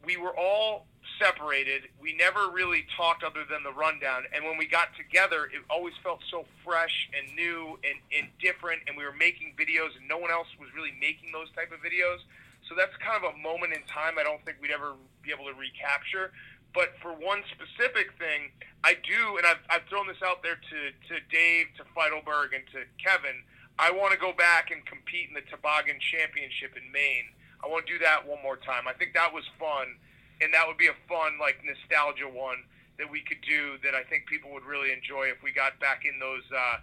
we 0.04 0.16
were 0.16 0.36
all 0.36 0.86
separated. 1.18 1.88
We 2.00 2.14
never 2.16 2.50
really 2.50 2.86
talked 2.96 3.24
other 3.24 3.44
than 3.48 3.62
the 3.62 3.72
rundown. 3.72 4.24
And 4.34 4.44
when 4.44 4.56
we 4.56 4.66
got 4.66 4.94
together, 4.96 5.46
it 5.46 5.62
always 5.70 5.94
felt 6.02 6.20
so 6.30 6.44
fresh 6.64 7.08
and 7.16 7.34
new 7.34 7.78
and, 7.84 7.98
and 8.16 8.28
different. 8.40 8.82
And 8.86 8.96
we 8.96 9.04
were 9.04 9.16
making 9.16 9.54
videos, 9.56 9.96
and 9.98 10.08
no 10.08 10.18
one 10.18 10.30
else 10.30 10.48
was 10.58 10.68
really 10.74 10.92
making 11.00 11.32
those 11.32 11.48
type 11.54 11.72
of 11.72 11.80
videos. 11.80 12.20
So 12.68 12.74
that's 12.74 12.94
kind 12.98 13.16
of 13.16 13.30
a 13.30 13.36
moment 13.38 13.72
in 13.72 13.82
time 13.86 14.18
I 14.18 14.24
don't 14.24 14.42
think 14.44 14.58
we'd 14.60 14.74
ever 14.74 14.94
be 15.22 15.30
able 15.30 15.46
to 15.46 15.54
recapture. 15.54 16.32
But 16.74 16.92
for 17.00 17.16
one 17.16 17.40
specific 17.56 18.12
thing, 18.20 18.52
I 18.84 19.00
do, 19.00 19.38
and 19.40 19.46
I've, 19.46 19.62
I've 19.70 19.88
thrown 19.88 20.06
this 20.06 20.20
out 20.20 20.42
there 20.42 20.60
to, 20.60 20.78
to 21.08 21.14
Dave, 21.32 21.72
to 21.80 21.88
Feitelberg, 21.96 22.52
and 22.52 22.66
to 22.76 22.84
Kevin. 23.00 23.46
I 23.78 23.90
want 23.92 24.12
to 24.12 24.20
go 24.20 24.32
back 24.32 24.70
and 24.70 24.84
compete 24.84 25.28
in 25.28 25.34
the 25.34 25.44
Toboggan 25.48 25.96
Championship 26.00 26.76
in 26.76 26.84
Maine. 26.92 27.32
I 27.64 27.68
want 27.68 27.86
to 27.86 27.92
do 27.92 27.98
that 28.04 28.28
one 28.28 28.42
more 28.42 28.56
time. 28.56 28.84
I 28.88 28.92
think 28.92 29.14
that 29.14 29.32
was 29.32 29.44
fun, 29.58 29.96
and 30.40 30.52
that 30.54 30.66
would 30.66 30.76
be 30.76 30.86
a 30.88 30.94
fun, 31.08 31.38
like, 31.40 31.56
nostalgia 31.64 32.28
one 32.28 32.64
that 32.98 33.10
we 33.10 33.20
could 33.20 33.40
do 33.46 33.76
that 33.84 33.94
I 33.94 34.02
think 34.04 34.26
people 34.26 34.50
would 34.52 34.64
really 34.64 34.92
enjoy 34.92 35.24
if 35.28 35.42
we 35.42 35.52
got 35.52 35.78
back 35.80 36.04
in 36.04 36.18
those 36.18 36.42
uh, 36.54 36.78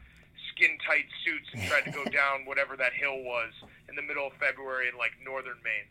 skin 0.53 0.77
tight 0.85 1.05
suits 1.25 1.49
and 1.53 1.63
tried 1.69 1.85
to 1.85 1.91
go 1.91 2.05
down 2.11 2.45
whatever 2.45 2.75
that 2.77 2.93
hill 2.93 3.21
was 3.23 3.51
in 3.89 3.95
the 3.95 4.01
middle 4.01 4.27
of 4.27 4.33
February 4.33 4.89
in, 4.89 4.97
like, 4.97 5.11
northern 5.23 5.57
Maine. 5.63 5.89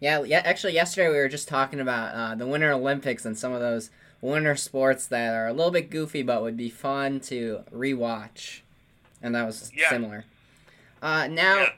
Yeah, 0.00 0.22
yeah. 0.24 0.42
Actually, 0.44 0.74
yesterday 0.74 1.08
we 1.08 1.16
were 1.16 1.28
just 1.28 1.46
talking 1.48 1.78
about 1.80 2.14
uh, 2.14 2.34
the 2.34 2.46
Winter 2.46 2.72
Olympics 2.72 3.24
and 3.24 3.38
some 3.38 3.52
of 3.52 3.60
those 3.60 3.90
winter 4.20 4.56
sports 4.56 5.06
that 5.08 5.34
are 5.34 5.46
a 5.46 5.52
little 5.52 5.70
bit 5.70 5.90
goofy, 5.90 6.22
but 6.22 6.42
would 6.42 6.56
be 6.56 6.70
fun 6.70 7.20
to 7.20 7.62
rewatch, 7.72 8.60
and 9.20 9.34
that 9.34 9.44
was 9.46 9.70
Yeah. 9.74 9.90
similar. 9.90 10.24
Uh, 11.00 11.26
now, 11.28 11.56
Yeah. 11.60 11.72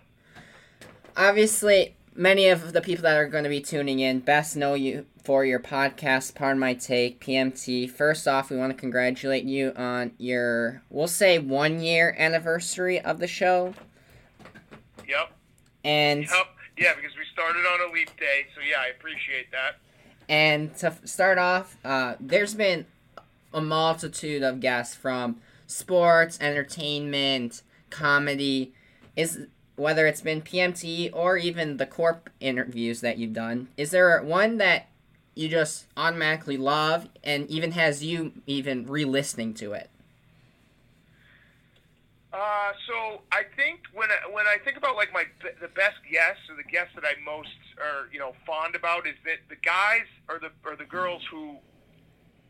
obviously, 1.17 1.97
many 2.15 2.49
of 2.49 2.73
the 2.73 2.81
people 2.81 3.03
that 3.03 3.17
are 3.17 3.29
going 3.29 3.45
to 3.45 3.51
be 3.51 3.61
tuning 3.61 4.01
in 4.01 4.21
best 4.21 4.57
know 4.57 4.75
you 4.75 5.07
for 5.23 5.45
your 5.45 5.61
podcast. 5.61 6.35
Pardon 6.35 6.59
my 6.59 6.75
take, 6.75 7.21
PMT. 7.21 7.91
First 7.91 8.29
off, 8.29 8.51
we 8.51 8.57
want 8.57 8.73
to 8.73 8.79
congratulate 8.79 9.45
you 9.45 9.73
on 9.77 10.13
your, 10.19 10.83
we'll 10.91 11.09
say, 11.09 11.39
one 11.39 11.81
year 11.81 12.15
anniversary 12.19 13.01
of 13.01 13.19
the 13.19 13.27
show, 13.27 13.75
Yep. 15.07 15.33
and. 15.85 16.23
Yep. 16.23 16.47
Yeah, 16.77 16.93
because 16.97 17.17
we 17.17 17.23
started 17.33 17.61
on 17.61 17.89
a 17.89 17.93
leap 17.93 18.09
day, 18.19 18.47
so 18.53 18.61
yeah, 18.61 18.81
I 18.81 18.89
appreciate 18.89 19.53
that. 19.53 19.77
And 20.29 20.75
to 20.79 20.93
start 21.05 21.39
off, 21.39 21.77
uh, 21.85 22.17
there's 22.19 22.55
been 22.55 22.87
a 23.53 23.61
multitude 23.61 24.43
of 24.43 24.59
guests 24.59 24.93
from 24.97 25.37
sports, 25.69 26.37
entertainment, 26.41 27.63
comedy. 27.91 28.73
Is 29.15 29.47
whether 29.77 30.07
it's 30.07 30.21
been 30.21 30.41
PMT 30.41 31.11
or 31.13 31.37
even 31.37 31.77
the 31.77 31.87
corp 31.87 32.31
interviews 32.41 33.01
that 33.01 33.19
you've 33.19 33.33
done. 33.33 33.69
Is 33.77 33.91
there 33.91 34.23
one 34.23 34.59
that 34.59 34.89
you 35.35 35.49
just 35.49 35.87
automatically 35.97 36.57
love 36.57 37.09
and 37.23 37.49
even 37.51 37.73
has 37.73 38.05
you 38.05 38.33
even 38.47 38.87
re-listening 38.87 39.55
to 39.55 39.73
it? 39.73 39.91
Uh, 42.33 42.73
so 42.89 43.21
I 43.31 43.43
think 43.55 43.83
when 43.93 44.09
I, 44.11 44.33
when 44.33 44.47
I 44.47 44.57
think 44.65 44.77
about 44.77 44.97
like 44.97 45.13
my 45.13 45.23
the 45.61 45.69
best 45.69 45.99
guests 46.11 46.43
or 46.51 46.57
the 46.57 46.65
guests 46.65 46.93
that 46.97 47.05
I 47.05 47.15
most 47.25 47.55
are 47.79 48.09
you 48.13 48.19
know 48.19 48.35
fond 48.45 48.75
about 48.75 49.07
is 49.07 49.15
that 49.25 49.39
the 49.49 49.57
guys 49.63 50.07
or 50.29 50.41
the 50.41 50.51
or 50.69 50.75
the 50.75 50.85
girls 50.85 51.23
who 51.31 51.59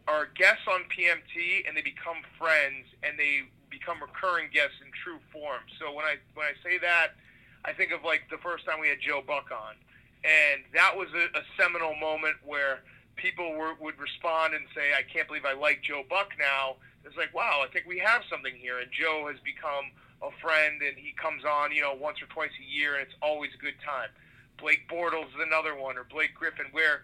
are 0.08 0.28
guests 0.36 0.64
on 0.72 0.84
PMT 0.88 1.68
and 1.68 1.76
they 1.76 1.82
become 1.82 2.16
friends 2.38 2.86
and 3.02 3.18
they 3.18 3.42
become 3.78 3.98
recurring 4.00 4.48
guests 4.52 4.78
in 4.80 4.90
true 4.94 5.18
form. 5.32 5.62
So 5.78 5.92
when 5.92 6.04
I 6.04 6.16
when 6.34 6.46
I 6.46 6.54
say 6.62 6.78
that, 6.78 7.18
I 7.64 7.72
think 7.72 7.92
of 7.92 8.04
like 8.04 8.22
the 8.30 8.38
first 8.38 8.64
time 8.64 8.78
we 8.80 8.88
had 8.88 9.00
Joe 9.00 9.22
Buck 9.26 9.50
on, 9.50 9.74
and 10.22 10.62
that 10.74 10.96
was 10.96 11.08
a, 11.14 11.26
a 11.38 11.42
seminal 11.58 11.94
moment 11.96 12.36
where 12.44 12.80
people 13.16 13.54
were, 13.54 13.74
would 13.80 13.98
respond 13.98 14.54
and 14.54 14.64
say, 14.74 14.94
"I 14.94 15.02
can't 15.02 15.26
believe 15.26 15.44
I 15.44 15.54
like 15.54 15.82
Joe 15.82 16.02
Buck 16.08 16.30
now." 16.38 16.76
It's 17.04 17.16
like, 17.16 17.34
wow, 17.34 17.60
I 17.62 17.68
think 17.68 17.84
we 17.86 17.98
have 17.98 18.22
something 18.30 18.54
here, 18.56 18.78
and 18.78 18.88
Joe 18.90 19.28
has 19.28 19.36
become 19.44 19.92
a 20.22 20.32
friend, 20.40 20.80
and 20.80 20.96
he 20.96 21.12
comes 21.12 21.44
on, 21.44 21.70
you 21.70 21.82
know, 21.82 21.92
once 21.92 22.22
or 22.22 22.26
twice 22.26 22.54
a 22.56 22.64
year, 22.64 22.94
and 22.94 23.02
it's 23.02 23.14
always 23.20 23.50
a 23.52 23.60
good 23.60 23.76
time. 23.84 24.08
Blake 24.56 24.88
Bortles 24.88 25.28
is 25.28 25.42
another 25.44 25.76
one, 25.76 25.98
or 25.98 26.04
Blake 26.04 26.34
Griffin, 26.34 26.66
where 26.72 27.02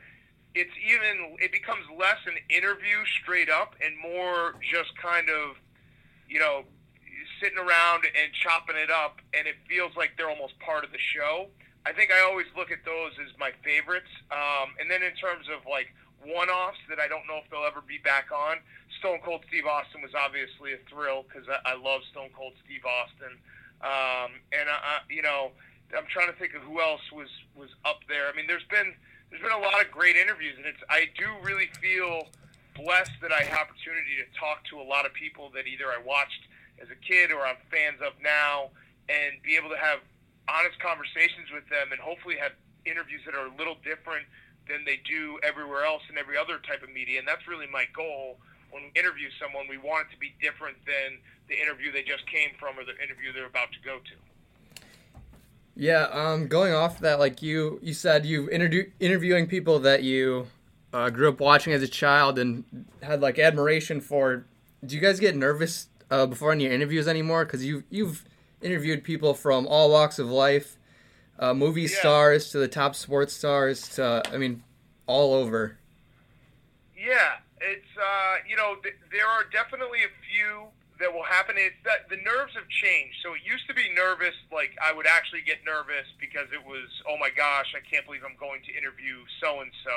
it's 0.55 0.73
even 0.83 1.37
it 1.39 1.53
becomes 1.53 1.85
less 1.99 2.19
an 2.27 2.35
interview 2.49 3.05
straight 3.05 3.51
up 3.51 3.75
and 3.85 3.95
more 3.99 4.55
just 4.61 4.97
kind 4.97 5.29
of, 5.29 5.57
you 6.31 6.39
know, 6.39 6.63
sitting 7.43 7.59
around 7.59 8.07
and 8.07 8.33
chopping 8.33 8.77
it 8.77 8.91
up, 8.91 9.19
and 9.35 9.51
it 9.51 9.57
feels 9.69 9.91
like 9.97 10.15
they're 10.17 10.31
almost 10.31 10.59
part 10.61 10.85
of 10.85 10.93
the 10.93 11.03
show. 11.03 11.51
I 11.85 11.93
think 11.93 12.13
I 12.13 12.23
always 12.23 12.47
look 12.57 12.71
at 12.71 12.85
those 12.85 13.13
as 13.19 13.33
my 13.39 13.51
favorites. 13.65 14.13
Um, 14.31 14.77
and 14.79 14.91
then 14.91 15.03
in 15.03 15.13
terms 15.19 15.51
of 15.51 15.67
like 15.67 15.91
one-offs 16.23 16.79
that 16.89 17.01
I 17.01 17.09
don't 17.09 17.27
know 17.27 17.41
if 17.43 17.51
they'll 17.51 17.67
ever 17.67 17.81
be 17.81 17.99
back 17.99 18.29
on, 18.31 18.63
Stone 19.01 19.21
Cold 19.25 19.43
Steve 19.49 19.67
Austin 19.67 20.03
was 20.03 20.13
obviously 20.15 20.77
a 20.77 20.81
thrill 20.87 21.25
because 21.25 21.49
I, 21.49 21.73
I 21.73 21.75
love 21.75 22.05
Stone 22.13 22.31
Cold 22.37 22.53
Steve 22.65 22.85
Austin. 22.85 23.35
Um, 23.81 24.37
and 24.53 24.69
I, 24.69 24.77
I, 24.77 24.95
you 25.09 25.23
know, 25.25 25.57
I'm 25.97 26.07
trying 26.13 26.29
to 26.29 26.37
think 26.37 26.55
of 26.55 26.63
who 26.63 26.81
else 26.81 27.03
was 27.11 27.33
was 27.57 27.71
up 27.85 28.05
there. 28.07 28.29
I 28.29 28.37
mean, 28.37 28.47
there's 28.47 28.69
been 28.71 28.93
there's 29.33 29.43
been 29.43 29.57
a 29.57 29.65
lot 29.65 29.81
of 29.81 29.91
great 29.91 30.17
interviews, 30.17 30.55
and 30.61 30.67
it's 30.67 30.85
I 30.93 31.09
do 31.17 31.27
really 31.43 31.73
feel 31.81 32.29
blessed 32.81 33.13
that 33.21 33.33
I 33.33 33.45
had 33.45 33.69
opportunity 33.69 34.17
to 34.21 34.27
talk 34.39 34.65
to 34.73 34.81
a 34.81 34.87
lot 34.87 35.05
of 35.05 35.13
people 35.13 35.51
that 35.55 35.67
either 35.67 35.93
I 35.93 36.01
watched 36.01 36.49
as 36.81 36.89
a 36.89 36.97
kid 36.97 37.31
or 37.31 37.45
I'm 37.45 37.61
fans 37.69 38.01
of 38.01 38.17
now, 38.23 38.73
and 39.09 39.37
be 39.43 39.57
able 39.57 39.69
to 39.71 39.77
have 39.77 40.01
honest 40.49 40.79
conversations 40.81 41.53
with 41.53 41.69
them 41.69 41.93
and 41.93 42.01
hopefully 42.01 42.37
have 42.41 42.53
interviews 42.87 43.21
that 43.27 43.35
are 43.35 43.47
a 43.47 43.55
little 43.57 43.77
different 43.85 44.25
than 44.69 44.85
they 44.85 45.01
do 45.05 45.39
everywhere 45.43 45.85
else 45.85 46.03
in 46.09 46.17
every 46.17 46.37
other 46.37 46.59
type 46.65 46.83
of 46.83 46.89
media. 46.89 47.19
And 47.19 47.29
that's 47.29 47.47
really 47.47 47.67
my 47.67 47.85
goal 47.95 48.39
when 48.71 48.89
we 48.89 48.91
interview 48.99 49.29
someone. 49.37 49.69
We 49.69 49.79
want 49.79 50.09
it 50.09 50.15
to 50.15 50.19
be 50.19 50.33
different 50.41 50.79
than 50.87 51.19
the 51.49 51.61
interview 51.61 51.93
they 51.93 52.03
just 52.03 52.27
came 52.27 52.51
from 52.59 52.79
or 52.79 52.85
the 52.85 52.97
interview 53.03 53.33
they're 53.35 53.51
about 53.51 53.73
to 53.73 53.81
go 53.85 53.99
to. 53.99 54.17
Yeah, 55.77 56.09
um, 56.13 56.47
going 56.47 56.73
off 56.73 57.01
that, 57.01 57.19
like 57.19 57.43
you, 57.43 57.79
you 57.83 57.95
said 57.95 58.27
you 58.27 58.51
interview 58.51 58.91
interviewing 59.01 59.47
people 59.47 59.79
that 59.81 60.03
you 60.03 60.47
uh, 60.93 61.11
grew 61.11 61.29
up 61.29 61.41
watching 61.41 61.73
as 61.73 61.83
a 61.83 61.89
child 61.89 62.39
and 62.39 62.65
had 63.03 63.21
like 63.21 63.39
admiration 63.39 64.01
for. 64.01 64.45
Do 64.85 64.95
you 64.95 65.01
guys 65.01 65.21
get 65.21 65.37
nervous 65.37 65.89
uh, 66.11 66.27
before 66.27 66.53
any 66.53 66.67
interviews 66.67 67.07
anymore? 67.07 67.45
Because 67.45 67.65
you 67.65 67.85
you've 67.91 68.25
interviewed 68.63 69.05
people 69.05 69.35
from 69.35 69.67
all 69.67 69.91
walks 69.91 70.19
of 70.19 70.29
life, 70.29 70.77
uh, 71.39 71.55
movie 71.55 71.83
Yeah. 71.83 71.89
stars 71.89 72.51
to 72.51 72.59
the 72.59 72.69
top 72.69 72.95
sports 72.95 73.33
stars 73.35 73.89
to 73.97 74.23
I 74.33 74.37
mean, 74.39 74.63
all 75.07 75.35
over. 75.35 75.77
Yeah, 76.97 77.37
it's 77.61 77.87
uh, 77.97 78.37
you 78.49 78.57
know 78.57 78.77
th- 78.83 78.97
there 79.13 79.27
are 79.27 79.45
definitely 79.53 80.01
a 80.01 80.13
few 80.31 80.67
that 81.01 81.13
will 81.13 81.25
happen. 81.25 81.57
is 81.57 81.73
that 81.85 82.09
the 82.13 82.21
nerves 82.21 82.53
have 82.55 82.69
changed. 82.69 83.17
So 83.25 83.33
it 83.33 83.41
used 83.43 83.67
to 83.69 83.75
be 83.75 83.89
nervous, 83.97 84.37
like 84.53 84.77
I 84.79 84.93
would 84.93 85.09
actually 85.09 85.43
get 85.43 85.65
nervous 85.65 86.07
because 86.21 86.47
it 86.53 86.61
was 86.61 86.89
oh 87.09 87.17
my 87.17 87.33
gosh, 87.33 87.73
I 87.73 87.81
can't 87.81 88.05
believe 88.05 88.23
I'm 88.23 88.39
going 88.39 88.61
to 88.69 88.73
interview 88.77 89.25
so 89.41 89.65
and 89.65 89.73
so, 89.83 89.97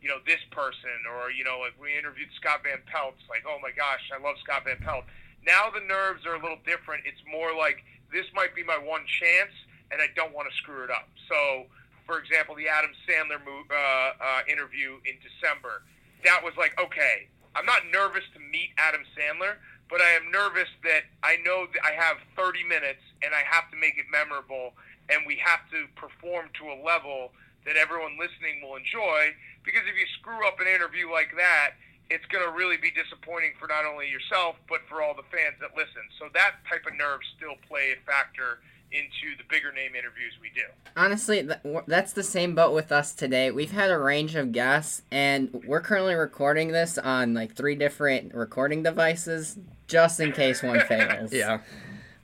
you 0.00 0.08
know 0.08 0.18
this 0.26 0.42
person, 0.50 1.06
or 1.10 1.30
you 1.30 1.42
know 1.42 1.62
like 1.62 1.74
we 1.78 1.94
interviewed 1.98 2.30
Scott 2.38 2.62
Van 2.62 2.82
Pelt. 2.86 3.18
It's 3.18 3.28
like 3.28 3.44
oh 3.46 3.58
my 3.60 3.74
gosh, 3.74 4.02
I 4.14 4.22
love 4.22 4.38
Scott 4.42 4.64
Van 4.64 4.78
Pelt. 4.80 5.04
Now 5.42 5.70
the 5.70 5.82
nerves 5.82 6.24
are 6.26 6.38
a 6.38 6.42
little 6.42 6.62
different. 6.64 7.02
It's 7.06 7.22
more 7.26 7.50
like 7.50 7.82
this 8.14 8.26
might 8.34 8.54
be 8.54 8.62
my 8.62 8.78
one 8.78 9.02
chance, 9.06 9.54
and 9.90 9.98
I 9.98 10.06
don't 10.14 10.32
want 10.32 10.46
to 10.46 10.54
screw 10.62 10.86
it 10.86 10.90
up. 10.90 11.10
So 11.26 11.66
for 12.06 12.18
example, 12.18 12.54
the 12.54 12.68
Adam 12.68 12.90
Sandler 13.06 13.38
uh, 13.38 13.74
uh, 13.74 14.40
interview 14.50 14.98
in 15.06 15.18
December. 15.22 15.82
That 16.24 16.42
was 16.42 16.54
like, 16.58 16.78
okay, 16.78 17.26
I'm 17.54 17.66
not 17.66 17.82
nervous 17.92 18.24
to 18.34 18.40
meet 18.40 18.70
Adam 18.78 19.02
Sandler, 19.16 19.60
but 19.92 20.00
I 20.00 20.16
am 20.16 20.32
nervous 20.32 20.72
that 20.88 21.04
I 21.20 21.36
know 21.44 21.68
that 21.68 21.84
I 21.84 21.92
have 21.92 22.16
30 22.32 22.64
minutes 22.64 23.04
and 23.20 23.36
I 23.36 23.44
have 23.44 23.68
to 23.70 23.76
make 23.76 24.00
it 24.00 24.08
memorable, 24.08 24.72
and 25.12 25.28
we 25.28 25.36
have 25.44 25.68
to 25.68 25.84
perform 26.00 26.48
to 26.64 26.72
a 26.72 26.80
level 26.80 27.36
that 27.68 27.76
everyone 27.76 28.16
listening 28.16 28.64
will 28.64 28.80
enjoy. 28.80 29.36
Because 29.62 29.84
if 29.84 29.92
you 29.92 30.08
screw 30.18 30.48
up 30.48 30.58
an 30.64 30.66
interview 30.66 31.12
like 31.12 31.36
that, 31.36 31.76
it's 32.08 32.24
going 32.32 32.42
to 32.42 32.56
really 32.56 32.80
be 32.80 32.88
disappointing 32.90 33.52
for 33.60 33.68
not 33.68 33.84
only 33.84 34.08
yourself, 34.08 34.56
but 34.64 34.80
for 34.88 35.04
all 35.04 35.12
the 35.12 35.28
fans 35.28 35.60
that 35.60 35.76
listen. 35.76 36.08
So 36.16 36.32
that 36.32 36.64
type 36.64 36.88
of 36.88 36.96
nerves 36.96 37.28
still 37.36 37.60
play 37.68 37.92
a 37.92 38.00
factor 38.08 38.64
into 38.92 39.36
the 39.38 39.44
bigger 39.48 39.72
name 39.72 39.94
interviews 39.94 40.32
we 40.40 40.50
do. 40.54 40.68
Honestly, 40.96 41.48
that's 41.86 42.12
the 42.12 42.22
same 42.22 42.54
boat 42.54 42.74
with 42.74 42.92
us 42.92 43.14
today. 43.14 43.50
We've 43.50 43.70
had 43.72 43.90
a 43.90 43.98
range 43.98 44.34
of 44.34 44.52
guests, 44.52 45.02
and 45.10 45.62
we're 45.66 45.80
currently 45.80 46.14
recording 46.14 46.72
this 46.72 46.98
on 46.98 47.34
like 47.34 47.54
three 47.54 47.74
different 47.74 48.34
recording 48.34 48.82
devices, 48.82 49.58
just 49.92 50.18
in 50.20 50.32
case 50.32 50.62
one 50.62 50.80
fails. 50.88 51.32
Yeah. 51.32 51.58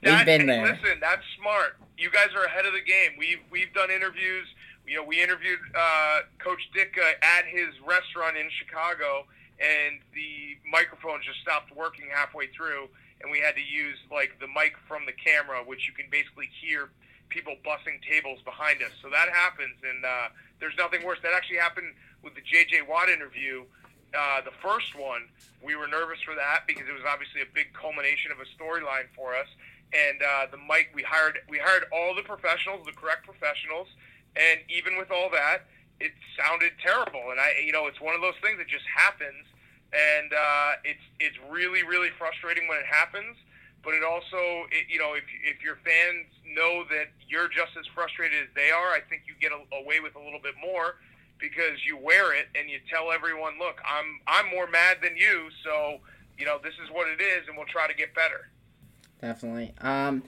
We've 0.03 0.11
That- 0.13 0.27
been 0.27 0.47
there. 0.47 0.65
Listen, 0.67 0.99
that's 1.01 1.23
smart. 1.39 1.77
You 1.99 2.11
guys 2.11 2.29
are 2.35 2.45
ahead 2.45 2.65
of 2.67 2.73
the 2.73 2.81
game. 2.81 3.13
We've 3.19 3.41
we've 3.51 3.73
done 3.75 3.91
interviews. 3.91 4.47
You 4.87 4.97
know, 4.97 5.05
we 5.05 5.21
interviewed 5.23 5.59
uh, 5.77 6.21
Coach 6.39 6.63
Ditka 6.75 7.05
at 7.23 7.45
his 7.45 7.69
restaurant 7.85 8.39
in 8.39 8.49
Chicago, 8.59 9.27
and 9.61 10.01
the 10.15 10.57
microphone 10.71 11.21
just 11.23 11.41
stopped 11.43 11.75
working 11.77 12.07
halfway 12.15 12.47
through, 12.57 12.89
and 13.21 13.31
we 13.31 13.39
had 13.41 13.55
to 13.57 13.61
use 13.61 13.99
like 14.11 14.39
the 14.41 14.47
mic 14.49 14.75
from 14.87 15.05
the 15.05 15.13
camera, 15.13 15.61
which 15.67 15.87
you 15.87 15.93
can 15.93 16.07
basically 16.11 16.49
hear 16.63 16.89
people 17.29 17.57
bussing 17.67 18.01
tables 18.09 18.39
behind 18.47 18.81
us. 18.81 18.93
So 19.03 19.11
that 19.11 19.29
happens, 19.29 19.77
and 19.85 20.05
uh, 20.07 20.29
there's 20.61 20.79
nothing 20.79 21.05
worse. 21.05 21.19
That 21.23 21.35
actually 21.35 21.59
happened 21.59 21.93
with 22.23 22.35
the 22.35 22.41
J.J. 22.47 22.83
Watt 22.89 23.11
interview. 23.11 23.65
Uh, 24.17 24.41
the 24.41 24.55
first 24.63 24.97
one, 24.97 25.29
we 25.63 25.77
were 25.77 25.87
nervous 25.87 26.21
for 26.25 26.35
that 26.35 26.65
because 26.67 26.89
it 26.89 26.93
was 26.93 27.05
obviously 27.05 27.43
a 27.43 27.51
big 27.53 27.73
culmination 27.75 28.33
of 28.33 28.39
a 28.41 28.49
storyline 28.57 29.11
for 29.15 29.37
us. 29.37 29.49
And 29.93 30.21
uh, 30.21 30.47
the 30.51 30.61
mic, 30.61 30.93
we 30.95 31.03
hired 31.03 31.41
we 31.49 31.59
hired 31.59 31.85
all 31.93 32.15
the 32.15 32.23
professionals, 32.23 32.85
the 32.85 32.93
correct 32.93 33.25
professionals, 33.25 33.89
and 34.37 34.61
even 34.69 34.97
with 34.97 35.11
all 35.11 35.31
that, 35.33 35.65
it 36.01 36.13
sounded 36.37 36.73
terrible. 36.85 37.33
And 37.33 37.41
I, 37.41 37.65
you 37.65 37.73
know, 37.73 37.87
it's 37.87 38.01
one 38.01 38.15
of 38.15 38.21
those 38.21 38.37
things 38.45 38.59
that 38.59 38.69
just 38.69 38.85
happens, 38.85 39.49
and 39.93 40.33
uh, 40.33 40.73
it's 40.85 41.05
it's 41.21 41.37
really 41.49 41.85
really 41.85 42.13
frustrating 42.21 42.69
when 42.69 42.79
it 42.79 42.89
happens. 42.89 43.37
But 43.81 43.95
it 43.95 44.05
also, 44.05 44.69
it, 44.69 44.93
you 44.93 45.01
know, 45.01 45.15
if 45.15 45.25
if 45.41 45.65
your 45.65 45.81
fans 45.81 46.29
know 46.45 46.85
that 46.93 47.09
you're 47.25 47.49
just 47.49 47.73
as 47.79 47.89
frustrated 47.97 48.45
as 48.45 48.53
they 48.53 48.71
are, 48.71 48.93
I 48.93 49.01
think 49.01 49.25
you 49.25 49.33
get 49.41 49.53
a, 49.57 49.61
away 49.73 50.01
with 50.01 50.17
a 50.17 50.21
little 50.21 50.41
bit 50.41 50.55
more 50.61 51.01
because 51.41 51.85
you 51.87 51.97
wear 51.97 52.35
it 52.35 52.49
and 52.55 52.69
you 52.69 52.79
tell 52.91 53.11
everyone, 53.13 53.59
look, 53.59 53.81
I'm 53.87 54.21
I'm 54.27 54.51
more 54.51 54.67
mad 54.67 54.99
than 55.03 55.17
you, 55.17 55.49
so 55.65 55.99
you 56.37 56.45
know 56.45 56.59
this 56.63 56.75
is 56.83 56.91
what 56.91 57.09
it 57.09 57.21
is, 57.21 57.49
and 57.49 57.57
we'll 57.57 57.67
try 57.67 57.87
to 57.87 57.95
get 57.95 58.15
better. 58.15 58.49
Definitely. 59.21 59.75
Um, 59.81 60.23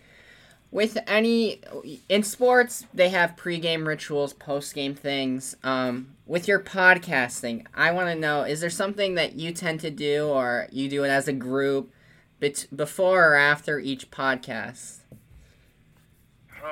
with 0.71 0.99
any 1.07 1.61
in 2.09 2.23
sports, 2.23 2.87
they 2.95 3.09
have 3.09 3.35
pregame 3.37 3.87
rituals, 3.87 4.33
postgame 4.35 4.97
things. 4.97 5.57
Um, 5.65 6.15
with 6.27 6.47
your 6.47 6.61
podcasting, 6.61 7.67
I 7.75 7.91
want 7.91 8.09
to 8.09 8.15
know: 8.15 8.43
is 8.43 8.61
there 8.61 8.71
something 8.71 9.15
that 9.15 9.35
you 9.35 9.53
tend 9.53 9.81
to 9.81 9.91
do, 9.91 10.29
or 10.29 10.69
you 10.71 10.89
do 10.89 11.05
it 11.05 11.09
as 11.09 11.27
a 11.27 11.33
group, 11.33 11.93
bet- 12.39 12.67
before 12.75 13.33
or 13.33 13.35
after 13.35 13.79
each 13.81 14.11
podcast? 14.11 14.99
Huh. 16.49 16.67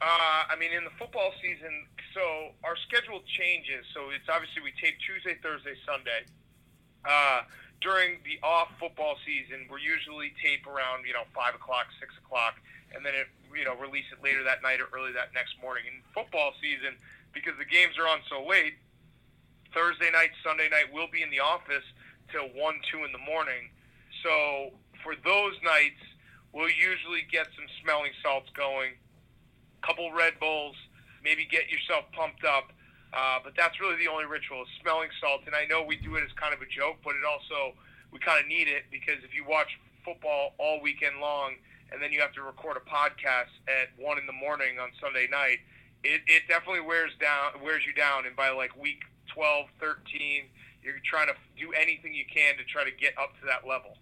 Uh, 0.00 0.44
I 0.50 0.56
mean, 0.60 0.72
in 0.72 0.84
the 0.84 0.90
football 0.98 1.32
season, 1.42 1.86
so 2.16 2.56
our 2.64 2.80
schedule 2.88 3.20
changes. 3.28 3.84
So 3.92 4.08
it's 4.08 4.24
obviously 4.32 4.64
we 4.64 4.72
tape 4.80 4.96
Tuesday, 5.04 5.36
Thursday, 5.44 5.76
Sunday. 5.84 6.24
Uh, 7.04 7.44
during 7.84 8.24
the 8.24 8.40
off 8.40 8.72
football 8.80 9.20
season, 9.28 9.68
we're 9.68 9.84
usually 9.84 10.32
tape 10.40 10.64
around 10.64 11.04
you 11.04 11.12
know 11.12 11.28
five 11.36 11.52
o'clock, 11.52 11.92
six 12.00 12.16
o'clock, 12.24 12.56
and 12.96 13.04
then 13.04 13.12
it 13.12 13.28
you 13.52 13.68
know 13.68 13.76
release 13.76 14.08
it 14.08 14.24
later 14.24 14.40
that 14.42 14.64
night 14.64 14.80
or 14.80 14.88
early 14.96 15.12
that 15.12 15.36
next 15.36 15.60
morning. 15.60 15.84
In 15.84 16.00
football 16.16 16.56
season, 16.56 16.96
because 17.36 17.52
the 17.60 17.68
games 17.68 18.00
are 18.00 18.08
on 18.08 18.24
so 18.32 18.40
late, 18.40 18.80
Thursday 19.76 20.08
night, 20.08 20.32
Sunday 20.40 20.72
night, 20.72 20.88
we'll 20.88 21.12
be 21.12 21.20
in 21.20 21.28
the 21.28 21.44
office 21.44 21.84
till 22.32 22.48
one, 22.56 22.80
two 22.88 23.04
in 23.04 23.12
the 23.12 23.22
morning. 23.22 23.68
So 24.24 24.72
for 25.04 25.12
those 25.20 25.52
nights, 25.60 26.00
we'll 26.56 26.72
usually 26.72 27.28
get 27.28 27.52
some 27.52 27.68
smelling 27.84 28.16
salts 28.24 28.48
going, 28.56 28.96
couple 29.84 30.10
Red 30.16 30.40
Bulls, 30.40 30.74
maybe 31.26 31.42
get 31.50 31.66
yourself 31.66 32.06
pumped 32.14 32.46
up. 32.46 32.70
Uh, 33.10 33.42
but 33.42 33.58
that's 33.58 33.80
really 33.82 33.98
the 33.98 34.06
only 34.06 34.26
ritual 34.26 34.62
is 34.62 34.70
smelling 34.80 35.10
salt. 35.18 35.42
And 35.46 35.54
I 35.54 35.66
know 35.66 35.82
we 35.82 35.96
do 35.98 36.14
it 36.14 36.22
as 36.22 36.30
kind 36.38 36.54
of 36.54 36.62
a 36.62 36.70
joke, 36.70 37.02
but 37.02 37.18
it 37.18 37.26
also 37.26 37.74
we 38.14 38.22
kind 38.22 38.38
of 38.38 38.46
need 38.46 38.70
it 38.70 38.86
because 38.94 39.18
if 39.26 39.34
you 39.34 39.42
watch 39.42 39.74
football 40.04 40.54
all 40.58 40.78
weekend 40.80 41.18
long 41.18 41.58
and 41.90 42.00
then 42.00 42.12
you 42.12 42.20
have 42.20 42.32
to 42.38 42.42
record 42.42 42.78
a 42.78 42.84
podcast 42.86 43.50
at 43.66 43.90
one 43.98 44.18
in 44.18 44.26
the 44.26 44.32
morning 44.32 44.78
on 44.78 44.90
Sunday 45.02 45.26
night, 45.26 45.58
it, 46.04 46.22
it 46.26 46.46
definitely 46.46 46.86
wears 46.86 47.10
down 47.18 47.58
wears 47.62 47.82
you 47.82 47.92
down. 47.92 48.26
And 48.26 48.36
by 48.36 48.50
like 48.50 48.70
week 48.78 49.02
12, 49.34 49.66
13, 49.80 50.46
you're 50.82 50.94
trying 51.04 51.26
to 51.26 51.34
do 51.58 51.72
anything 51.72 52.14
you 52.14 52.24
can 52.32 52.56
to 52.58 52.64
try 52.64 52.84
to 52.84 52.94
get 52.94 53.18
up 53.18 53.34
to 53.40 53.46
that 53.46 53.66
level. 53.66 53.98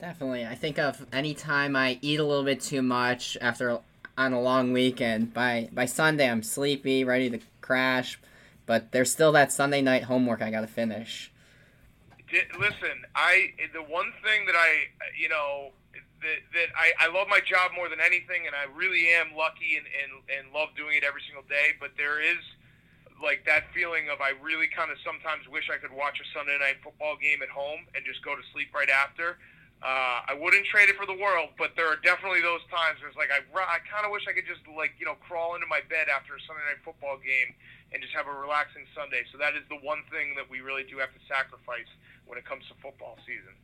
Definitely. 0.00 0.46
I 0.46 0.54
think 0.54 0.78
of 0.78 1.06
any 1.12 1.34
time 1.34 1.74
I 1.74 1.98
eat 2.02 2.18
a 2.18 2.24
little 2.24 2.44
bit 2.44 2.60
too 2.60 2.82
much 2.82 3.36
after 3.40 3.80
on 4.18 4.32
a 4.32 4.40
long 4.40 4.72
weekend. 4.72 5.32
By 5.32 5.70
by 5.72 5.86
Sunday, 5.86 6.28
I'm 6.28 6.42
sleepy, 6.42 7.04
ready 7.04 7.30
to 7.30 7.38
crash, 7.62 8.18
but 8.66 8.92
there's 8.92 9.10
still 9.10 9.32
that 9.32 9.52
Sunday 9.52 9.80
night 9.80 10.04
homework 10.04 10.42
I 10.42 10.50
got 10.50 10.62
to 10.62 10.66
finish. 10.66 11.30
Listen, 12.58 13.06
I 13.14 13.54
the 13.72 13.80
one 13.80 14.12
thing 14.22 14.44
that 14.44 14.56
I 14.56 14.90
you 15.16 15.30
know 15.30 15.70
that, 16.20 16.40
that 16.52 16.68
I, 16.76 17.06
I 17.06 17.14
love 17.14 17.28
my 17.30 17.40
job 17.40 17.70
more 17.74 17.88
than 17.88 18.00
anything, 18.00 18.44
and 18.44 18.54
I 18.54 18.66
really 18.74 19.08
am 19.08 19.38
lucky 19.38 19.78
and, 19.78 19.86
and 19.86 20.12
and 20.28 20.52
love 20.52 20.70
doing 20.76 20.98
it 20.98 21.04
every 21.04 21.22
single 21.24 21.46
day. 21.48 21.78
But 21.80 21.92
there 21.96 22.20
is 22.20 22.42
like 23.22 23.46
that 23.46 23.70
feeling 23.72 24.10
of 24.10 24.20
I 24.20 24.34
really 24.42 24.66
kind 24.66 24.90
of 24.90 24.98
sometimes 25.06 25.48
wish 25.48 25.70
I 25.70 25.78
could 25.78 25.94
watch 25.94 26.18
a 26.20 26.26
Sunday 26.36 26.58
night 26.58 26.82
football 26.82 27.16
game 27.16 27.40
at 27.40 27.48
home 27.48 27.86
and 27.94 28.04
just 28.04 28.22
go 28.26 28.34
to 28.34 28.42
sleep 28.52 28.74
right 28.74 28.90
after. 28.90 29.38
Uh, 29.78 30.26
I 30.26 30.34
wouldn't 30.34 30.66
trade 30.66 30.90
it 30.90 30.96
for 30.98 31.06
the 31.06 31.14
world, 31.14 31.54
but 31.54 31.78
there 31.78 31.86
are 31.86 32.02
definitely 32.02 32.42
those 32.42 32.66
times 32.66 32.98
where 32.98 33.06
it's 33.06 33.16
like 33.16 33.30
I, 33.30 33.46
I 33.46 33.78
kind 33.86 34.02
of 34.02 34.10
wish 34.10 34.26
I 34.26 34.34
could 34.34 34.46
just 34.46 34.66
like 34.74 34.98
you 34.98 35.06
know 35.06 35.14
crawl 35.22 35.54
into 35.54 35.70
my 35.70 35.80
bed 35.86 36.10
after 36.10 36.34
a 36.34 36.40
Sunday 36.42 36.66
night 36.66 36.82
football 36.82 37.14
game 37.22 37.54
and 37.94 38.02
just 38.02 38.14
have 38.14 38.26
a 38.26 38.34
relaxing 38.34 38.82
Sunday. 38.94 39.22
So 39.30 39.38
that 39.38 39.54
is 39.54 39.62
the 39.70 39.78
one 39.86 40.02
thing 40.10 40.34
that 40.34 40.50
we 40.50 40.60
really 40.60 40.82
do 40.82 40.98
have 40.98 41.14
to 41.14 41.22
sacrifice 41.30 41.86
when 42.26 42.38
it 42.38 42.44
comes 42.44 42.66
to 42.68 42.74
football 42.82 43.18
season. 43.22 43.54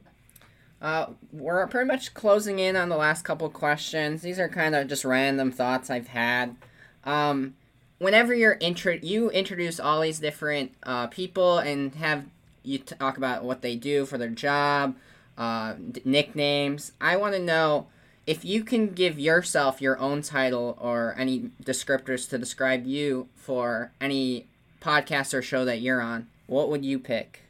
Uh, 0.80 1.06
we're 1.32 1.66
pretty 1.66 1.86
much 1.86 2.14
closing 2.14 2.58
in 2.58 2.76
on 2.76 2.88
the 2.88 2.96
last 2.96 3.22
couple 3.22 3.48
questions. 3.48 4.22
These 4.22 4.38
are 4.38 4.48
kind 4.48 4.74
of 4.74 4.86
just 4.88 5.04
random 5.04 5.50
thoughts 5.50 5.90
I've 5.90 6.08
had. 6.08 6.56
Um, 7.04 7.54
whenever 7.98 8.34
you're 8.34 8.58
intro, 8.60 8.98
you 9.00 9.30
introduce 9.30 9.80
all 9.80 10.00
these 10.00 10.18
different 10.18 10.72
uh, 10.82 11.06
people 11.08 11.58
and 11.58 11.94
have 11.96 12.24
you 12.62 12.78
talk 12.78 13.16
about 13.16 13.44
what 13.44 13.62
they 13.62 13.76
do 13.76 14.06
for 14.06 14.18
their 14.18 14.28
job, 14.28 14.96
uh, 15.36 15.74
nicknames. 16.04 16.92
I 17.00 17.16
want 17.16 17.34
to 17.34 17.40
know 17.40 17.86
if 18.26 18.44
you 18.44 18.64
can 18.64 18.88
give 18.88 19.18
yourself 19.18 19.80
your 19.82 19.98
own 19.98 20.22
title 20.22 20.78
or 20.80 21.14
any 21.18 21.50
descriptors 21.62 22.28
to 22.30 22.38
describe 22.38 22.86
you 22.86 23.28
for 23.34 23.92
any 24.00 24.46
podcast 24.80 25.34
or 25.34 25.42
show 25.42 25.64
that 25.64 25.80
you're 25.80 26.00
on, 26.00 26.28
what 26.46 26.70
would 26.70 26.84
you 26.84 26.98
pick? 26.98 27.42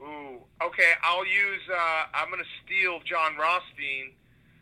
Ooh, 0.00 0.38
okay. 0.62 0.92
I'll 1.02 1.26
use. 1.26 1.62
Uh, 1.70 2.04
I'm 2.14 2.30
gonna 2.30 2.42
steal 2.64 3.00
Jon 3.00 3.36
Rothstein. 3.36 4.12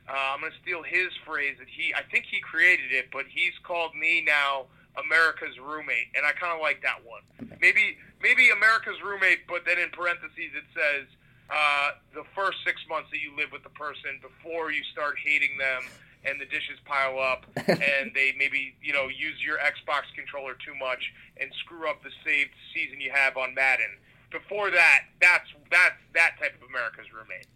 Uh, 0.09 0.35
I'm 0.35 0.41
gonna 0.41 0.53
steal 0.63 0.83
his 0.83 1.09
phrase 1.25 1.57
that 1.59 1.69
he. 1.69 1.95
I 1.95 2.03
think 2.11 2.27
he 2.31 2.41
created 2.41 2.93
it, 2.93 3.09
but 3.13 3.27
he's 3.29 3.57
called 3.63 3.95
me 3.95 4.23
now 4.27 4.67
America's 4.99 5.59
roommate, 5.59 6.09
and 6.17 6.27
I 6.27 6.33
kind 6.33 6.53
of 6.53 6.61
like 6.61 6.83
that 6.83 7.05
one. 7.05 7.23
Maybe 7.61 7.97
maybe 8.23 8.51
America's 8.51 9.01
roommate, 9.03 9.47
but 9.47 9.65
then 9.65 9.79
in 9.79 9.91
parentheses 9.91 10.53
it 10.57 10.65
says 10.75 11.07
uh, 11.51 11.90
the 12.14 12.24
first 12.34 12.59
six 12.64 12.80
months 12.88 13.11
that 13.11 13.20
you 13.20 13.34
live 13.36 13.53
with 13.53 13.62
the 13.62 13.70
person 13.70 14.20
before 14.22 14.72
you 14.72 14.82
start 14.92 15.16
hating 15.24 15.59
them 15.59 15.82
and 16.24 16.40
the 16.40 16.44
dishes 16.44 16.78
pile 16.84 17.18
up 17.18 17.46
and 17.57 18.12
they 18.14 18.34
maybe 18.38 18.74
you 18.82 18.92
know 18.92 19.09
use 19.09 19.42
your 19.44 19.59
Xbox 19.59 20.03
controller 20.14 20.55
too 20.55 20.74
much 20.74 21.12
and 21.38 21.51
screw 21.61 21.88
up 21.88 22.03
the 22.03 22.11
saved 22.24 22.51
season 22.74 23.01
you 23.01 23.11
have 23.11 23.36
on 23.36 23.55
Madden. 23.55 23.96
Before 24.30 24.70
that, 24.70 25.05
that's 25.20 25.48
that's 25.70 25.96
that 26.14 26.32
type 26.38 26.55
of 26.61 26.68
America's 26.68 27.12
roommate. 27.12 27.46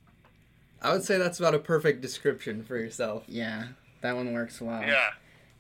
I 0.82 0.92
would 0.92 1.05
say 1.05 1.18
that's 1.18 1.38
about 1.38 1.55
a 1.55 1.59
perfect 1.59 2.01
description 2.01 2.64
for 2.64 2.76
yourself. 2.76 3.24
Yeah, 3.28 3.68
that 4.01 4.16
one 4.16 4.32
works 4.32 4.61
well. 4.61 4.82
Yeah. 4.82 5.11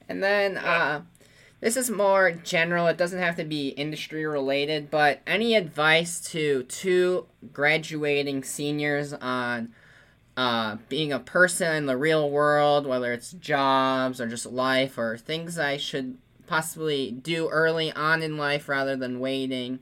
And 0.08 0.22
then 0.22 0.58
uh, 0.58 1.02
this 1.60 1.76
is 1.76 1.90
more 1.90 2.30
general. 2.32 2.86
It 2.86 2.96
doesn't 2.96 3.18
have 3.18 3.36
to 3.36 3.44
be 3.44 3.68
industry 3.68 4.26
related, 4.26 4.90
but 4.90 5.20
any 5.26 5.54
advice 5.54 6.20
to 6.32 6.64
two 6.64 7.26
graduating 7.52 8.44
seniors 8.44 9.12
on 9.14 9.72
uh, 10.36 10.76
being 10.88 11.12
a 11.12 11.20
person 11.20 11.74
in 11.74 11.86
the 11.86 11.96
real 11.96 12.28
world, 12.28 12.86
whether 12.86 13.12
it's 13.12 13.32
jobs 13.32 14.20
or 14.20 14.26
just 14.26 14.46
life 14.46 14.98
or 14.98 15.16
things 15.16 15.58
I 15.58 15.76
should 15.76 16.18
possibly 16.46 17.10
do 17.10 17.48
early 17.48 17.92
on 17.92 18.22
in 18.22 18.36
life 18.36 18.68
rather 18.68 18.96
than 18.96 19.20
waiting. 19.20 19.78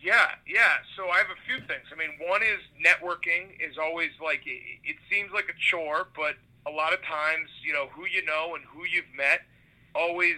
Yeah, 0.00 0.30
yeah. 0.48 0.82
So 0.96 1.08
I 1.08 1.18
have 1.18 1.30
a 1.30 1.38
few 1.46 1.58
things. 1.68 1.86
I 1.92 1.96
mean, 1.96 2.10
one 2.28 2.42
is 2.42 2.58
networking 2.84 3.54
is 3.60 3.78
always 3.78 4.10
like 4.22 4.40
it, 4.46 4.60
it 4.84 4.96
seems 5.08 5.30
like 5.32 5.44
a 5.48 5.58
chore, 5.58 6.08
but 6.16 6.34
a 6.66 6.70
lot 6.70 6.92
of 6.92 7.02
times, 7.02 7.48
you 7.64 7.72
know, 7.72 7.88
who 7.92 8.06
you 8.06 8.24
know 8.24 8.54
and 8.54 8.64
who 8.64 8.84
you've 8.84 9.10
met 9.16 9.42
always 9.94 10.36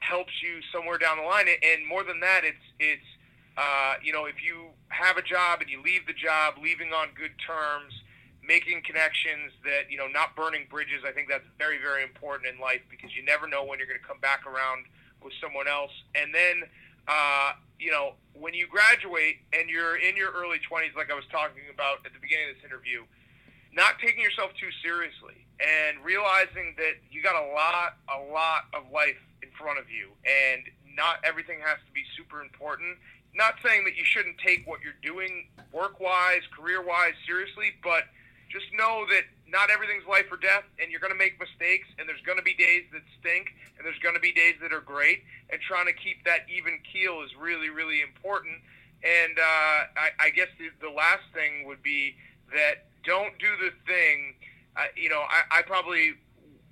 helps 0.00 0.32
you 0.42 0.60
somewhere 0.72 0.98
down 0.98 1.18
the 1.18 1.24
line. 1.24 1.46
And 1.48 1.86
more 1.86 2.04
than 2.04 2.20
that, 2.20 2.44
it's 2.44 2.66
it's 2.78 3.06
uh, 3.56 3.94
you 4.02 4.12
know, 4.12 4.26
if 4.26 4.42
you 4.42 4.68
have 4.88 5.16
a 5.16 5.22
job 5.22 5.60
and 5.60 5.70
you 5.70 5.82
leave 5.82 6.06
the 6.06 6.12
job, 6.12 6.54
leaving 6.62 6.92
on 6.92 7.08
good 7.16 7.32
terms, 7.40 7.92
making 8.46 8.82
connections 8.82 9.52
that 9.64 9.90
you 9.90 9.96
know, 9.98 10.06
not 10.06 10.36
burning 10.36 10.66
bridges. 10.70 11.02
I 11.06 11.12
think 11.12 11.28
that's 11.28 11.46
very 11.58 11.78
very 11.78 12.02
important 12.02 12.52
in 12.52 12.60
life 12.60 12.82
because 12.90 13.14
you 13.16 13.24
never 13.24 13.48
know 13.48 13.64
when 13.64 13.78
you're 13.78 13.88
going 13.88 14.00
to 14.00 14.06
come 14.06 14.20
back 14.20 14.46
around 14.46 14.86
with 15.22 15.32
someone 15.40 15.66
else. 15.66 15.92
And 16.14 16.34
then 16.34 16.62
uh, 17.08 17.52
you 17.78 17.90
know, 17.90 18.14
when 18.34 18.54
you 18.54 18.66
graduate 18.66 19.38
and 19.52 19.68
you're 19.68 19.96
in 19.96 20.16
your 20.16 20.30
early 20.32 20.58
20s, 20.58 20.94
like 20.96 21.10
I 21.10 21.14
was 21.14 21.26
talking 21.30 21.62
about 21.72 22.04
at 22.04 22.12
the 22.12 22.20
beginning 22.20 22.50
of 22.50 22.56
this 22.56 22.64
interview, 22.64 23.04
not 23.76 24.00
taking 24.00 24.24
yourself 24.24 24.50
too 24.58 24.72
seriously 24.82 25.36
and 25.60 26.02
realizing 26.02 26.74
that 26.80 26.96
you 27.12 27.22
got 27.22 27.36
a 27.36 27.46
lot, 27.52 27.96
a 28.08 28.20
lot 28.32 28.64
of 28.72 28.90
life 28.90 29.20
in 29.42 29.50
front 29.52 29.78
of 29.78 29.88
you, 29.90 30.08
and 30.24 30.64
not 30.96 31.20
everything 31.24 31.60
has 31.60 31.76
to 31.84 31.92
be 31.92 32.02
super 32.16 32.40
important. 32.40 32.96
Not 33.34 33.54
saying 33.62 33.84
that 33.84 33.96
you 33.96 34.04
shouldn't 34.04 34.38
take 34.38 34.66
what 34.66 34.80
you're 34.80 34.96
doing 35.04 35.48
work-wise, 35.72 36.40
career-wise 36.56 37.12
seriously, 37.26 37.76
but 37.84 38.08
just 38.48 38.64
know 38.72 39.04
that 39.12 39.28
not 39.48 39.68
everything's 39.70 40.06
life 40.08 40.24
or 40.32 40.36
death, 40.40 40.64
and 40.80 40.90
you're 40.90 41.00
going 41.00 41.12
to 41.12 41.18
make 41.18 41.38
mistakes, 41.38 41.86
and 41.98 42.08
there's 42.08 42.24
going 42.24 42.38
to 42.38 42.44
be 42.44 42.54
days 42.54 42.84
that 42.92 43.04
stink, 43.20 43.52
and 43.76 43.84
there's 43.84 43.98
going 44.00 44.14
to 44.14 44.20
be 44.20 44.32
days 44.32 44.56
that 44.62 44.72
are 44.72 44.80
great, 44.80 45.20
and 45.50 45.60
trying 45.60 45.86
to 45.86 45.92
keep 45.92 46.24
that 46.24 46.48
even 46.48 46.80
keel 46.90 47.20
is 47.22 47.30
really, 47.36 47.68
really 47.68 48.00
important. 48.00 48.56
And 49.04 49.38
uh, 49.38 50.00
I, 50.00 50.08
I 50.18 50.30
guess 50.30 50.48
the, 50.58 50.72
the 50.80 50.92
last 50.92 51.28
thing 51.34 51.66
would 51.66 51.82
be 51.82 52.16
that 52.54 52.88
don't 53.06 53.38
do 53.38 53.48
the 53.62 53.70
thing. 53.86 54.34
Uh, 54.76 54.92
you 54.96 55.08
know, 55.08 55.22
I, 55.22 55.60
I 55.60 55.62
probably, 55.62 56.12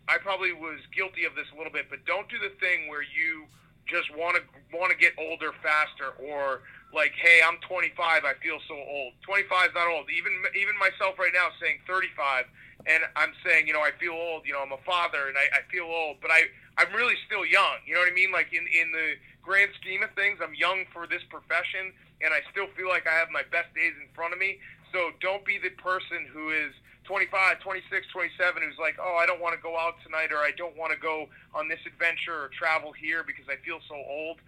I 0.09 0.19
probably 0.19 0.53
was 0.53 0.81
guilty 0.95 1.25
of 1.25 1.35
this 1.35 1.47
a 1.55 1.57
little 1.57 1.73
bit, 1.73 1.87
but 1.89 2.05
don't 2.05 2.29
do 2.29 2.37
the 2.37 2.53
thing 2.61 2.89
where 2.91 3.03
you 3.03 3.47
just 3.87 4.13
want 4.17 4.37
to 4.37 4.43
want 4.77 4.91
to 4.91 4.99
get 4.99 5.13
older 5.17 5.53
faster 5.63 6.17
or 6.21 6.65
like, 6.93 7.13
hey, 7.19 7.41
I'm 7.43 7.59
25, 7.67 8.25
I 8.25 8.35
feel 8.39 8.59
so 8.69 8.75
old. 8.75 9.13
25 9.27 9.71
is 9.71 9.75
not 9.75 9.89
old. 9.89 10.07
Even 10.11 10.33
even 10.55 10.75
myself 10.79 11.19
right 11.19 11.33
now 11.35 11.49
saying 11.61 11.79
35, 11.87 12.47
and 12.87 13.03
I'm 13.17 13.33
saying, 13.45 13.67
you 13.67 13.73
know, 13.73 13.83
I 13.83 13.91
feel 13.99 14.15
old. 14.15 14.47
You 14.47 14.55
know, 14.55 14.63
I'm 14.63 14.73
a 14.73 14.83
father 14.87 15.29
and 15.29 15.37
I, 15.37 15.47
I 15.59 15.63
feel 15.71 15.87
old, 15.87 16.19
but 16.21 16.31
I 16.31 16.51
I'm 16.79 16.93
really 16.95 17.17
still 17.27 17.45
young. 17.47 17.83
You 17.87 17.95
know 17.95 18.01
what 18.01 18.11
I 18.11 18.15
mean? 18.15 18.33
Like 18.33 18.53
in 18.53 18.65
in 18.67 18.93
the 18.93 19.19
grand 19.43 19.71
scheme 19.81 20.03
of 20.03 20.11
things, 20.15 20.39
I'm 20.43 20.55
young 20.55 20.87
for 20.93 21.07
this 21.07 21.23
profession, 21.29 21.93
and 22.23 22.33
I 22.33 22.41
still 22.51 22.67
feel 22.79 22.89
like 22.89 23.07
I 23.07 23.13
have 23.13 23.29
my 23.31 23.45
best 23.53 23.75
days 23.75 23.93
in 24.01 24.09
front 24.15 24.33
of 24.33 24.39
me. 24.39 24.59
So 24.95 25.11
don't 25.21 25.45
be 25.45 25.59
the 25.59 25.71
person 25.71 26.25
who 26.33 26.51
is 26.51 26.71
25, 27.03 27.59
26, 27.59 28.07
27 28.13 28.63
who's 28.63 28.79
like, 28.79 28.95
oh, 29.03 29.19
I 29.21 29.27
don't 29.27 29.41
want 29.41 29.57
to 29.57 29.61
go 29.61 29.77
out 29.77 29.97
tonight 30.07 30.31
or 30.31 30.39
I 30.39 30.53
don't 30.57 30.77
want 30.77 30.93
to 30.93 30.99
go 30.99 31.27
on 31.53 31.69
this 31.69 31.81
adventure 31.85 32.47
or 32.47 32.51
travel 32.57 32.93
here 32.93 33.25
because 33.27 33.45
I 33.51 33.57
feel 33.67 33.81
so 33.89 33.97
old 33.97 34.39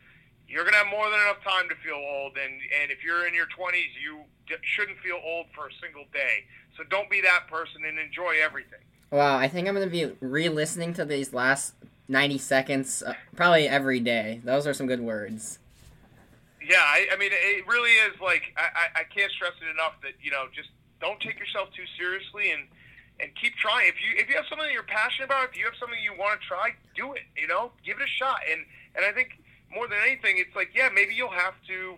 you're 0.49 0.63
going 0.63 0.75
to 0.75 0.79
have 0.79 0.87
more 0.87 1.11
than 1.11 1.21
enough 1.21 1.43
time 1.43 1.69
to 1.69 1.75
feel 1.77 1.97
old. 1.97 2.37
And, 2.37 2.55
and 2.81 2.91
if 2.91 3.03
you're 3.05 3.27
in 3.27 3.35
your 3.35 3.47
20s, 3.47 3.91
you 4.01 4.21
d- 4.47 4.55
shouldn't 4.63 4.99
feel 4.99 5.21
old 5.25 5.47
for 5.55 5.67
a 5.67 5.71
single 5.83 6.05
day. 6.13 6.45
So 6.77 6.85
don't 6.89 7.11
be 7.11 7.21
that 7.23 7.49
person 7.51 7.83
and 7.87 7.99
enjoy 7.99 8.37
everything. 8.43 8.79
Wow, 9.11 9.39
I 9.39 9.49
think 9.49 9.67
I'm 9.69 9.75
going 9.75 9.89
to 9.89 9.91
be 9.91 10.17
re 10.21 10.49
listening 10.49 10.93
to 10.95 11.05
these 11.05 11.33
last 11.33 11.75
90 12.09 12.39
seconds 12.39 13.03
uh, 13.03 13.15
probably 13.35 13.69
every 13.69 14.01
day. 14.01 14.41
Those 14.45 14.67
are 14.67 14.75
some 14.75 14.87
good 14.87 15.01
words. 15.01 15.59
Yeah, 16.67 16.83
I, 16.83 17.07
I 17.13 17.17
mean, 17.17 17.31
it 17.33 17.67
really 17.69 17.93
is 18.11 18.19
like, 18.21 18.43
I, 18.57 19.01
I, 19.01 19.05
can't 19.05 19.31
stress 19.31 19.53
it 19.63 19.71
enough 19.71 19.95
that, 20.03 20.19
you 20.21 20.33
know, 20.33 20.47
just 20.53 20.71
don't 21.01 21.21
take 21.21 21.39
yourself 21.39 21.71
too 21.71 21.87
seriously 21.97 22.51
and, 22.51 22.67
and 23.21 23.31
keep 23.37 23.55
trying. 23.55 23.89
If 23.89 24.03
you 24.03 24.19
if 24.19 24.29
you 24.29 24.37
have 24.37 24.45
something 24.49 24.67
you're 24.73 24.83
passionate 24.83 25.27
about, 25.27 25.49
if 25.51 25.57
you 25.57 25.65
have 25.65 25.79
something 25.79 25.99
you 26.03 26.13
want 26.19 26.41
to 26.41 26.47
try, 26.47 26.75
do 26.95 27.15
it. 27.15 27.23
You 27.37 27.47
know, 27.47 27.71
give 27.85 27.97
it 27.99 28.05
a 28.05 28.13
shot. 28.19 28.41
And 28.51 28.65
and 28.95 29.05
I 29.05 29.13
think 29.13 29.41
more 29.73 29.89
than 29.89 29.99
anything, 30.05 30.39
it's 30.39 30.55
like, 30.55 30.71
yeah, 30.75 30.89
maybe 30.93 31.15
you'll 31.15 31.31
have 31.31 31.55
to 31.69 31.97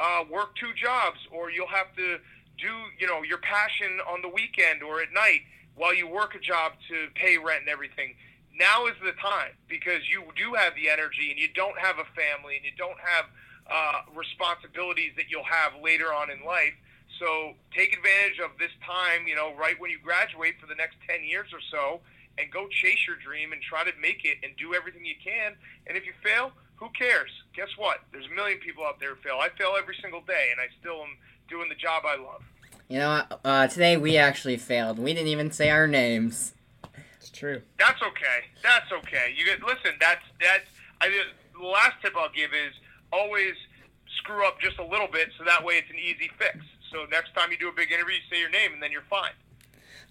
uh, 0.00 0.24
work 0.30 0.56
two 0.56 0.72
jobs, 0.74 1.18
or 1.30 1.50
you'll 1.50 1.72
have 1.72 1.94
to 1.96 2.18
do, 2.58 2.72
you 2.98 3.06
know, 3.06 3.22
your 3.22 3.38
passion 3.38 4.00
on 4.08 4.22
the 4.22 4.28
weekend 4.28 4.82
or 4.82 5.00
at 5.00 5.12
night 5.12 5.42
while 5.74 5.94
you 5.94 6.06
work 6.06 6.34
a 6.34 6.40
job 6.40 6.72
to 6.88 7.06
pay 7.14 7.38
rent 7.38 7.60
and 7.60 7.68
everything. 7.68 8.14
Now 8.58 8.86
is 8.86 8.98
the 9.04 9.12
time 9.12 9.54
because 9.68 10.02
you 10.10 10.24
do 10.34 10.54
have 10.54 10.74
the 10.74 10.90
energy 10.90 11.30
and 11.30 11.38
you 11.38 11.46
don't 11.54 11.78
have 11.78 11.98
a 11.98 12.08
family 12.18 12.56
and 12.56 12.64
you 12.64 12.72
don't 12.76 12.98
have 12.98 13.26
uh, 13.70 14.02
responsibilities 14.14 15.12
that 15.16 15.30
you'll 15.30 15.44
have 15.44 15.72
later 15.82 16.12
on 16.12 16.30
in 16.30 16.44
life. 16.44 16.74
So 17.18 17.54
take 17.74 17.96
advantage 17.96 18.38
of 18.38 18.56
this 18.58 18.70
time, 18.84 19.26
you 19.26 19.34
know, 19.34 19.54
right 19.54 19.78
when 19.80 19.90
you 19.90 19.98
graduate 19.98 20.54
for 20.60 20.66
the 20.66 20.74
next 20.74 20.96
10 21.08 21.24
years 21.24 21.48
or 21.52 21.60
so 21.70 22.00
and 22.38 22.50
go 22.50 22.68
chase 22.68 23.06
your 23.06 23.16
dream 23.16 23.52
and 23.52 23.60
try 23.60 23.84
to 23.84 23.92
make 24.00 24.24
it 24.24 24.38
and 24.42 24.56
do 24.56 24.74
everything 24.74 25.04
you 25.04 25.18
can. 25.22 25.54
And 25.86 25.96
if 25.96 26.06
you 26.06 26.12
fail, 26.22 26.52
who 26.76 26.88
cares? 26.96 27.30
Guess 27.54 27.70
what? 27.76 27.98
There's 28.12 28.26
a 28.26 28.34
million 28.34 28.58
people 28.58 28.84
out 28.84 29.00
there 29.00 29.14
who 29.14 29.20
fail. 29.20 29.38
I 29.40 29.48
fail 29.58 29.74
every 29.76 29.96
single 30.00 30.20
day, 30.20 30.48
and 30.52 30.60
I 30.60 30.68
still 30.80 31.02
am 31.02 31.16
doing 31.48 31.68
the 31.68 31.74
job 31.74 32.04
I 32.06 32.16
love. 32.16 32.42
You 32.88 32.98
know, 32.98 33.24
uh, 33.44 33.66
today 33.66 33.96
we 33.96 34.16
actually 34.16 34.56
failed. 34.56 34.98
We 34.98 35.12
didn't 35.12 35.28
even 35.28 35.50
say 35.50 35.70
our 35.70 35.88
names. 35.88 36.54
It's 37.18 37.30
true. 37.30 37.62
That's 37.78 38.00
okay. 38.00 38.46
That's 38.62 38.90
okay. 38.92 39.34
You 39.36 39.44
get 39.44 39.60
listen. 39.62 39.92
That's 40.00 40.22
that's. 40.40 40.64
I 41.00 41.10
the 41.58 41.66
last 41.66 42.00
tip 42.00 42.14
I'll 42.16 42.30
give 42.30 42.54
is 42.54 42.72
always 43.12 43.54
screw 44.18 44.46
up 44.46 44.60
just 44.60 44.78
a 44.78 44.84
little 44.84 45.08
bit, 45.08 45.28
so 45.38 45.44
that 45.44 45.64
way 45.64 45.74
it's 45.74 45.90
an 45.90 45.98
easy 45.98 46.30
fix. 46.38 46.58
So 46.92 47.06
next 47.10 47.34
time 47.34 47.50
you 47.50 47.58
do 47.58 47.68
a 47.68 47.72
big 47.72 47.92
interview, 47.92 48.14
you 48.14 48.20
say 48.30 48.40
your 48.40 48.50
name, 48.50 48.72
and 48.72 48.82
then 48.82 48.92
you're 48.92 49.02
fine. 49.08 49.32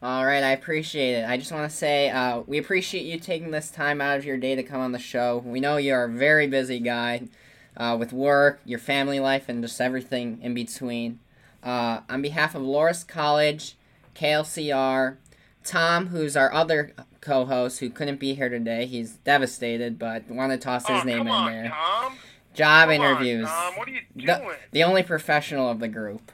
All 0.02 0.26
right, 0.26 0.44
I 0.44 0.52
appreciate 0.52 1.14
it. 1.14 1.28
I 1.28 1.38
just 1.38 1.52
want 1.52 1.70
to 1.70 1.76
say 1.76 2.12
uh, 2.12 2.42
we 2.42 2.60
appreciate 2.60 3.06
you 3.06 3.20
taking 3.20 3.50
this 3.50 3.72
time 3.72 4.00
out 4.00 4.18
of 4.18 4.26
your 4.26 4.38
day 4.38 4.54
to 4.56 4.62
come 4.62 4.80
on 4.80 4.92
the 4.92 5.00
show. 5.00 5.42
We 5.44 5.60
know 5.60 5.78
you're 5.78 6.04
a 6.04 6.10
very 6.10 6.46
busy 6.46 6.80
guy 6.80 7.28
uh, 7.76 7.96
with 8.00 8.14
work, 8.14 8.60
your 8.64 8.80
family 8.80 9.20
life, 9.20 9.50
and 9.50 9.64
just 9.64 9.82
everything 9.82 10.40
in 10.42 10.54
between. 10.54 11.20
Uh, 11.64 12.02
on 12.10 12.22
behalf 12.22 12.54
of 12.54 12.62
Loras 12.62 13.08
College, 13.08 13.76
KLCR, 14.16 15.18
Tom, 15.64 16.08
who's 16.08 16.38
our 16.38 16.54
other 16.54 16.94
co-host 17.22 17.80
who 17.80 17.90
couldn't 17.90 18.20
be 18.20 18.36
here 18.36 18.50
today, 18.50 18.86
he's 18.86 19.14
devastated, 19.18 19.98
but 19.98 20.30
want 20.30 20.52
to 20.52 20.58
toss 20.58 20.88
his 20.88 21.02
oh, 21.02 21.06
name 21.06 21.22
in 21.22 21.28
on, 21.28 21.52
there. 21.52 21.70
Tom. 21.70 22.18
Job 22.58 22.90
Come 22.90 23.02
on, 23.02 23.12
interviews. 23.12 23.48
Tom. 23.48 23.76
What 23.78 23.88
are 23.88 23.92
you 23.92 24.02
The- 24.16 24.56
the 24.72 24.84
only 24.84 25.04
professional 25.04 25.70
of 25.70 25.80
the 25.80 25.88
group. 25.88 26.32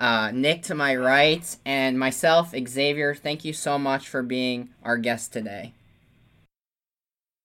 Uh, 0.00 0.32
Nick 0.32 0.62
to 0.64 0.74
my 0.74 0.94
right, 0.96 1.56
and 1.64 1.96
myself, 1.98 2.52
Xavier, 2.66 3.14
thank 3.14 3.44
you 3.44 3.52
so 3.52 3.78
much 3.78 4.08
for 4.08 4.22
being 4.22 4.70
our 4.82 4.98
guest 4.98 5.32
today. 5.32 5.72